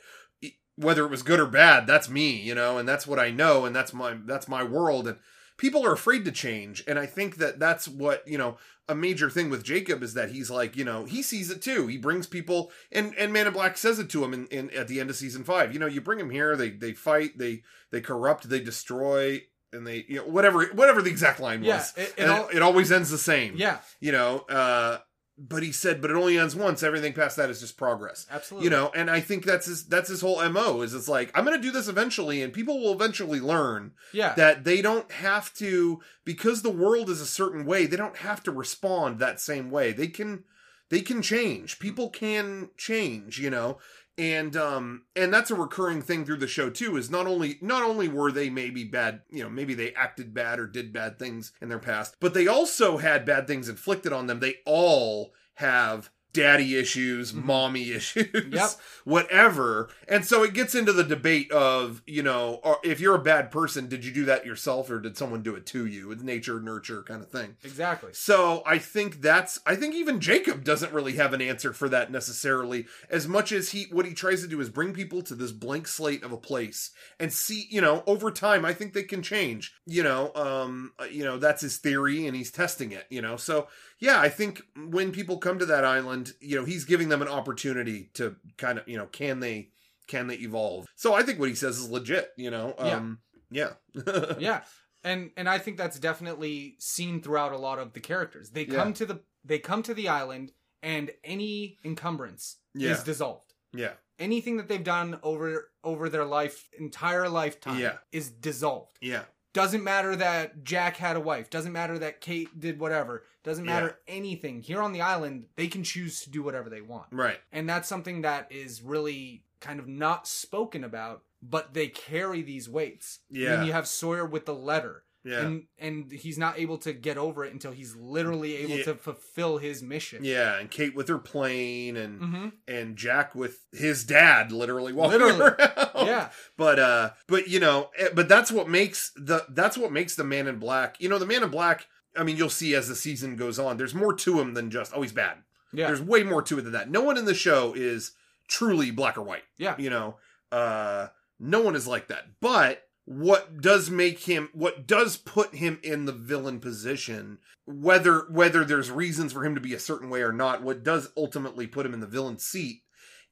whether 0.79 1.05
it 1.05 1.11
was 1.11 1.23
good 1.23 1.41
or 1.41 1.47
bad 1.47 1.87
that's 1.87 2.09
me 2.09 2.37
you 2.37 2.55
know 2.55 2.79
and 2.79 2.89
that's 2.89 3.07
what 3.07 3.19
i 3.19 3.31
know 3.31 3.65
and 3.65 3.75
that's 3.75 3.93
my 3.93 4.17
that's 4.25 4.49
my 4.49 4.63
world 4.63 5.09
and 5.09 5.19
people 5.57 5.85
are 5.85 5.93
afraid 5.93 6.25
to 6.25 6.33
change 6.33 6.85
and 6.87 6.99
i 6.99 7.07
think 7.07 7.37
that 7.37 7.59
that's 7.59 7.89
what 7.89 8.27
you 8.27 8.39
know 8.39 8.57
a 8.89 8.95
major 8.95 9.29
thing 9.29 9.51
with 9.51 9.65
jacob 9.65 10.03
is 10.03 10.15
that 10.15 10.31
he's 10.31 10.51
like 10.51 10.77
you 10.77 10.85
know 10.85 11.05
he 11.05 11.23
sees 11.23 11.51
it 11.51 11.63
too. 11.63 11.87
He 11.87 11.99
brings 11.99 12.27
people 12.27 12.71
and 12.93 13.15
and 13.17 13.33
man 13.33 13.47
in 13.47 13.53
black 13.53 13.77
says 13.77 13.99
it 13.99 14.11
to 14.11 14.25
him 14.25 14.33
in, 14.35 14.47
in 14.47 14.71
at 14.71 14.89
the 14.89 15.01
end 15.01 15.11
of 15.11 15.17
season 15.17 15.45
five. 15.45 15.73
You 15.73 15.79
know 15.79 15.87
you 15.87 16.01
bring 16.01 16.21
him 16.21 16.31
here 16.31 16.57
they 16.57 16.71
they 16.71 16.93
fight 16.93 17.39
they 17.39 17.63
they 17.91 18.01
corrupt 18.01 18.49
they 18.49 18.61
destroy 18.61 19.43
and 19.73 19.87
they 19.87 20.05
you 20.09 20.17
know 20.17 20.25
whatever 20.25 20.67
whatever 20.67 21.03
the 21.03 21.11
exact 21.11 21.41
line 21.41 21.63
yeah. 21.63 21.77
was 21.77 21.95
It, 21.97 22.15
it 22.17 22.29
it, 22.29 22.57
it 22.57 22.63
always 22.63 22.93
ends 22.93 23.11
the 23.11 23.19
same. 23.19 23.55
Yeah, 23.57 23.79
you 24.01 24.13
know 24.13 24.41
uh 24.49 24.99
but 25.39 25.63
he 25.63 25.71
said, 25.71 26.01
but 26.03 26.11
it 26.11 26.17
only 26.17 26.37
ends 26.37 26.57
once. 26.57 26.83
Everything 26.83 27.13
past 27.13 27.37
that 27.37 27.49
is 27.51 27.61
just 27.61 27.77
progress. 27.77 28.27
Absolutely. 28.31 28.65
You 28.65 28.71
know, 28.71 28.91
and 28.95 29.09
I 29.11 29.21
think 29.21 29.45
that's 29.45 29.67
his 29.67 29.85
that's 29.87 30.09
his 30.09 30.21
whole 30.21 30.47
MO 30.49 30.83
is 30.83 30.95
it's 30.95 31.09
like, 31.09 31.31
I'm 31.37 31.45
gonna 31.45 31.59
do 31.59 31.71
this 31.71 31.89
eventually, 31.89 32.43
and 32.43 32.53
people 32.53 32.81
will 32.81 32.93
eventually 32.93 33.41
learn 33.41 33.93
Yeah. 34.13 34.35
that 34.35 34.65
they 34.65 34.83
don't 34.83 35.11
have 35.13 35.55
to 35.55 36.01
because 36.25 36.63
the 36.63 36.71
world 36.71 37.09
is 37.09 37.21
a 37.21 37.27
certain 37.27 37.65
way, 37.65 37.87
they 37.87 37.97
don't 37.97 38.19
have 38.19 38.43
to 38.45 38.51
respond 38.51 39.19
that 39.21 39.41
same 39.41 39.71
way. 39.71 39.93
They 39.93 40.09
can 40.09 40.45
they 40.91 41.01
can 41.03 41.21
change. 41.23 41.79
People 41.79 42.09
can 42.11 42.71
change, 42.77 43.39
you 43.39 43.51
know. 43.51 43.79
And 44.19 44.57
um 44.57 45.05
and 45.15 45.33
that's 45.33 45.53
a 45.53 45.55
recurring 45.55 46.03
thing 46.03 46.25
through 46.25 46.39
the 46.39 46.49
show 46.49 46.71
too 46.71 46.97
is 46.97 47.09
not 47.09 47.29
only 47.29 47.59
not 47.63 47.85
only 47.85 48.09
were 48.09 48.33
they 48.33 48.51
maybe 48.51 48.83
bad, 48.83 49.23
you 49.31 49.45
know, 49.45 49.49
maybe 49.49 49.75
they 49.75 49.95
acted 49.95 50.35
bad 50.35 50.59
or 50.59 50.67
did 50.67 50.93
bad 50.93 51.19
things 51.19 51.53
in 51.63 51.69
their 51.69 51.79
past, 51.79 52.17
but 52.19 52.35
they 52.35 52.49
also 52.49 52.99
had 52.99 53.25
bad 53.25 53.47
things 53.47 53.69
inflicted 53.69 54.13
on 54.13 54.27
them. 54.27 54.41
They 54.41 54.57
all 54.67 55.33
have 55.55 56.11
daddy 56.39 56.77
issues, 56.77 57.33
mommy 57.35 57.91
issues, 57.99 58.27
Yep. 58.53 58.71
whatever. 59.05 59.91
And 60.07 60.25
so 60.25 60.43
it 60.43 60.55
gets 60.55 60.75
into 60.75 60.93
the 60.93 61.05
debate 61.05 61.51
of, 61.51 62.03
you 62.07 62.23
know, 62.23 62.61
if 62.85 63.01
you're 63.01 63.15
a 63.17 63.23
bad 63.23 63.51
person, 63.51 63.89
did 63.89 64.05
you 64.05 64.13
do 64.13 64.25
that 64.27 64.47
yourself 64.47 64.91
or 64.91 65.01
did 65.01 65.17
someone 65.17 65.43
do 65.43 65.55
it 65.55 65.67
to 65.67 65.87
you? 65.87 66.11
It's 66.13 66.23
nature, 66.23 66.61
nurture 66.61 67.03
kind 67.03 67.23
of 67.23 67.31
thing. 67.31 67.57
exactly. 67.65 68.11
So 68.13 68.63
I 68.65 68.79
think 68.79 69.21
that's 69.21 69.59
I 69.67 69.75
think 69.77 69.95
even 69.95 70.21
Jacob 70.21 70.65
doesn't 70.65 70.93
really 70.93 71.15
have 71.15 71.33
an 71.33 71.41
answer 71.43 71.73
for 71.73 71.89
that 71.89 72.11
necessarily. 72.13 72.87
As 73.11 73.27
much 73.27 73.53
as 73.53 73.71
he 73.71 73.85
what 73.91 74.07
he 74.07 74.15
tries 74.15 74.43
to 74.43 74.49
do 74.49 74.61
is 74.61 74.69
bring 74.71 74.93
people 74.93 75.23
to 75.23 75.35
this 75.35 75.53
blank 75.53 75.89
slate 75.89 76.23
of 76.23 76.33
a 76.33 76.37
place 76.37 76.91
and 77.19 77.33
see, 77.33 77.67
you 77.71 77.81
know, 77.81 78.03
over 78.07 78.31
time 78.31 78.65
I 78.65 78.73
think 78.73 78.93
they 78.93 79.03
can 79.03 79.23
change. 79.23 79.75
You 79.87 80.03
know, 80.03 80.33
um 80.35 80.93
you 81.11 81.25
know, 81.25 81.39
that's 81.39 81.63
his 81.63 81.77
theory 81.79 82.27
and 82.27 82.37
he's 82.37 82.51
testing 82.51 82.93
it, 82.93 83.07
you 83.11 83.21
know. 83.23 83.37
So 83.37 83.69
yeah, 84.01 84.21
I 84.21 84.29
think 84.29 84.63
when 84.89 85.13
people 85.13 85.39
come 85.39 85.59
to 85.59 85.67
that 85.67 85.85
island, 85.85 86.33
you 86.41 86.57
know, 86.59 86.65
he's 86.65 86.85
giving 86.85 87.09
them 87.09 87.23
an 87.23 87.29
opportunity 87.29 88.11
to 88.15 88.37
kind 88.57 88.79
of, 88.79 88.89
you 88.89 88.97
know, 88.97 89.07
can 89.07 89.41
they 89.41 89.71
can 90.07 90.27
they 90.27 90.37
evolve? 90.37 90.87
So 90.97 91.15
I 91.15 91.23
think 91.23 91.39
what 91.39 91.49
he 91.51 91.55
says 91.55 91.79
is 91.79 91.91
legit, 91.91 92.31
you 92.37 92.51
know. 92.51 92.75
Um 92.79 93.19
yeah. 93.51 93.71
yeah 94.39 94.61
and 95.05 95.31
and 95.37 95.49
i 95.49 95.59
think 95.59 95.77
that's 95.77 95.99
definitely 95.99 96.75
seen 96.81 97.23
throughout 97.23 97.53
a 97.53 97.57
lot 97.57 97.79
of 97.79 97.93
the 97.93 98.01
characters 98.01 98.51
they 98.51 98.65
come 98.65 98.89
Yeah. 98.89 98.95
to 98.95 99.07
the 99.07 99.21
they 99.45 99.59
come 99.61 99.83
to 99.85 99.95
the 99.95 100.09
island 100.09 100.51
and 100.83 101.11
any 101.25 101.79
encumbrance 101.85 102.57
Yeah. 102.75 102.91
is 102.91 103.05
dissolved 103.05 103.55
yeah. 103.73 103.93
anything 104.19 104.57
that 104.57 104.67
they've 104.69 104.83
done 104.83 105.19
over 105.23 105.71
over 105.85 106.09
their 106.09 106.25
life 106.25 106.69
entire 106.79 107.29
lifetime 107.29 107.79
Yeah. 107.79 107.99
is 108.13 108.29
dissolved 108.29 108.99
Yeah. 109.01 109.23
Doesn't 109.53 109.83
matter 109.83 110.15
that 110.17 110.63
jack 110.65 110.97
had 110.97 111.17
a 111.17 111.21
wife. 111.21 111.51
Doesn't 111.51 111.73
matter 111.73 111.99
that 111.99 112.21
kate 112.21 112.59
did 112.59 112.79
whatever. 112.79 113.25
Doesn't 113.45 113.65
matter 113.65 113.99
anything. 114.07 114.63
Here 114.63 114.83
on 114.83 114.93
the 114.93 115.01
island 115.01 115.47
they 115.57 115.69
can 115.69 115.83
choose 115.83 116.21
to 116.23 116.31
do 116.31 116.43
whatever 116.43 116.69
they 116.69 116.81
want. 116.81 117.07
Right. 117.13 117.39
and 117.53 117.69
that's 117.69 117.89
something 117.89 118.23
that 118.23 118.51
is 118.51 118.83
really 118.83 119.45
kind 119.61 119.81
of 119.81 119.89
not 119.89 120.27
spoken 120.27 120.85
about 120.85 121.23
but 121.41 121.73
they 121.73 121.87
carry 121.87 122.43
these 122.43 122.69
weights. 122.69 123.21
Yeah. 123.31 123.55
and 123.55 123.67
you 123.67 123.73
have 123.73 123.87
sawyer 123.87 124.27
with 124.27 124.45
the 124.47 124.55
letter 124.55 125.05
Yeah. 125.25 125.41
and 125.41 125.65
and 125.79 126.13
he's 126.13 126.39
not 126.39 126.59
able 126.59 126.79
to 126.79 126.93
get 126.93 127.19
over 127.19 127.45
it 127.45 127.53
until 127.53 127.73
he's 127.73 127.95
literally 127.97 128.57
able 128.59 128.77
Yeah. 128.79 128.85
to 128.85 128.95
fulfill 128.95 129.59
his 129.59 129.83
mission 129.83 130.25
Yeah, 130.25 130.57
and 130.59 130.71
Kate 130.71 130.95
with 130.95 131.09
her 131.09 131.19
plane, 131.19 131.97
and 131.97 132.21
hmm 132.23 132.49
and 132.69 132.97
Jack 132.97 133.35
with 133.35 133.65
his 133.73 134.05
dad, 134.05 134.53
literally 134.53 134.93
walking 134.93 135.19
Literally. 135.21 135.41
around. 135.59 136.07
yeah 136.07 136.31
but 136.57 136.79
uh, 136.79 137.11
but 137.27 137.49
you 137.49 137.59
know, 137.61 137.91
eh, 137.99 138.09
but 138.15 138.29
that's 138.29 138.51
what 138.53 138.69
makes 138.69 139.11
the 139.17 139.45
that's 139.51 139.77
what 139.77 139.93
makes 139.93 140.15
the 140.15 140.25
Man 140.25 140.47
in 140.47 140.59
Black. 140.59 140.97
You 141.01 141.09
know, 141.09 141.19
the 141.19 141.27
Man 141.27 141.43
in 141.43 141.51
Black. 141.51 141.87
I 142.17 142.25
mean, 142.25 142.37
you'll 142.37 142.49
see 142.49 142.75
as 142.75 142.89
the 142.89 142.97
season 142.97 143.37
goes 143.37 143.59
on. 143.59 143.77
There's 143.77 143.95
more 143.95 144.15
to 144.15 144.41
him 144.41 144.55
than 144.55 144.71
just 144.71 144.93
oh 144.95 145.03
he's 145.03 145.13
bad. 145.13 145.39
yeah 145.73 145.89
There's 145.89 146.01
way 146.03 146.23
more 146.23 146.43
to 146.43 146.59
it 146.59 146.63
than 146.63 146.73
that. 146.73 146.91
No 146.91 147.03
one 147.03 147.19
in 147.19 147.27
the 147.27 147.35
show 147.35 147.75
is 147.77 148.13
truly 148.49 148.91
black 148.91 149.19
or 149.19 149.23
white. 149.23 149.43
yeah 149.59 149.75
You 149.79 149.91
know, 149.91 150.17
uh, 150.51 151.09
no 151.39 151.61
one 151.61 151.77
is 151.77 151.87
like 151.87 152.09
that. 152.09 152.25
But 152.41 152.83
what 153.11 153.63
does 153.63 153.89
make 153.89 154.25
him 154.25 154.51
what 154.53 154.87
does 154.87 155.17
put 155.17 155.55
him 155.55 155.81
in 155.83 156.05
the 156.05 156.13
villain 156.13 156.61
position 156.61 157.39
whether 157.65 158.27
whether 158.31 158.67
there's 158.67 158.91
reasons 158.91 159.33
for 159.33 159.47
him 159.47 159.55
to 159.55 159.63
be 159.63 159.73
a 159.73 159.79
certain 159.79 160.11
way 160.11 160.21
or 160.21 160.31
not 160.31 160.63
what 160.63 160.85
does 160.85 161.09
ultimately 161.17 161.67
put 161.67 161.87
him 161.87 161.95
in 161.95 162.01
the 162.01 162.07
villain 162.07 162.39
seat 162.39 162.83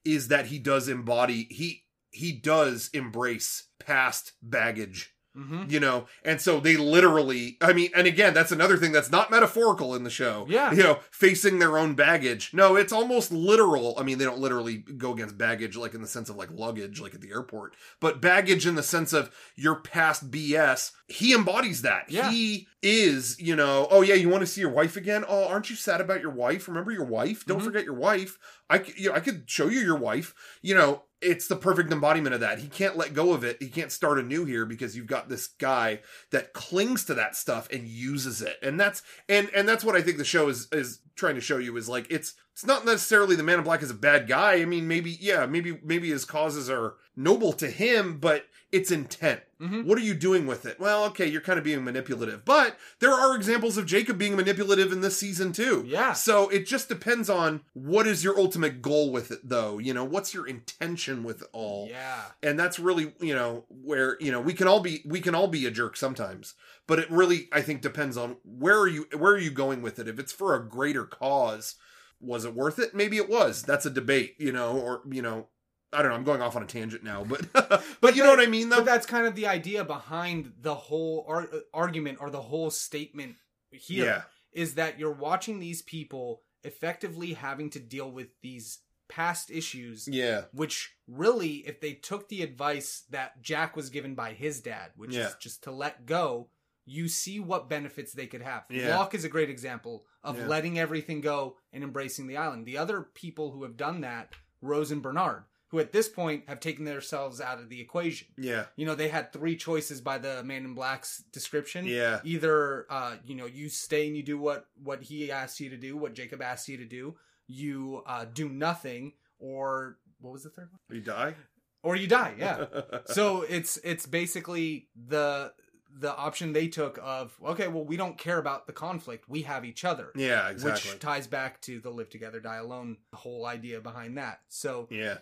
is 0.03 0.29
that 0.29 0.47
he 0.47 0.57
does 0.57 0.87
embody 0.87 1.43
he 1.51 1.83
he 2.09 2.31
does 2.31 2.89
embrace 2.91 3.67
past 3.79 4.33
baggage 4.41 5.13
hmm 5.37 5.63
you 5.69 5.79
know 5.79 6.05
and 6.25 6.41
so 6.41 6.59
they 6.59 6.75
literally 6.77 7.57
i 7.61 7.71
mean 7.71 7.89
and 7.95 8.07
again 8.07 8.33
that's 8.33 8.51
another 8.51 8.75
thing 8.75 8.91
that's 8.91 9.11
not 9.11 9.29
metaphorical 9.29 9.93
in 9.95 10.03
the 10.03 10.09
show. 10.09 10.45
Yeah. 10.49 10.71
you 10.71 10.81
know 10.83 10.99
facing 11.11 11.59
their 11.59 11.77
own 11.77 11.93
baggage. 11.93 12.51
No 12.53 12.75
it's 12.75 12.91
almost 12.91 13.31
literal. 13.31 13.93
I 13.99 14.03
mean 14.03 14.17
they 14.17 14.25
don't 14.25 14.39
literally 14.39 14.77
go 14.77 15.13
against 15.13 15.37
baggage 15.37 15.75
like 15.77 15.93
in 15.93 16.01
the 16.01 16.07
sense 16.07 16.29
of 16.29 16.35
like 16.37 16.49
luggage 16.51 16.99
like 16.99 17.13
at 17.13 17.21
the 17.21 17.29
airport 17.31 17.75
but 17.99 18.19
baggage 18.21 18.65
in 18.65 18.75
the 18.75 18.83
sense 18.83 19.13
of 19.13 19.29
your 19.55 19.75
past 19.75 20.31
bs 20.31 20.91
he 21.07 21.33
embodies 21.33 21.83
that. 21.83 22.09
Yeah. 22.09 22.31
he 22.31 22.67
is 22.81 23.39
you 23.39 23.55
know 23.55 23.87
oh 23.91 24.01
yeah 24.01 24.15
you 24.15 24.29
want 24.29 24.41
to 24.41 24.47
see 24.47 24.61
your 24.61 24.71
wife 24.71 24.97
again? 24.97 25.23
Oh 25.27 25.47
aren't 25.47 25.69
you 25.69 25.75
sad 25.75 26.01
about 26.01 26.21
your 26.21 26.31
wife? 26.31 26.67
Remember 26.67 26.91
your 26.91 27.05
wife? 27.05 27.45
Don't 27.45 27.59
Mhm. 27.61 27.65
forget 27.65 27.85
your 27.85 27.93
wife. 27.93 28.37
I 28.69 28.83
you 28.95 29.09
know, 29.09 29.15
i 29.15 29.19
could 29.19 29.49
show 29.49 29.67
you 29.67 29.79
your 29.79 29.95
wife 29.97 30.33
you 30.61 30.75
know 30.75 31.03
it's 31.21 31.47
the 31.47 31.55
perfect 31.55 31.91
embodiment 31.91 32.35
of 32.35 32.41
that. 32.41 32.59
He 32.59 32.67
can't 32.67 32.97
let 32.97 33.13
go 33.13 33.33
of 33.33 33.43
it. 33.43 33.57
He 33.59 33.69
can't 33.69 33.91
start 33.91 34.19
anew 34.19 34.45
here 34.45 34.65
because 34.65 34.95
you've 34.95 35.07
got 35.07 35.29
this 35.29 35.47
guy 35.47 36.01
that 36.31 36.53
clings 36.53 37.05
to 37.05 37.13
that 37.15 37.35
stuff 37.35 37.67
and 37.71 37.87
uses 37.87 38.41
it. 38.41 38.57
And 38.61 38.79
that's 38.79 39.01
and 39.27 39.49
and 39.55 39.67
that's 39.67 39.83
what 39.83 39.95
I 39.95 40.01
think 40.01 40.17
the 40.17 40.25
show 40.25 40.49
is 40.49 40.67
is 40.71 40.99
trying 41.15 41.35
to 41.35 41.41
show 41.41 41.57
you 41.57 41.75
is 41.77 41.89
like 41.89 42.07
it's 42.11 42.35
it's 42.53 42.65
not 42.65 42.85
necessarily 42.85 43.35
the 43.35 43.43
man 43.43 43.59
in 43.59 43.63
black 43.63 43.81
is 43.81 43.91
a 43.91 43.95
bad 43.95 44.27
guy. 44.27 44.55
I 44.55 44.65
mean, 44.65 44.87
maybe 44.87 45.17
yeah, 45.19 45.45
maybe 45.45 45.79
maybe 45.83 46.09
his 46.09 46.25
causes 46.25 46.69
are 46.69 46.95
noble 47.15 47.53
to 47.53 47.69
him, 47.69 48.19
but 48.19 48.45
it's 48.71 48.91
intent. 48.91 49.41
hmm 49.59 49.83
What 49.83 49.97
are 49.97 50.01
you 50.01 50.13
doing 50.13 50.45
with 50.45 50.65
it? 50.65 50.79
Well, 50.79 51.05
okay, 51.05 51.25
you're 51.25 51.41
kind 51.41 51.57
of 51.57 51.63
being 51.63 51.83
manipulative, 51.83 52.43
but 52.43 52.77
there 52.99 53.13
are 53.13 53.35
examples 53.35 53.77
of 53.77 53.85
Jacob 53.85 54.17
being 54.17 54.35
manipulative 54.35 54.91
in 54.91 55.01
this 55.01 55.17
season 55.17 55.53
too. 55.53 55.83
Yeah. 55.87 56.13
So 56.13 56.49
it 56.49 56.67
just 56.67 56.89
depends 56.89 57.29
on 57.29 57.61
what 57.73 58.05
is 58.07 58.23
your 58.23 58.37
ultimate 58.37 58.81
goal 58.81 59.11
with 59.11 59.31
it, 59.31 59.39
though. 59.43 59.79
You 59.79 59.93
know, 59.93 60.03
what's 60.03 60.33
your 60.33 60.45
intention 60.47 61.23
with 61.23 61.43
all? 61.53 61.87
yeah 61.89 62.23
And 62.43 62.59
that's 62.59 62.77
really, 62.77 63.13
you 63.21 63.33
know, 63.33 63.63
where 63.69 64.17
you 64.19 64.31
know 64.31 64.41
we 64.41 64.53
can 64.53 64.67
all 64.67 64.81
be 64.81 65.01
we 65.05 65.21
can 65.21 65.33
all 65.33 65.47
be 65.47 65.65
a 65.65 65.71
jerk 65.71 65.95
sometimes, 65.95 66.53
but 66.87 66.99
it 66.99 67.09
really 67.09 67.47
I 67.53 67.61
think 67.61 67.81
depends 67.81 68.17
on 68.17 68.37
where 68.43 68.77
are 68.79 68.87
you 68.87 69.07
where 69.17 69.31
are 69.33 69.39
you 69.39 69.51
going 69.51 69.81
with 69.81 69.97
it. 69.97 70.07
If 70.07 70.19
it's 70.19 70.33
for 70.33 70.55
a 70.55 70.67
greater 70.67 71.05
cause, 71.05 71.75
was 72.19 72.43
it 72.45 72.53
worth 72.53 72.79
it? 72.79 72.93
Maybe 72.93 73.17
it 73.17 73.29
was. 73.29 73.63
That's 73.63 73.85
a 73.85 73.89
debate, 73.89 74.35
you 74.39 74.51
know, 74.51 74.77
or 74.77 75.01
you 75.09 75.21
know. 75.21 75.47
I 75.93 76.01
don't 76.01 76.11
know. 76.11 76.17
I'm 76.17 76.23
going 76.23 76.41
off 76.41 76.55
on 76.55 76.63
a 76.63 76.67
tangent 76.67 77.03
now, 77.03 77.23
but 77.23 77.45
but, 78.01 78.15
you 78.15 78.23
know 78.23 78.29
what 78.29 78.39
I 78.41 78.45
mean, 78.47 78.69
though. 78.69 78.77
but 78.77 78.85
that's 78.85 79.05
kind 79.05 79.25
of 79.25 79.35
the 79.35 79.47
idea 79.47 79.83
behind 79.83 80.51
the 80.61 80.75
whole 80.75 81.25
ar- 81.27 81.49
argument 81.73 82.17
or 82.21 82.29
the 82.29 82.41
whole 82.41 82.69
statement 82.69 83.35
here 83.71 84.25
is 84.51 84.71
yeah, 84.75 84.75
that 84.85 84.99
you're 84.99 85.11
watching 85.13 85.59
these 85.59 85.81
people 85.81 86.41
effectively 86.63 87.33
having 87.33 87.69
to 87.69 87.79
deal 87.79 88.11
with 88.11 88.27
these 88.41 88.79
past 89.09 89.49
issues 89.49 90.05
yeah, 90.09 90.41
which 90.51 90.93
really 91.07 91.63
if 91.65 91.79
they 91.79 91.93
took 91.93 92.27
the 92.27 92.41
advice 92.43 93.03
that 93.09 93.41
Jack 93.41 93.75
was 93.77 93.89
given 93.89 94.15
by 94.15 94.33
his 94.33 94.59
dad 94.59 94.91
which 94.97 95.15
Yeah. 95.15 95.27
is 95.27 95.35
just 95.39 95.63
to 95.63 95.71
let 95.71 96.05
go 96.05 96.49
you 96.85 97.07
see 97.07 97.39
what 97.39 97.69
benefits 97.69 98.11
they 98.11 98.27
could 98.27 98.41
have 98.41 98.65
Yeah. 98.69 98.97
Locke 98.97 99.15
is 99.15 99.23
a 99.23 99.29
great 99.29 99.49
example 99.49 100.05
of 100.23 100.37
Yeah. 100.37 100.47
letting 100.47 100.77
everything 100.77 101.21
go 101.21 101.55
and 101.71 101.85
embracing 101.85 102.27
the 102.27 102.35
island 102.35 102.65
the 102.65 102.77
other 102.77 103.01
people 103.01 103.51
who 103.51 103.63
have 103.63 103.77
done 103.77 104.01
that 104.01 104.33
Rose 104.61 104.91
and 104.91 105.01
Bernard 105.01 105.43
who 105.69 105.79
at 105.79 105.91
this 105.91 106.07
point 106.07 106.43
have 106.47 106.59
taken 106.59 106.85
themselves 106.85 107.41
out 107.41 107.59
of 107.59 107.69
the 107.69 107.81
equation. 107.81 108.27
Yeah, 108.37 108.65
you 108.75 108.85
know 108.85 108.95
they 108.95 109.09
had 109.09 109.33
three 109.33 109.55
choices 109.55 110.01
by 110.01 110.17
the 110.17 110.43
man 110.43 110.63
in 110.65 110.73
black's 110.73 111.23
description. 111.31 111.85
Yeah, 111.85 112.19
either 112.23 112.85
uh 112.89 113.15
you 113.25 113.35
know 113.35 113.45
you 113.45 113.69
stay 113.69 114.07
and 114.07 114.15
you 114.15 114.23
do 114.23 114.37
what 114.37 114.67
what 114.81 115.03
he 115.03 115.31
asks 115.31 115.59
you 115.59 115.69
to 115.69 115.77
do 115.77 115.97
what 115.97 116.13
jacob 116.13 116.41
asks 116.41 116.69
you 116.69 116.77
to 116.77 116.85
do 116.85 117.15
you 117.47 118.03
uh 118.05 118.25
do 118.25 118.49
nothing 118.49 119.13
or 119.39 119.97
what 120.19 120.33
was 120.33 120.43
the 120.43 120.49
third 120.49 120.69
one? 120.71 120.97
You 120.97 121.01
die. 121.03 121.35
or 121.83 121.95
you 121.95 122.07
die 122.07 122.33
yeah. 122.37 122.65
So 123.05 123.41
it's 123.43 123.77
it's 123.83 124.05
basically 124.05 124.89
the 124.95 125.53
the 125.99 126.15
option 126.15 126.53
they 126.53 126.67
took 126.67 126.99
of 127.01 127.35
okay 127.43 127.67
well 127.67 127.85
we 127.85 127.97
don't 127.97 128.17
care 128.17 128.37
about 128.37 128.67
the 128.67 128.73
conflict. 128.73 129.29
We 129.29 129.43
have 129.43 129.63
each 129.65 129.85
other. 129.85 130.11
Yeah, 130.15 130.49
exactly. 130.49 130.91
which 130.91 130.99
ties 130.99 131.27
back 131.27 131.61
to 131.61 131.79
the 131.79 131.89
live 131.89 132.09
together 132.09 132.39
die 132.39 132.57
alone 132.57 132.97
whole 133.13 133.45
idea 133.45 133.79
behind 133.79 134.17
that. 134.17 134.41
So 134.49 134.87
yeah, 134.91 135.17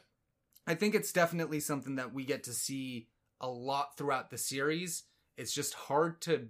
I 0.68 0.76
think 0.76 0.95
it's 0.95 1.11
definitely 1.11 1.59
something 1.59 1.95
that 1.95 2.13
we 2.13 2.26
get 2.26 2.43
to 2.45 2.53
see 2.53 3.07
a 3.39 3.47
lot 3.49 3.97
throughout 3.97 4.30
the 4.30 4.38
series. 4.38 5.03
It's 5.38 5.53
just 5.53 5.74
hard 5.74 6.22
to 6.22 6.47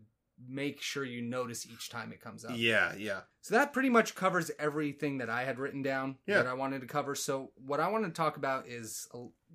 make 0.49 0.81
sure 0.81 1.05
you 1.05 1.21
notice 1.21 1.65
each 1.65 1.89
time 1.89 2.11
it 2.11 2.19
comes 2.21 2.43
up. 2.43 2.51
yeah, 2.55 2.93
yeah, 2.97 3.21
So 3.41 3.55
that 3.55 3.71
pretty 3.71 3.89
much 3.89 4.15
covers 4.15 4.51
everything 4.59 5.19
that 5.19 5.29
I 5.29 5.45
had 5.45 5.59
written 5.59 5.81
down 5.81 6.17
Yeah. 6.27 6.37
that 6.37 6.47
I 6.47 6.53
wanted 6.53 6.81
to 6.81 6.87
cover. 6.87 7.15
So 7.15 7.53
what 7.55 7.79
I 7.79 7.87
want 7.87 8.03
to 8.03 8.11
talk 8.11 8.35
about 8.35 8.67
is 8.67 9.07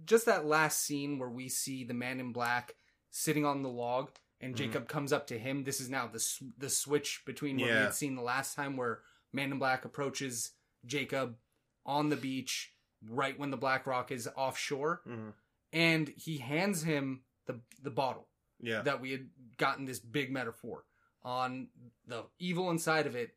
just 0.07 0.25
that 0.27 0.47
last 0.47 0.81
scene 0.81 1.19
where 1.19 1.29
we 1.29 1.51
see 1.51 1.85
the 1.85 1.93
man 1.93 2.19
in 2.19 2.33
black 2.33 2.77
sitting 3.11 3.45
on 3.45 3.63
the 3.63 3.69
log 3.69 4.11
and 4.41 4.55
Mhm. 4.55 4.59
Jacob 4.59 4.89
comes 4.89 5.13
up 5.13 5.27
to 5.27 5.39
him. 5.39 5.65
This 5.65 5.81
is 5.83 5.91
now 5.91 6.07
the 6.07 6.25
the 6.57 6.71
switch 6.71 7.23
between 7.27 7.59
what 7.59 7.67
we 7.67 7.73
had 7.77 7.95
seen 7.95 8.15
the 8.17 8.23
last 8.23 8.55
time 8.55 8.79
where 8.79 9.03
man 9.35 9.53
in 9.53 9.59
black 9.59 9.85
approaches 9.85 10.53
Jacob 10.87 11.37
on 11.85 12.09
the 12.09 12.17
beach 12.17 12.73
right 13.09 13.39
when 13.39 13.51
the 13.51 13.57
Black 13.57 13.87
Rock 13.87 14.11
is 14.11 14.29
offshore, 14.37 15.03
Mhm. 15.07 15.33
and 15.73 16.09
he 16.17 16.39
hands 16.39 16.83
him 16.83 17.25
the 17.47 17.61
the 17.83 17.91
bottle 17.91 18.29
Yeah. 18.61 18.83
that 18.83 19.01
we 19.01 19.13
had 19.13 19.31
gotten 19.57 19.85
this 19.87 19.99
big 19.99 20.31
metaphor 20.31 20.85
on 21.23 21.69
the 22.07 22.27
evil 22.39 22.71
inside 22.71 23.07
of 23.07 23.15
it. 23.15 23.37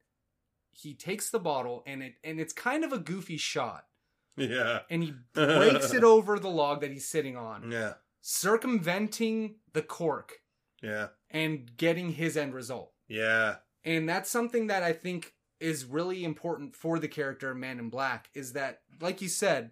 He 0.72 0.94
takes 0.96 1.30
the 1.30 1.40
bottle 1.40 1.84
and 1.86 2.02
it 2.04 2.16
and 2.24 2.40
it's 2.40 2.54
kind 2.54 2.84
of 2.84 2.92
a 2.94 2.98
goofy 3.00 3.38
shot, 3.38 3.88
Yeah. 4.36 4.84
and 4.90 5.04
he 5.04 5.12
breaks 5.34 5.94
it 5.94 6.04
over 6.04 6.40
the 6.40 6.50
log 6.50 6.82
that 6.82 6.92
he's 6.92 7.08
sitting 7.08 7.38
on, 7.38 7.72
Yeah. 7.72 7.96
circumventing 8.22 9.60
the 9.74 9.82
cork 9.82 10.42
Yeah. 10.82 11.10
and 11.30 11.76
getting 11.78 12.12
his 12.14 12.38
end 12.38 12.54
result. 12.54 12.94
Yeah. 13.08 13.58
And 13.84 14.08
that's 14.08 14.30
something 14.30 14.68
that 14.68 14.84
I 14.84 14.94
think 14.94 15.33
is 15.64 15.86
really 15.86 16.26
important 16.26 16.76
for 16.76 17.00
the 17.00 17.08
character 17.08 17.56
Man 17.56 17.80
in 17.80 17.90
Black 17.90 18.30
is 18.34 18.52
that, 18.54 18.82
like 19.00 19.22
you 19.22 19.30
said, 19.30 19.72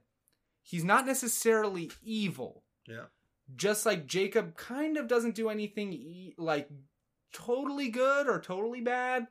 he's 0.63 0.85
not 0.85 1.05
necessarily 1.05 1.91
evil. 2.01 2.63
Yeah. 2.87 3.07
Just 3.55 3.85
like 3.85 4.07
Jacob 4.07 4.55
kind 4.55 4.95
of 4.95 5.09
doesn't 5.09 5.35
do 5.35 5.49
anything 5.49 5.91
e- 5.91 6.33
like 6.37 6.69
totally 7.33 7.89
good 7.89 8.27
or 8.29 8.39
totally 8.39 8.79
bad. 8.79 9.27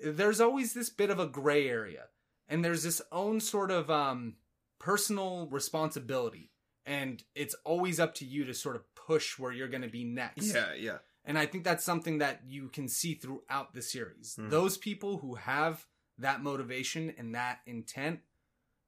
There's 0.00 0.40
always 0.40 0.74
this 0.74 0.90
bit 0.90 1.10
of 1.10 1.20
a 1.20 1.26
gray 1.26 1.68
area. 1.68 2.06
And 2.48 2.64
there's 2.64 2.82
this 2.82 3.00
own 3.12 3.38
sort 3.38 3.70
of 3.70 3.88
um, 3.88 4.34
personal 4.80 5.46
responsibility. 5.50 6.50
And 6.84 7.22
it's 7.36 7.54
always 7.64 8.00
up 8.00 8.14
to 8.16 8.24
you 8.24 8.44
to 8.46 8.54
sort 8.54 8.74
of 8.74 8.82
push 8.96 9.38
where 9.38 9.52
you're 9.52 9.68
going 9.68 9.82
to 9.82 9.88
be 9.88 10.02
next. 10.02 10.52
Yeah. 10.52 10.74
Yeah. 10.76 10.98
And 11.24 11.38
I 11.38 11.46
think 11.46 11.62
that's 11.62 11.84
something 11.84 12.18
that 12.18 12.40
you 12.48 12.68
can 12.68 12.88
see 12.88 13.14
throughout 13.14 13.74
the 13.74 13.82
series. 13.82 14.36
Mhm. 14.36 14.50
Those 14.50 14.76
people 14.76 15.18
who 15.18 15.36
have 15.36 15.86
that 16.18 16.42
motivation 16.42 17.12
and 17.18 17.34
that 17.34 17.60
intent, 17.66 18.20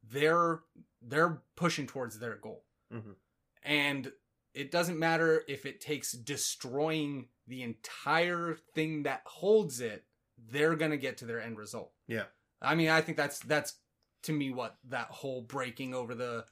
they're 0.02 0.60
they're 1.02 1.42
pushing 1.56 1.86
towards 1.86 2.18
their 2.18 2.36
goal. 2.36 2.64
Mhm. 2.92 3.16
And 3.62 4.12
it 4.54 4.70
doesn't 4.70 4.98
matter 4.98 5.42
if 5.48 5.66
it 5.66 5.80
takes 5.80 6.12
destroying 6.12 7.28
the 7.46 7.62
entire 7.62 8.54
thing 8.74 9.02
that 9.02 9.22
holds 9.26 9.80
it, 9.80 10.04
they're 10.38 10.76
going 10.76 10.90
to 10.92 10.96
get 10.96 11.18
to 11.18 11.26
their 11.26 11.40
end 11.40 11.58
result. 11.58 11.92
Yeah. 12.06 12.24
I 12.62 12.74
mean, 12.74 12.88
I 12.88 13.00
think 13.00 13.16
that's 13.16 13.38
that's 13.40 13.74
to 14.22 14.32
me 14.32 14.50
what 14.50 14.76
that 14.84 15.08
whole 15.08 15.42
breaking 15.42 15.94
over 15.94 16.14
the 16.14 16.46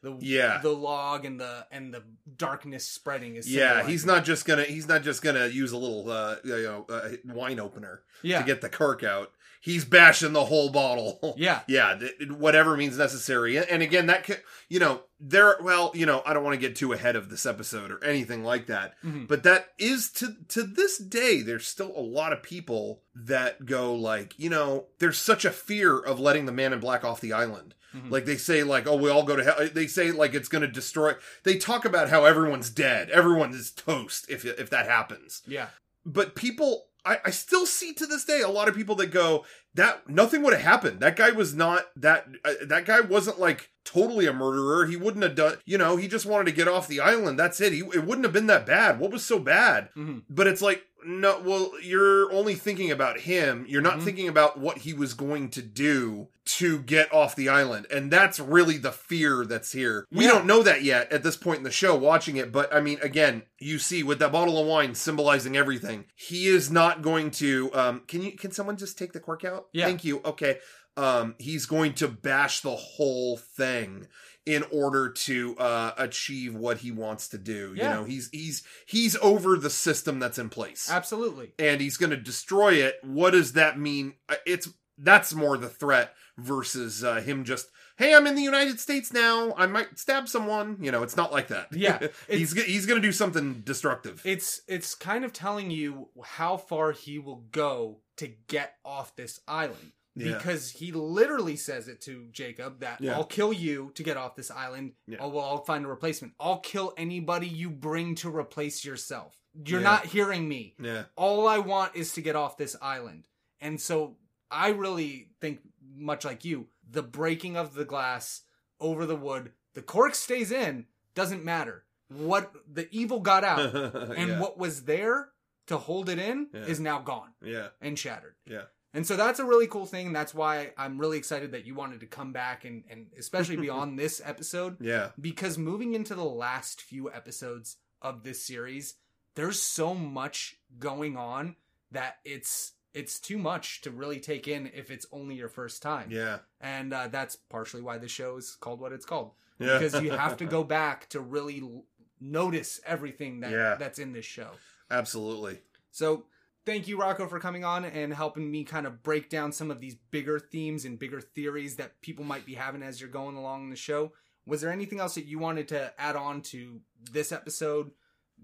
the 0.00 0.16
Yeah. 0.20 0.60
the 0.62 0.70
log 0.70 1.24
and 1.24 1.38
the 1.40 1.66
and 1.70 1.92
the 1.92 2.04
darkness 2.36 2.88
spreading 2.88 3.36
is 3.36 3.50
Yeah, 3.52 3.86
he's 3.86 4.06
not 4.06 4.24
just 4.24 4.44
gonna 4.46 4.64
he's 4.64 4.86
not 4.88 5.02
just 5.02 5.20
gonna 5.22 5.48
use 5.48 5.72
a 5.72 5.76
little 5.76 6.08
uh 6.10 6.36
you 6.44 6.62
know 6.62 6.86
uh, 6.88 7.10
wine 7.24 7.58
opener 7.60 8.04
yeah 8.22 8.38
to 8.40 8.46
get 8.46 8.60
the 8.60 8.70
cork 8.70 9.02
out. 9.02 9.32
He's 9.60 9.84
bashing 9.84 10.32
the 10.32 10.44
whole 10.44 10.70
bottle. 10.70 11.34
yeah 11.38 11.60
yeah, 11.68 11.98
whatever 12.30 12.76
means 12.76 12.96
necessary. 12.98 13.58
And 13.58 13.82
again, 13.82 14.06
that 14.06 14.24
ca- 14.24 14.42
you 14.68 14.78
know 14.78 15.02
there. 15.20 15.56
Well, 15.60 15.90
you 15.94 16.06
know, 16.06 16.22
I 16.24 16.32
don't 16.32 16.44
want 16.44 16.54
to 16.54 16.60
get 16.60 16.76
too 16.76 16.92
ahead 16.92 17.16
of 17.16 17.28
this 17.28 17.44
episode 17.46 17.90
or 17.90 18.02
anything 18.04 18.44
like 18.44 18.66
that. 18.68 18.94
Mhm. 19.04 19.26
But 19.28 19.42
that 19.42 19.70
is 19.78 20.10
to 20.12 20.34
to 20.48 20.62
this 20.62 20.98
day, 20.98 21.42
there's 21.42 21.66
still 21.66 21.92
a 21.96 22.00
lot 22.00 22.32
of 22.32 22.42
people 22.42 23.02
that 23.14 23.66
go 23.66 23.94
like, 23.94 24.38
you 24.38 24.48
know, 24.50 24.86
there's 25.00 25.18
such 25.18 25.44
a 25.44 25.50
fear 25.50 25.98
of 25.98 26.20
letting 26.20 26.46
the 26.46 26.52
man 26.52 26.72
in 26.72 26.78
black 26.80 27.04
off 27.04 27.20
the 27.20 27.32
island. 27.32 27.74
Mhm. 27.96 28.10
Like 28.10 28.26
they 28.26 28.36
say, 28.36 28.62
like, 28.62 28.86
oh, 28.86 28.96
we 28.96 29.10
all 29.10 29.22
go 29.24 29.34
to 29.34 29.42
hell. 29.42 29.66
They 29.72 29.86
say 29.86 30.12
like 30.12 30.34
it's 30.34 30.48
going 30.48 30.62
to 30.62 30.68
destroy. 30.68 31.14
They 31.42 31.56
talk 31.56 31.84
about 31.84 32.10
how 32.10 32.24
everyone's 32.26 32.70
dead, 32.70 33.08
everyone 33.10 33.52
is 33.54 33.70
toast 33.70 34.26
if 34.28 34.44
if 34.44 34.70
that 34.70 34.86
happens. 34.86 35.42
yeah 35.46 35.68
But 36.04 36.34
people, 36.34 36.87
I, 37.04 37.18
I 37.26 37.30
still 37.30 37.64
see 37.66 37.92
to 37.94 38.06
this 38.06 38.24
day 38.24 38.40
a 38.40 38.48
lot 38.48 38.68
of 38.68 38.74
people 38.74 38.94
that 38.96 39.06
go 39.10 39.44
that 39.74 40.08
nothing 40.08 40.42
would 40.42 40.52
have 40.52 40.62
happened. 40.62 41.00
That 41.00 41.16
guy 41.16 41.30
was 41.30 41.54
not 41.54 41.86
that. 41.96 42.26
Uh, 42.44 42.54
that 42.66 42.84
guy 42.84 43.00
wasn't 43.00 43.38
like 43.38 43.70
totally 43.84 44.26
a 44.26 44.32
murderer. 44.32 44.86
He 44.86 44.96
wouldn't 44.96 45.22
have 45.22 45.34
done. 45.36 45.58
You 45.64 45.78
know, 45.78 45.96
he 45.96 46.08
just 46.08 46.26
wanted 46.26 46.46
to 46.46 46.56
get 46.56 46.68
off 46.68 46.88
the 46.88 47.00
island. 47.00 47.38
That's 47.38 47.60
it. 47.60 47.72
He 47.72 47.80
it 47.80 48.04
wouldn't 48.04 48.24
have 48.24 48.32
been 48.32 48.48
that 48.48 48.66
bad. 48.66 48.98
What 48.98 49.12
was 49.12 49.24
so 49.24 49.38
bad? 49.38 49.90
Mhm. 49.96 50.22
But 50.28 50.46
it's 50.48 50.62
like 50.62 50.84
no. 51.04 51.40
Well, 51.44 51.72
you're 51.82 52.32
only 52.32 52.54
thinking 52.54 52.90
about 52.90 53.20
him. 53.20 53.64
You're 53.68 53.82
not 53.82 53.98
Mhm. 53.98 54.04
thinking 54.04 54.28
about 54.28 54.58
what 54.58 54.78
he 54.78 54.92
was 54.92 55.14
going 55.14 55.50
to 55.50 55.62
do 55.62 56.28
to 56.46 56.78
get 56.80 57.12
off 57.12 57.36
the 57.36 57.48
island, 57.48 57.86
and 57.90 58.10
that's 58.10 58.40
really 58.40 58.78
the 58.78 58.92
fear 58.92 59.44
that's 59.44 59.72
here. 59.72 60.06
We 60.10 60.24
Yeah. 60.24 60.30
don't 60.32 60.46
know 60.46 60.62
that 60.62 60.82
yet 60.82 61.12
at 61.12 61.22
this 61.22 61.36
point 61.36 61.58
in 61.58 61.64
the 61.64 61.70
show. 61.70 61.94
Watching 61.94 62.36
it, 62.36 62.50
but 62.52 62.72
I 62.74 62.80
mean, 62.80 62.98
again, 63.02 63.42
you 63.58 63.78
see 63.78 64.02
with 64.02 64.18
that 64.20 64.32
bottle 64.32 64.58
of 64.58 64.66
wine 64.66 64.94
symbolizing 64.94 65.56
everything. 65.56 66.06
He 66.14 66.46
is 66.48 66.70
not 66.70 67.02
going 67.02 67.30
to. 67.32 67.70
Um, 67.74 68.02
can 68.08 68.22
you? 68.22 68.32
Can 68.32 68.50
someone 68.52 68.76
just 68.76 68.96
take 68.98 69.12
the 69.12 69.20
cork 69.20 69.44
out? 69.44 69.66
Yeah. 69.72 69.86
Thank 69.86 70.04
you. 70.04 70.20
Okay. 70.24 70.58
Um, 70.96 71.36
he's 71.38 71.64
going 71.66 71.92
to 71.94 72.08
bash 72.08 72.60
the 72.60 72.74
whole 72.74 73.36
thing 73.36 74.08
in 74.48 74.64
order 74.72 75.10
to 75.10 75.54
uh 75.58 75.92
achieve 75.98 76.54
what 76.54 76.78
he 76.78 76.90
wants 76.90 77.28
to 77.28 77.38
do. 77.38 77.74
Yeah. 77.76 77.82
You 77.82 77.94
know, 77.96 78.04
he's 78.04 78.30
he's 78.32 78.62
he's 78.86 79.14
over 79.16 79.56
the 79.56 79.70
system 79.70 80.18
that's 80.18 80.38
in 80.38 80.48
place. 80.48 80.90
absolutely 80.90 81.52
And 81.58 81.80
he's 81.80 81.98
going 81.98 82.10
to 82.10 82.16
destroy 82.16 82.74
it. 82.74 82.96
What 83.02 83.32
does 83.32 83.52
that 83.52 83.78
mean? 83.78 84.14
Uh, 84.28 84.36
It's 84.46 84.68
that's 84.96 85.34
more 85.34 85.56
the 85.58 85.68
threat 85.68 86.14
versus 86.38 87.04
uh, 87.04 87.16
him 87.20 87.44
just 87.44 87.68
hey, 87.98 88.14
I'm 88.14 88.26
in 88.28 88.36
the 88.36 88.42
United 88.42 88.78
States 88.80 89.12
now. 89.12 89.52
I 89.56 89.66
might 89.66 89.98
stab 89.98 90.28
someone. 90.28 90.78
You 90.80 90.92
know, 90.92 91.02
it's 91.02 91.16
not 91.16 91.32
like 91.32 91.48
that. 91.48 91.66
Yeah, 91.72 92.06
he's 92.30 92.52
he's 92.52 92.86
going 92.86 93.00
to 93.00 93.06
do 93.06 93.12
something 93.12 93.62
destructive. 93.64 94.22
it's 94.24 94.62
it's 94.66 94.94
kind 94.94 95.24
of 95.24 95.32
telling 95.32 95.70
you 95.70 96.08
how 96.24 96.56
far 96.56 96.92
he 96.92 97.18
will 97.18 97.44
go 97.52 97.98
to 98.16 98.28
get 98.48 98.74
off 98.84 99.14
this 99.16 99.40
island 99.46 99.92
Yeah. 100.18 100.36
because 100.36 100.70
he 100.70 100.92
literally 100.92 101.56
says 101.56 101.88
it 101.88 102.00
to 102.02 102.26
Jacob 102.32 102.80
that 102.80 103.00
Yeah. 103.00 103.14
I'll 103.14 103.24
kill 103.24 103.52
you 103.52 103.92
to 103.94 104.02
get 104.02 104.16
off 104.16 104.34
this 104.36 104.50
island. 104.50 104.92
Yeah. 105.06 105.18
Oh 105.20 105.28
well, 105.28 105.44
I'll 105.44 105.64
find 105.64 105.84
a 105.84 105.88
replacement. 105.88 106.34
I'll 106.40 106.58
kill 106.60 106.92
anybody 106.96 107.46
you 107.48 107.70
bring 107.70 108.14
to 108.16 108.34
replace 108.34 108.84
yourself. 108.84 109.36
You're 109.66 109.80
Yeah. 109.80 109.84
not 109.90 110.06
hearing 110.06 110.48
me. 110.48 110.74
yeah. 110.80 111.04
all 111.16 111.46
I 111.48 111.58
want 111.58 111.96
is 111.96 112.12
to 112.14 112.20
get 112.22 112.36
off 112.36 112.56
this 112.56 112.76
island. 112.82 113.26
And 113.60 113.80
so 113.80 114.16
I 114.50 114.68
really 114.68 115.28
think, 115.40 115.60
much 115.96 116.24
like 116.24 116.44
you, 116.44 116.68
the 116.88 117.02
breaking 117.02 117.56
of 117.56 117.74
the 117.74 117.84
glass 117.84 118.42
over 118.80 119.04
the 119.06 119.16
wood, 119.16 119.52
the 119.74 119.82
cork 119.82 120.14
stays 120.14 120.50
in, 120.52 120.86
doesn't 121.14 121.44
matter. 121.44 121.84
What 122.08 122.52
the 122.72 122.88
evil 122.90 123.20
got 123.20 123.44
out 123.44 123.74
and 124.16 124.40
what 124.40 124.56
was 124.58 124.84
there 124.84 125.30
to 125.66 125.76
hold 125.76 126.08
it 126.08 126.18
in 126.18 126.48
is 126.54 126.80
now 126.80 127.00
gone 127.00 127.32
Yeah. 127.42 127.68
and 127.80 127.98
shattered. 127.98 128.36
Yeah. 128.46 128.62
And 128.98 129.06
so 129.06 129.16
that's 129.16 129.38
a 129.38 129.44
really 129.44 129.68
cool 129.68 129.86
thing. 129.86 130.12
That's 130.12 130.34
why 130.34 130.72
I'm 130.76 130.98
really 130.98 131.18
excited 131.18 131.52
that 131.52 131.64
you 131.64 131.74
wanted 131.74 132.00
to 132.00 132.06
come 132.06 132.32
back 132.32 132.64
and, 132.64 132.82
and 132.90 133.06
especially 133.16 133.54
be 133.56 133.70
on 133.70 133.94
this 134.02 134.20
episode 134.24 134.76
Yeah. 134.80 135.10
because 135.20 135.56
moving 135.56 135.94
into 135.94 136.14
the 136.16 136.24
last 136.24 136.82
few 136.82 137.08
episodes 137.10 137.76
of 138.02 138.24
this 138.24 138.42
series 138.44 138.94
there's 139.36 139.60
so 139.62 139.94
much 139.94 140.56
going 140.80 141.16
on 141.16 141.54
that 141.92 142.16
it's 142.24 142.72
it's 142.94 143.20
too 143.20 143.38
much 143.38 143.80
to 143.82 143.90
really 143.92 144.18
take 144.18 144.48
in 144.48 144.68
if 144.74 144.90
it's 144.90 145.06
only 145.12 145.36
your 145.36 145.48
first 145.48 145.80
time 145.82 146.08
Yeah. 146.10 146.38
and 146.60 146.92
uh, 146.92 147.06
that's 147.08 147.36
partially 147.36 147.82
why 147.82 147.98
the 147.98 148.08
show 148.08 148.36
is 148.36 148.56
called 148.60 148.80
what 148.80 148.92
it's 148.92 149.06
called 149.06 149.32
Yeah. 149.60 149.78
because 149.78 150.00
you 150.02 150.10
have 150.10 150.36
to 150.38 150.44
go 150.56 150.64
back 150.64 151.08
to 151.10 151.20
really 151.20 151.60
l- 151.60 151.84
notice 152.20 152.80
everything 152.86 153.40
that 153.40 153.50
Yeah. 153.52 153.76
that's 153.76 153.98
in 154.00 154.12
this 154.12 154.24
show 154.26 154.50
Absolutely. 154.90 155.60
so 155.92 156.24
thank 156.68 156.86
you 156.86 156.98
rocco 156.98 157.26
for 157.26 157.40
coming 157.40 157.64
on 157.64 157.86
and 157.86 158.12
helping 158.12 158.50
me 158.50 158.62
kind 158.62 158.86
of 158.86 159.02
break 159.02 159.30
down 159.30 159.50
some 159.50 159.70
of 159.70 159.80
these 159.80 159.94
bigger 160.10 160.38
themes 160.38 160.84
and 160.84 160.98
bigger 160.98 161.18
theories 161.18 161.76
that 161.76 161.98
people 162.02 162.26
might 162.26 162.44
be 162.44 162.54
having 162.54 162.82
as 162.82 163.00
you're 163.00 163.08
going 163.08 163.36
along 163.36 163.70
the 163.70 163.76
show. 163.76 164.12
Was 164.46 164.60
there 164.60 164.70
anything 164.70 165.00
else 165.00 165.14
that 165.14 165.24
you 165.24 165.38
wanted 165.38 165.68
to 165.68 165.98
add 165.98 166.14
on 166.14 166.42
to 166.42 166.80
this 167.10 167.32
episode 167.32 167.90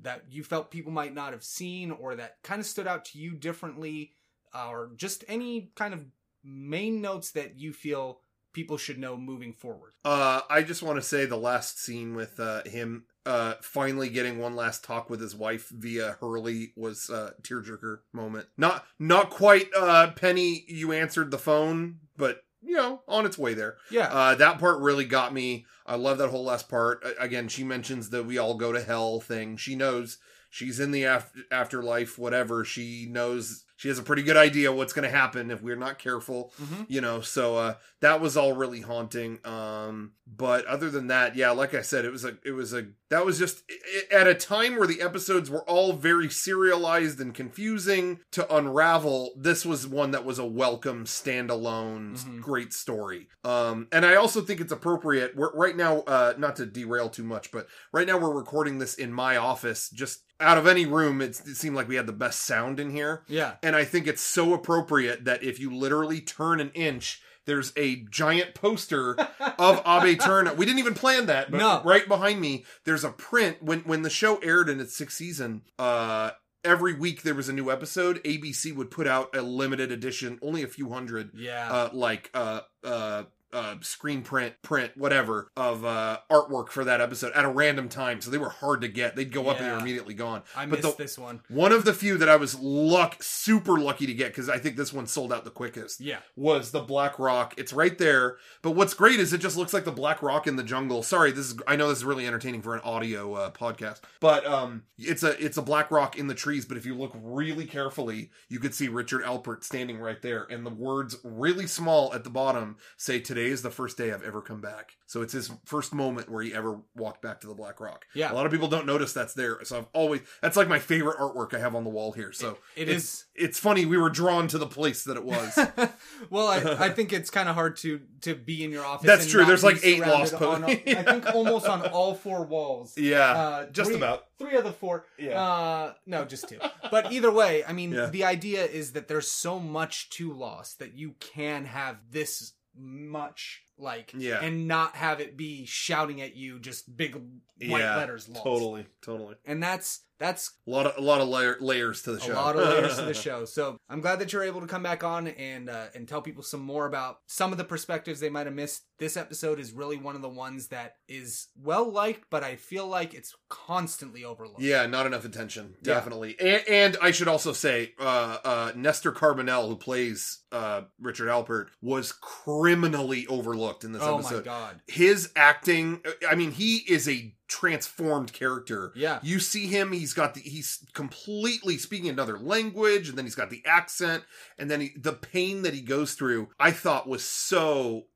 that 0.01 0.22
you 0.31 0.43
felt 0.43 0.70
people 0.70 0.91
might 0.91 1.14
not 1.14 1.33
have 1.33 1.45
seen 1.45 1.91
or 1.91 2.14
that 2.14 2.39
kind 2.43 2.61
of 2.61 2.66
stood 2.66 2.87
out 2.87 3.05
to 3.07 3.18
you 3.18 3.33
differently 3.33 4.12
uh, 4.55 4.70
or 4.70 4.93
just 4.97 5.22
any 5.29 5.70
kind 5.75 5.93
of 5.93 6.07
main 6.43 7.03
notes 7.03 7.33
that 7.33 7.59
you 7.59 7.75
feel 7.75 8.20
people 8.55 8.79
should 8.79 8.99
know 8.99 9.18
moving 9.18 9.53
forward? 9.53 9.93
Uh, 10.03 10.41
I 10.49 10.62
just 10.62 10.83
want 10.83 10.97
to 10.97 11.03
say 11.03 11.27
the 11.27 11.37
last 11.37 11.79
scene 11.79 12.14
with 12.14 12.41
uh, 12.41 12.62
him 12.64 13.05
uh, 13.27 13.55
finally 13.62 14.09
getting 14.09 14.39
one 14.39 14.55
last 14.57 14.85
talk 14.85 15.09
with 15.09 15.20
his 15.20 15.35
wife 15.35 15.68
via 15.70 16.16
Hurley 16.20 16.72
was 16.77 17.09
a 17.11 17.35
tearjerker 17.43 18.01
moment. 18.12 18.47
Not 18.57 18.85
not 18.99 19.31
quite 19.31 19.68
uh, 19.77 20.11
Penny. 20.12 20.64
You 20.68 20.93
answered 20.93 21.31
the 21.31 21.39
phone, 21.39 22.01
but 22.16 22.43
you 22.62 22.77
know, 22.77 23.03
on 23.07 23.27
its 23.27 23.37
way 23.39 23.55
there. 23.55 23.77
yeah 23.91 24.07
Uh, 24.12 24.35
that 24.37 24.59
part 24.59 24.81
really 24.81 25.05
got 25.05 25.33
me. 25.35 25.66
I 25.87 25.97
love 25.97 26.18
that 26.18 26.31
whole 26.31 26.45
last 26.45 26.68
part. 26.68 27.05
Again, 27.18 27.49
she 27.49 27.62
mentions 27.64 28.11
the 28.11 28.22
we 28.22 28.39
all 28.39 28.55
go 28.55 28.72
to 28.72 28.83
hell 28.83 29.20
thing. 29.20 29.57
She 29.59 29.75
knows 29.77 30.18
she's 30.49 30.81
in 30.81 30.91
the 30.91 31.05
af- 31.05 31.33
afterlife, 31.51 32.18
whatever. 32.18 32.64
She 32.64 33.07
knows 33.11 33.64
she 33.77 33.89
has 33.89 33.99
a 33.99 34.03
pretty 34.03 34.22
good 34.22 34.37
idea 34.37 34.72
what's 34.72 34.93
going 34.93 35.09
to 35.11 35.16
happen 35.16 35.51
if 35.51 35.62
we're 35.62 35.77
not 35.77 35.99
careful, 35.99 36.53
Mhm. 36.62 36.87
you 36.89 37.01
know. 37.01 37.20
So 37.20 37.57
uh, 37.57 37.75
that 38.01 38.20
was 38.20 38.37
all 38.37 38.53
really 38.55 38.81
haunting. 38.83 39.39
Um, 39.45 40.12
but 40.27 40.64
other 40.66 40.91
than 40.91 41.09
that, 41.09 41.35
yeah, 41.37 41.51
like 41.51 41.75
I 41.75 41.83
said, 41.83 42.05
it 42.05 42.12
was 42.12 42.25
a 42.25 42.37
it 42.45 42.53
was 42.53 42.72
a 42.72 42.87
that 43.11 43.27
was 43.27 43.39
just 43.39 43.62
i- 43.70 43.75
i- 44.16 44.20
at 44.20 44.27
a 44.27 44.35
time 44.35 44.77
where 44.77 44.87
the 44.87 45.01
episodes 45.03 45.51
were 45.51 45.68
all 45.68 45.93
very 45.93 46.29
serialized 46.31 47.20
and 47.20 47.35
confusing 47.35 48.20
to 48.33 48.55
unravel. 48.55 49.33
This 49.37 49.64
was 49.66 49.87
one 49.87 50.12
that 50.12 50.25
was 50.25 50.39
a 50.39 50.47
welcome 50.47 51.05
standalone, 51.05 52.16
Mhm. 52.18 52.41
great 52.41 52.72
story. 52.72 53.29
Um, 53.45 53.89
and 53.93 54.05
I 54.07 54.14
also 54.16 54.41
think 54.41 54.61
it's 54.61 54.72
appropriate. 54.72 55.37
We're 55.37 55.53
right 55.55 55.77
now, 55.77 56.01
uh, 56.07 56.35
not 56.39 56.57
to 56.57 56.66
derail 56.66 57.09
too 57.11 57.25
much, 57.25 57.51
but 57.51 57.66
right 57.93 58.07
now 58.07 58.18
we're 58.18 58.33
recording 58.35 58.79
this 58.79 58.95
in 58.95 59.12
my 59.12 59.37
office. 59.37 59.91
Just 59.91 60.22
out 60.41 60.59
of 60.59 60.66
any 60.66 60.85
room, 60.87 61.20
it's, 61.20 61.41
it 61.47 61.55
seemed 61.57 61.77
like 61.77 61.87
we 61.89 61.95
had 61.95 62.07
the 62.07 62.12
best 62.12 62.43
sound 62.43 62.81
in 62.81 62.91
here. 62.91 63.22
Yeah. 63.29 63.55
And 63.65 63.75
I 63.75 63.85
think 63.85 64.07
it's 64.07 64.23
so 64.23 64.53
appropriate 64.55 65.25
that 65.25 65.43
if 65.43 65.59
you 65.59 65.75
literally 65.75 66.21
turn 66.21 66.61
an 66.61 66.71
inch, 66.75 67.21
there's 67.47 67.73
a 67.77 67.97
giant 68.11 68.55
poster 68.55 69.12
of 69.59 69.83
Ab 69.85 70.03
Aeterno. 70.05 70.57
We 70.57 70.65
didn't 70.65 70.79
even 70.79 70.95
plan 70.95 71.27
that, 71.27 71.51
but 71.51 71.59
No. 71.59 71.83
right 71.85 72.07
behind 72.07 72.41
me, 72.41 72.65
there's 72.85 73.05
a 73.05 73.11
print. 73.11 73.62
When 73.62 73.81
when 73.81 74.03
the 74.03 74.11
show 74.11 74.37
aired 74.39 74.69
in 74.69 74.81
its 74.81 74.95
sixth 74.97 75.17
season, 75.17 75.62
uh, 75.79 76.31
every 76.65 76.95
week 76.95 77.23
there 77.23 77.35
was 77.35 77.49
a 77.49 77.53
new 77.53 77.71
episode. 77.71 78.23
ABC 78.25 78.75
would 78.75 78.91
put 78.91 79.07
out 79.07 79.35
a 79.37 79.43
limited 79.43 79.93
edition, 79.93 80.39
only 80.41 80.62
a 80.62 80.67
few 80.69 80.89
hundred, 80.91 81.31
Yeah. 81.35 81.71
uh, 81.71 81.91
like 81.93 82.31
uh, 82.33 82.61
uh, 82.83 83.25
uh, 83.55 83.77
screen 83.81 84.23
print, 84.23 84.55
print, 84.63 84.93
whatever 84.97 85.51
of 85.57 85.85
uh, 85.85 86.19
artwork 86.31 86.69
for 86.71 86.85
that 86.85 87.01
episode 87.01 87.33
at 87.35 87.45
a 87.45 87.49
random 87.49 87.89
time. 87.89 88.21
So 88.21 88.31
they 88.31 88.39
were 88.39 88.51
hard 88.51 88.81
to 88.83 88.89
get. 88.89 89.17
They'd 89.17 89.33
go 89.33 89.49
up 89.49 89.59
and 89.59 89.67
they 89.67 89.71
were 89.73 89.79
immediately 89.79 90.15
gone. 90.15 90.43
I 90.57 90.67
but 90.67 90.83
missed 90.83 90.97
the- 90.99 91.03
this 91.05 91.19
one. 91.19 91.41
One 91.49 91.73
of 91.73 91.85
the 91.85 91.95
few 91.95 92.19
that 92.19 92.29
I 92.29 92.37
was 92.37 92.59
luck 92.59 93.23
super 93.23 93.79
lucky 93.79 94.07
to 94.07 94.15
get 94.15 94.29
because 94.29 94.49
I 94.49 94.59
think 94.59 94.77
this 94.77 94.93
one 94.93 95.07
sold 95.07 95.33
out 95.33 95.45
the 95.45 95.51
quickest 95.51 96.01
Yeah. 96.01 96.19
was 96.37 96.71
the 96.73 96.81
Black 96.81 97.19
Rock. 97.19 97.55
It's 97.57 97.73
right 97.73 97.97
there. 97.97 98.37
But 98.63 98.73
what's 98.73 98.95
great 98.95 99.21
is 99.21 99.33
it 99.33 99.39
just 99.39 99.57
looks 99.57 99.73
like 99.73 99.85
the 99.85 99.93
Black 99.93 100.23
Rock 100.23 100.47
in 100.47 100.57
the 100.57 100.63
jungle. 100.65 101.03
Sorry, 101.03 101.31
this 101.31 101.47
is 101.53 101.57
I 101.67 101.77
know 101.77 101.89
this 101.89 101.99
is 101.99 102.05
really 102.05 102.27
entertaining 102.27 102.63
for 102.63 102.75
an 102.75 102.81
audio 102.83 103.35
uh, 103.35 103.51
podcast, 103.51 104.01
but 104.21 104.45
um, 104.47 104.83
it's 104.99 105.23
a 105.23 105.43
it's 105.45 105.57
a 105.57 105.63
Black 105.63 105.91
Rock 105.91 106.19
in 106.19 106.27
the 106.27 106.35
trees. 106.35 106.65
But 106.65 106.77
if 106.77 106.85
you 106.87 106.95
look 106.95 107.13
really 107.23 107.67
carefully, 107.67 108.31
you 108.49 108.59
could 108.59 108.75
see 108.75 108.89
Richard 108.89 109.23
Alpert 109.23 109.63
standing 109.65 109.99
right 109.99 110.21
there, 110.23 110.45
and 110.51 110.65
the 110.67 110.71
words 110.71 111.17
really 111.23 111.67
small 111.67 112.13
at 112.15 112.25
the 112.25 112.31
bottom 112.31 112.77
say, 112.97 113.21
"Today 113.21 113.44
is 113.51 113.63
the 113.63 113.71
first 113.71 113.97
day 113.97 114.13
I've 114.13 114.23
ever 114.23 114.41
come 114.41 114.61
back." 114.61 114.93
So 115.07 115.23
it's 115.23 115.33
his 115.33 115.51
first 115.65 115.95
moment 115.95 116.29
where 116.31 116.43
he 116.43 116.53
ever 116.55 116.81
walked 116.97 117.23
back 117.23 117.41
to 117.43 117.47
the 117.47 117.55
Black 117.55 117.81
Rock. 117.81 118.05
Yeah. 118.15 118.33
a 118.33 118.35
lot 118.35 118.47
of 118.47 118.53
people 118.53 118.69
don't 118.69 118.87
notice 118.87 119.13
that's 119.13 119.35
there. 119.35 119.59
So 119.65 119.79
I've 119.79 119.87
always 119.93 120.21
that's 120.41 120.57
like 120.57 120.69
my 120.69 120.79
favorite 120.79 121.19
artwork 121.19 121.55
I 121.55 121.59
have 121.61 121.75
on 121.75 121.85
the 121.85 121.91
wall 121.91 122.13
here. 122.13 122.33
So 122.33 122.59
It 122.77 122.89
it's, 122.89 123.05
is- 123.05 123.25
It's 123.35 123.59
funny 123.59 123.87
we 123.87 123.99
were 123.99 124.11
drawn 124.11 124.49
to 124.49 124.59
the 124.59 124.67
place 124.67 125.05
that 125.05 125.17
it 125.17 125.25
was. 125.25 125.59
well, 126.31 126.49
I, 126.49 126.87
I 126.87 126.89
think 126.95 127.13
it's 127.13 127.31
kind 127.31 127.49
of 127.49 127.55
hard 127.55 127.77
to 127.79 128.01
to 128.23 128.35
be 128.35 128.65
in 128.65 128.71
your 128.71 128.85
office. 128.85 129.07
That's 129.07 129.31
true. 129.31 129.45
There's 129.45 129.65
like 129.65 129.85
eight 129.85 130.01
lost 130.01 130.35
po- 130.35 130.51
on 130.53 130.65
a- 130.65 130.69
I 130.69 131.03
think 131.03 131.27
almost 131.35 131.67
on 131.67 131.83
all 131.89 132.15
four 132.15 132.45
walls. 132.45 132.97
yeah, 132.99 133.33
Uh, 133.33 133.67
just 133.67 133.91
three- 133.91 133.97
about. 133.99 134.25
Three 134.39 134.57
of 134.57 134.65
the 134.65 134.73
four. 134.73 135.07
Yeah. 135.17 135.41
Uh, 135.41 135.93
no, 136.07 136.25
just 136.25 136.49
two. 136.49 136.59
But 136.91 137.13
either 137.13 137.31
way, 137.31 137.65
I 137.65 137.73
mean, 137.73 137.93
Yeah. 137.93 138.07
the 138.07 138.25
idea 138.25 138.65
is 138.65 138.93
that 138.93 139.07
there's 139.07 139.31
so 139.31 139.61
much 139.61 140.11
to 140.11 140.33
Lost 140.33 140.81
that 140.81 140.95
you 140.95 141.15
can 141.21 141.67
have 141.67 141.99
this 142.11 142.53
much 142.77 143.62
like 143.77 144.12
Yeah. 144.16 144.41
and 144.41 144.68
not 144.68 144.97
have 144.97 145.20
it 145.20 145.37
be 145.37 145.64
shouting 145.66 146.20
at 146.20 146.37
you 146.37 146.59
just 146.61 146.97
big 146.97 147.14
white 147.14 147.81
yeah, 147.81 147.97
letters 147.97 148.29
lost. 148.29 148.43
Totally, 148.45 148.87
totally. 149.03 149.35
And 149.45 149.62
that's 149.62 150.01
that's 150.20 150.53
A 150.66 150.70
lot 150.70 150.87
of 150.87 150.97
a 150.97 151.01
lot 151.01 151.20
of 151.20 151.29
layer, 151.29 151.57
layers 151.61 152.03
to 152.03 152.12
the 152.12 152.20
show. 152.20 152.33
a 152.33 152.35
lot 152.35 152.57
of 152.57 152.66
layers 152.68 152.97
to 152.97 153.03
the 153.03 153.14
show. 153.27 153.45
So 153.45 153.77
I'm 153.89 154.01
glad 154.01 154.20
that 154.20 154.33
you're 154.33 154.45
able 154.45 154.61
to 154.61 154.66
come 154.68 154.83
back 154.83 155.03
on 155.03 155.27
and 155.27 155.68
uh, 155.68 155.87
and 155.95 156.07
tell 156.09 156.22
people 156.22 156.43
some 156.45 156.61
more 156.61 156.87
about 156.87 157.18
some 157.27 157.51
of 157.51 157.59
the 157.59 157.64
perspectives 157.64 158.20
they 158.20 158.31
might 158.31 158.47
have 158.47 158.55
missed. 158.55 158.83
This 158.99 159.17
episode 159.17 159.59
is 159.59 159.73
really 159.73 159.97
one 159.97 160.15
of 160.15 160.23
the 160.23 160.29
ones 160.29 160.69
that 160.69 160.97
is 161.09 161.49
well 161.61 161.91
liked, 161.91 162.27
but 162.31 162.45
I 162.45 162.55
feel 162.57 162.87
like 162.87 163.13
it's 163.13 163.35
constantly 163.49 164.25
overlooked. 164.25 164.61
Yeah, 164.63 164.87
not 164.87 165.05
enough 165.07 165.25
attention, 165.25 165.75
Yeah. 165.83 165.95
definitely. 165.95 166.37
And, 166.39 166.63
and 166.69 166.97
I 167.03 167.11
should 167.11 167.27
also 167.29 167.53
say, 167.53 167.93
uh, 167.99 168.39
uh, 168.45 168.73
Nestor 168.77 169.11
Carbonell, 169.13 169.67
who 169.69 169.77
plays 169.77 170.43
uh, 170.53 170.83
Richard 171.01 171.29
Alpert, 171.29 171.67
was 171.83 172.13
criminally 172.13 173.27
overlooked 173.27 173.83
in 173.83 173.93
this 173.93 174.03
Oh 174.03 174.19
episode. 174.19 174.35
Oh 174.35 174.39
my 174.39 174.45
god. 174.45 174.81
His 174.87 175.33
acting, 175.35 176.01
I 176.29 176.37
mean, 176.37 176.53
he 176.53 176.77
is 176.89 177.09
a 177.09 177.35
transformed 177.49 178.33
character. 178.33 178.93
Yeah. 178.95 179.19
You 179.23 179.39
see 179.41 179.67
him, 179.67 179.93
he's 179.93 180.13
got 180.15 180.35
the 180.35 180.41
he's 180.41 180.85
completely 180.95 181.79
speaking 181.79 182.09
another 182.09 182.39
language, 182.39 183.09
and 183.09 183.19
then 183.19 183.25
he's 183.27 183.35
got 183.35 183.51
the 183.51 183.63
accent, 183.67 184.25
and 184.59 184.71
then 184.71 184.81
he, 184.81 184.93
the 184.97 185.13
pain 185.13 185.63
that 185.63 185.75
he 185.75 185.81
goes 185.81 186.15
through, 186.15 186.49
I 186.59 186.71
thought 186.71 187.09
was 187.09 187.25
so 187.25 188.07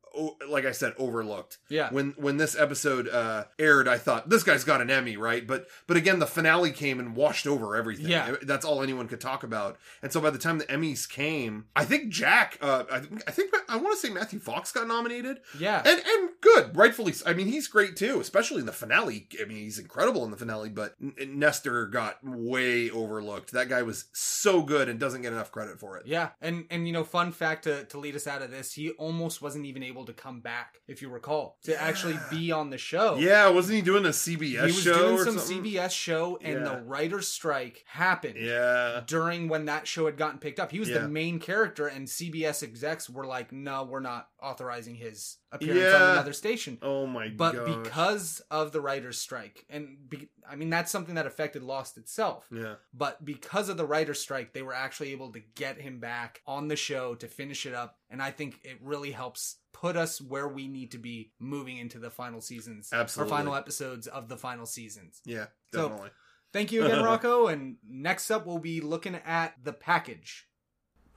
like 0.48 0.64
I 0.64 0.72
said, 0.72 0.94
overlooked. 0.98 1.58
Yeah. 1.68 1.90
When 1.90 2.14
when 2.16 2.36
this 2.36 2.56
episode 2.58 3.08
uh 3.08 3.44
aired, 3.58 3.88
I 3.88 3.98
thought 3.98 4.28
this 4.28 4.42
guy's 4.42 4.64
got 4.64 4.80
an 4.80 4.90
Emmy, 4.90 5.16
right? 5.16 5.46
But 5.46 5.66
but 5.86 5.96
again, 5.96 6.18
the 6.18 6.26
finale 6.26 6.70
came 6.72 6.98
and 7.00 7.14
washed 7.16 7.46
over 7.46 7.76
everything. 7.76 8.08
Yeah. 8.08 8.36
That's 8.42 8.64
all 8.64 8.82
anyone 8.82 9.08
could 9.08 9.20
talk 9.20 9.42
about. 9.42 9.78
And 10.02 10.12
so 10.12 10.20
by 10.20 10.30
the 10.30 10.38
time 10.38 10.58
the 10.58 10.64
Emmys 10.66 11.08
came, 11.08 11.66
I 11.76 11.84
think 11.84 12.08
Jack, 12.10 12.58
uh, 12.60 12.84
I 12.90 13.00
think 13.00 13.22
I 13.26 13.30
think 13.30 13.54
I 13.68 13.76
want 13.76 13.98
to 13.98 14.06
say 14.06 14.12
Matthew 14.12 14.38
Fox 14.40 14.72
got 14.72 14.86
nominated, 14.86 15.40
Yeah. 15.58 15.82
and 15.84 16.00
and 16.06 16.30
good, 16.40 16.76
rightfully. 16.76 17.14
I 17.26 17.32
mean, 17.32 17.46
he's 17.48 17.68
great 17.68 17.96
too, 17.96 18.20
especially 18.20 18.60
in 18.60 18.66
the 18.66 18.72
finale. 18.72 19.28
I 19.40 19.44
mean, 19.44 19.58
he's 19.58 19.78
incredible 19.78 20.24
in 20.24 20.30
the 20.30 20.36
finale. 20.36 20.68
But 20.70 20.94
N- 21.02 21.14
Nestor 21.38 21.86
got 21.86 22.18
way 22.22 22.90
overlooked. 22.90 23.52
That 23.52 23.68
guy 23.68 23.82
was 23.82 24.06
so 24.12 24.62
good 24.62 24.88
and 24.88 24.98
doesn't 24.98 25.22
get 25.22 25.32
enough 25.32 25.52
credit 25.52 25.78
for 25.78 25.96
it. 25.96 26.06
Yeah, 26.06 26.30
and 26.40 26.64
and 26.70 26.86
you 26.86 26.92
know, 26.92 27.04
fun 27.04 27.32
fact 27.32 27.64
to 27.64 27.84
to 27.84 27.98
lead 27.98 28.16
us 28.16 28.26
out 28.26 28.42
of 28.42 28.50
this, 28.50 28.72
he 28.72 28.90
almost 28.90 29.40
wasn't 29.42 29.66
even 29.66 29.82
able 29.82 30.04
to 30.08 30.12
come 30.12 30.40
back, 30.40 30.78
if 30.88 31.00
you 31.00 31.08
recall, 31.08 31.56
to 31.62 31.80
actually 31.80 32.18
be 32.30 32.50
on 32.52 32.70
the 32.70 32.76
show. 32.78 33.16
Yeah, 33.16 33.48
wasn't 33.48 33.76
he 33.76 33.82
doing 33.82 34.04
a 34.04 34.08
CBS 34.12 34.60
he 34.60 34.60
was 34.66 34.82
show 34.82 34.98
doing 35.16 35.24
some 35.24 35.38
something? 35.38 35.62
CBS 35.64 35.90
show, 35.92 36.38
and 36.42 36.60
Yeah. 36.64 36.68
the 36.74 36.82
writer's 36.82 37.28
strike 37.28 37.84
happened. 37.86 38.36
Yeah. 38.36 39.02
During 39.06 39.48
when 39.48 39.66
that 39.66 39.86
show 39.86 40.06
had 40.06 40.16
gotten 40.16 40.38
picked 40.38 40.58
up, 40.60 40.72
he 40.72 40.80
was 40.80 40.88
Yeah. 40.88 40.98
the 40.98 41.08
main 41.08 41.38
character, 41.38 41.86
and 41.86 42.08
CBS 42.08 42.62
execs 42.62 43.08
were 43.08 43.26
like, 43.26 43.52
"No, 43.52 43.84
we're 43.84 44.00
not 44.00 44.28
authorizing 44.40 44.96
his 44.96 45.38
appearance 45.50 45.80
Yeah. 45.80 45.94
on 46.04 46.10
another 46.12 46.32
station." 46.32 46.78
Oh 46.82 47.06
my 47.06 47.28
god. 47.28 47.36
But 47.36 47.52
gosh. 47.54 47.84
because 47.84 48.40
of 48.50 48.72
the 48.72 48.80
writer's 48.80 49.18
strike, 49.18 49.64
and 49.70 50.08
be, 50.08 50.28
I 50.48 50.56
mean 50.56 50.70
that's 50.70 50.90
something 50.90 51.14
that 51.14 51.26
affected 51.26 51.62
Lost 51.62 51.96
itself. 51.98 52.46
yeah. 52.50 52.76
But 52.94 53.24
because 53.24 53.68
of 53.68 53.76
the 53.76 53.86
writer's 53.86 54.20
strike, 54.20 54.52
they 54.52 54.62
were 54.62 54.74
actually 54.74 55.12
able 55.12 55.32
to 55.32 55.40
get 55.40 55.80
him 55.80 56.00
back 56.00 56.40
on 56.46 56.68
the 56.68 56.76
show 56.76 57.14
to 57.16 57.28
finish 57.28 57.66
it 57.66 57.74
up. 57.74 57.98
And 58.10 58.22
I 58.22 58.30
think 58.30 58.60
it 58.64 58.78
really 58.80 59.10
helps 59.12 59.56
put 59.80 59.96
us 59.96 60.20
where 60.20 60.48
we 60.48 60.66
need 60.68 60.90
to 60.92 60.98
be 60.98 61.32
moving 61.38 61.76
into 61.78 61.98
the 61.98 62.10
final 62.10 62.40
seasons 62.40 62.90
Absolutely. 62.92 63.32
or 63.32 63.36
final 63.38 63.54
episodes 63.54 64.06
of 64.06 64.28
the 64.28 64.36
final 64.36 64.66
seasons. 64.66 65.20
Yeah, 65.24 65.46
So- 65.72 65.82
definitely. 65.88 66.10
Thank 66.52 66.72
you 66.72 66.84
again, 66.84 67.04
Rocco. 67.04 67.46
And 67.48 67.76
next 67.86 68.30
up, 68.30 68.46
we'll 68.46 68.58
be 68.58 68.80
looking 68.80 69.14
at 69.16 69.54
the 69.62 69.72
package. 69.74 70.46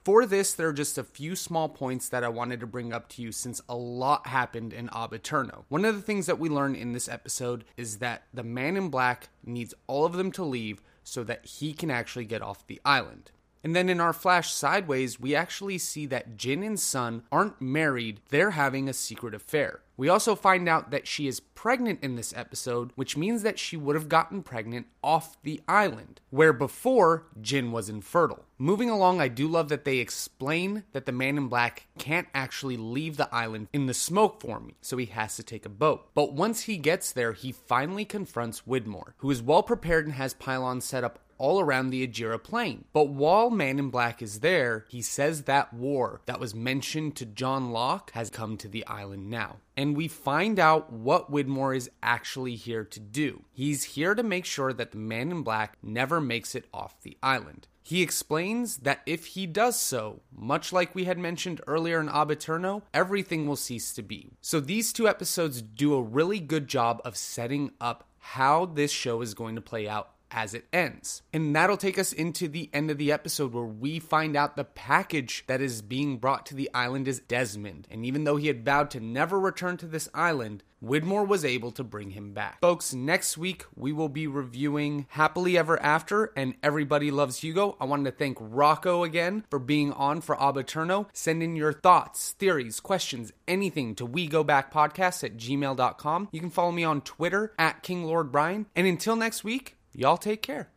For 0.04 0.26
this, 0.26 0.52
there 0.52 0.68
are 0.68 0.72
just 0.74 0.98
a 0.98 1.04
few 1.04 1.34
small 1.36 1.68
points 1.68 2.08
that 2.10 2.22
I 2.24 2.28
wanted 2.28 2.60
to 2.60 2.66
bring 2.66 2.92
up 2.92 3.08
to 3.10 3.22
you 3.22 3.32
since 3.32 3.62
a 3.68 3.74
lot 3.76 4.26
happened 4.26 4.72
in 4.72 4.90
Ab 4.92 5.12
Aeterno. 5.12 5.64
One 5.68 5.84
of 5.84 5.94
the 5.94 6.02
things 6.02 6.26
that 6.26 6.38
we 6.40 6.48
learn 6.48 6.74
in 6.74 6.92
this 6.92 7.08
episode 7.08 7.64
is 7.76 7.98
that 7.98 8.24
the 8.34 8.42
man 8.42 8.76
in 8.76 8.88
black 8.90 9.28
needs 9.44 9.72
all 9.86 10.04
of 10.04 10.14
them 10.14 10.32
to 10.32 10.44
leave 10.44 10.82
so 11.04 11.24
that 11.24 11.46
he 11.46 11.72
can 11.72 11.90
actually 11.90 12.24
get 12.26 12.42
off 12.42 12.66
the 12.66 12.80
island. 12.84 13.30
And 13.64 13.76
then 13.76 13.88
in 13.88 14.00
our 14.00 14.12
flash 14.12 14.52
sideways, 14.52 15.20
we 15.20 15.34
actually 15.34 15.78
see 15.78 16.06
that 16.06 16.36
Jin 16.36 16.62
and 16.62 16.78
Sun 16.78 17.22
aren't 17.30 17.60
married, 17.60 18.20
they're 18.30 18.50
having 18.50 18.88
a 18.88 18.92
secret 18.92 19.34
affair. 19.34 19.80
We 19.96 20.08
also 20.08 20.34
find 20.34 20.68
out 20.68 20.90
that 20.90 21.06
she 21.06 21.28
is 21.28 21.38
pregnant 21.38 22.02
in 22.02 22.16
this 22.16 22.32
episode, 22.34 22.90
which 22.96 23.16
means 23.16 23.42
that 23.42 23.58
she 23.58 23.76
would 23.76 23.94
have 23.94 24.08
gotten 24.08 24.42
pregnant 24.42 24.86
off 25.04 25.36
the 25.42 25.60
island, 25.68 26.20
where 26.30 26.52
before 26.52 27.26
Jin 27.40 27.70
was 27.70 27.88
infertile. 27.88 28.44
Moving 28.58 28.90
along, 28.90 29.20
I 29.20 29.28
do 29.28 29.46
love 29.46 29.68
that 29.68 29.84
they 29.84 29.98
explain 29.98 30.84
that 30.92 31.06
the 31.06 31.12
man 31.12 31.36
in 31.36 31.48
black 31.48 31.86
can't 31.98 32.28
actually 32.34 32.76
leave 32.76 33.16
the 33.16 33.32
island 33.34 33.68
in 33.72 33.86
the 33.86 33.94
smoke 33.94 34.40
forming, 34.40 34.76
so 34.80 34.96
he 34.96 35.06
has 35.06 35.36
to 35.36 35.42
take 35.42 35.66
a 35.66 35.68
boat. 35.68 36.08
But 36.14 36.32
once 36.32 36.62
he 36.62 36.78
gets 36.78 37.12
there, 37.12 37.32
he 37.32 37.52
finally 37.52 38.04
confronts 38.04 38.62
Widmore, 38.66 39.12
who 39.18 39.30
is 39.30 39.42
well 39.42 39.62
prepared 39.62 40.06
and 40.06 40.14
has 40.14 40.34
pylons 40.34 40.84
set 40.84 41.04
up 41.04 41.18
all 41.38 41.60
around 41.60 41.90
the 41.90 42.06
Ajira 42.06 42.42
plane. 42.42 42.84
But 42.92 43.08
while 43.08 43.50
Man 43.50 43.78
in 43.78 43.90
Black 43.90 44.22
is 44.22 44.40
there, 44.40 44.86
he 44.88 45.02
says 45.02 45.42
that 45.42 45.72
war 45.72 46.20
that 46.26 46.40
was 46.40 46.54
mentioned 46.54 47.16
to 47.16 47.26
John 47.26 47.70
Locke 47.70 48.10
has 48.12 48.30
come 48.30 48.56
to 48.58 48.68
the 48.68 48.86
island 48.86 49.30
now. 49.30 49.56
And 49.76 49.96
we 49.96 50.08
find 50.08 50.58
out 50.58 50.92
what 50.92 51.30
Widmore 51.30 51.76
is 51.76 51.90
actually 52.02 52.56
here 52.56 52.84
to 52.84 53.00
do. 53.00 53.44
He's 53.52 53.84
here 53.84 54.14
to 54.14 54.22
make 54.22 54.44
sure 54.44 54.72
that 54.72 54.92
the 54.92 54.98
Man 54.98 55.30
in 55.30 55.42
Black 55.42 55.78
never 55.82 56.20
makes 56.20 56.54
it 56.54 56.66
off 56.72 57.00
the 57.02 57.16
island. 57.22 57.68
He 57.84 58.00
explains 58.00 58.78
that 58.78 59.02
if 59.06 59.26
he 59.26 59.46
does 59.46 59.78
so, 59.78 60.20
much 60.34 60.72
like 60.72 60.94
we 60.94 61.04
had 61.04 61.18
mentioned 61.18 61.60
earlier 61.66 62.00
in 62.00 62.08
Ab 62.08 62.30
Aeterno, 62.30 62.82
everything 62.94 63.46
will 63.46 63.56
cease 63.56 63.92
to 63.94 64.02
be. 64.02 64.30
So 64.40 64.60
these 64.60 64.92
two 64.92 65.08
episodes 65.08 65.62
do 65.62 65.94
a 65.94 66.02
really 66.02 66.38
good 66.38 66.68
job 66.68 67.02
of 67.04 67.16
setting 67.16 67.72
up 67.80 68.08
how 68.18 68.66
this 68.66 68.92
show 68.92 69.20
is 69.20 69.34
going 69.34 69.56
to 69.56 69.60
play 69.60 69.88
out 69.88 70.11
as 70.32 70.54
it 70.54 70.66
ends. 70.72 71.22
And 71.32 71.54
that'll 71.54 71.76
take 71.76 71.98
us 71.98 72.12
into 72.12 72.48
the 72.48 72.70
end 72.72 72.90
of 72.90 72.98
the 72.98 73.12
episode 73.12 73.52
where 73.52 73.64
we 73.64 73.98
find 73.98 74.36
out 74.36 74.56
the 74.56 74.64
package 74.64 75.44
that 75.46 75.60
is 75.60 75.82
being 75.82 76.18
brought 76.18 76.46
to 76.46 76.54
the 76.54 76.70
island 76.74 77.06
is 77.06 77.20
Desmond. 77.20 77.86
And 77.90 78.04
even 78.04 78.24
though 78.24 78.36
he 78.36 78.48
had 78.48 78.64
vowed 78.64 78.90
to 78.90 79.00
never 79.00 79.38
return 79.38 79.76
to 79.78 79.86
this 79.86 80.08
island, 80.14 80.64
Widmore 80.84 81.26
was 81.26 81.44
able 81.44 81.70
to 81.72 81.84
bring 81.84 82.10
him 82.10 82.32
back. 82.32 82.60
Folks, 82.60 82.92
next 82.92 83.38
week 83.38 83.64
we 83.76 83.92
will 83.92 84.08
be 84.08 84.26
reviewing 84.26 85.06
Happily 85.10 85.56
Ever 85.56 85.80
After 85.80 86.32
and 86.36 86.54
Everybody 86.60 87.12
Loves 87.12 87.38
Hugo. 87.38 87.76
I 87.80 87.84
wanted 87.84 88.10
to 88.10 88.16
thank 88.16 88.36
Rocco 88.40 89.04
again 89.04 89.44
for 89.48 89.60
being 89.60 89.92
on 89.92 90.20
for 90.20 90.40
Ab 90.42 90.56
Aeterno. 90.56 91.06
Send 91.12 91.40
in 91.42 91.54
your 91.54 91.72
thoughts, 91.72 92.32
theories, 92.32 92.80
questions, 92.80 93.32
anything 93.46 93.94
to 93.94 94.04
we 94.04 94.26
go 94.26 94.42
back 94.42 94.72
podcast 94.72 95.22
at 95.22 95.36
gmail.com. 95.36 96.28
You 96.32 96.40
can 96.40 96.50
follow 96.50 96.72
me 96.72 96.82
on 96.82 97.00
Twitter 97.02 97.52
at 97.58 97.84
King 97.84 98.04
Lord 98.04 98.32
Brian. 98.32 98.66
And 98.74 98.86
until 98.86 99.14
next 99.14 99.44
week, 99.44 99.76
Y'all 99.94 100.16
take 100.16 100.42
care. 100.42 100.70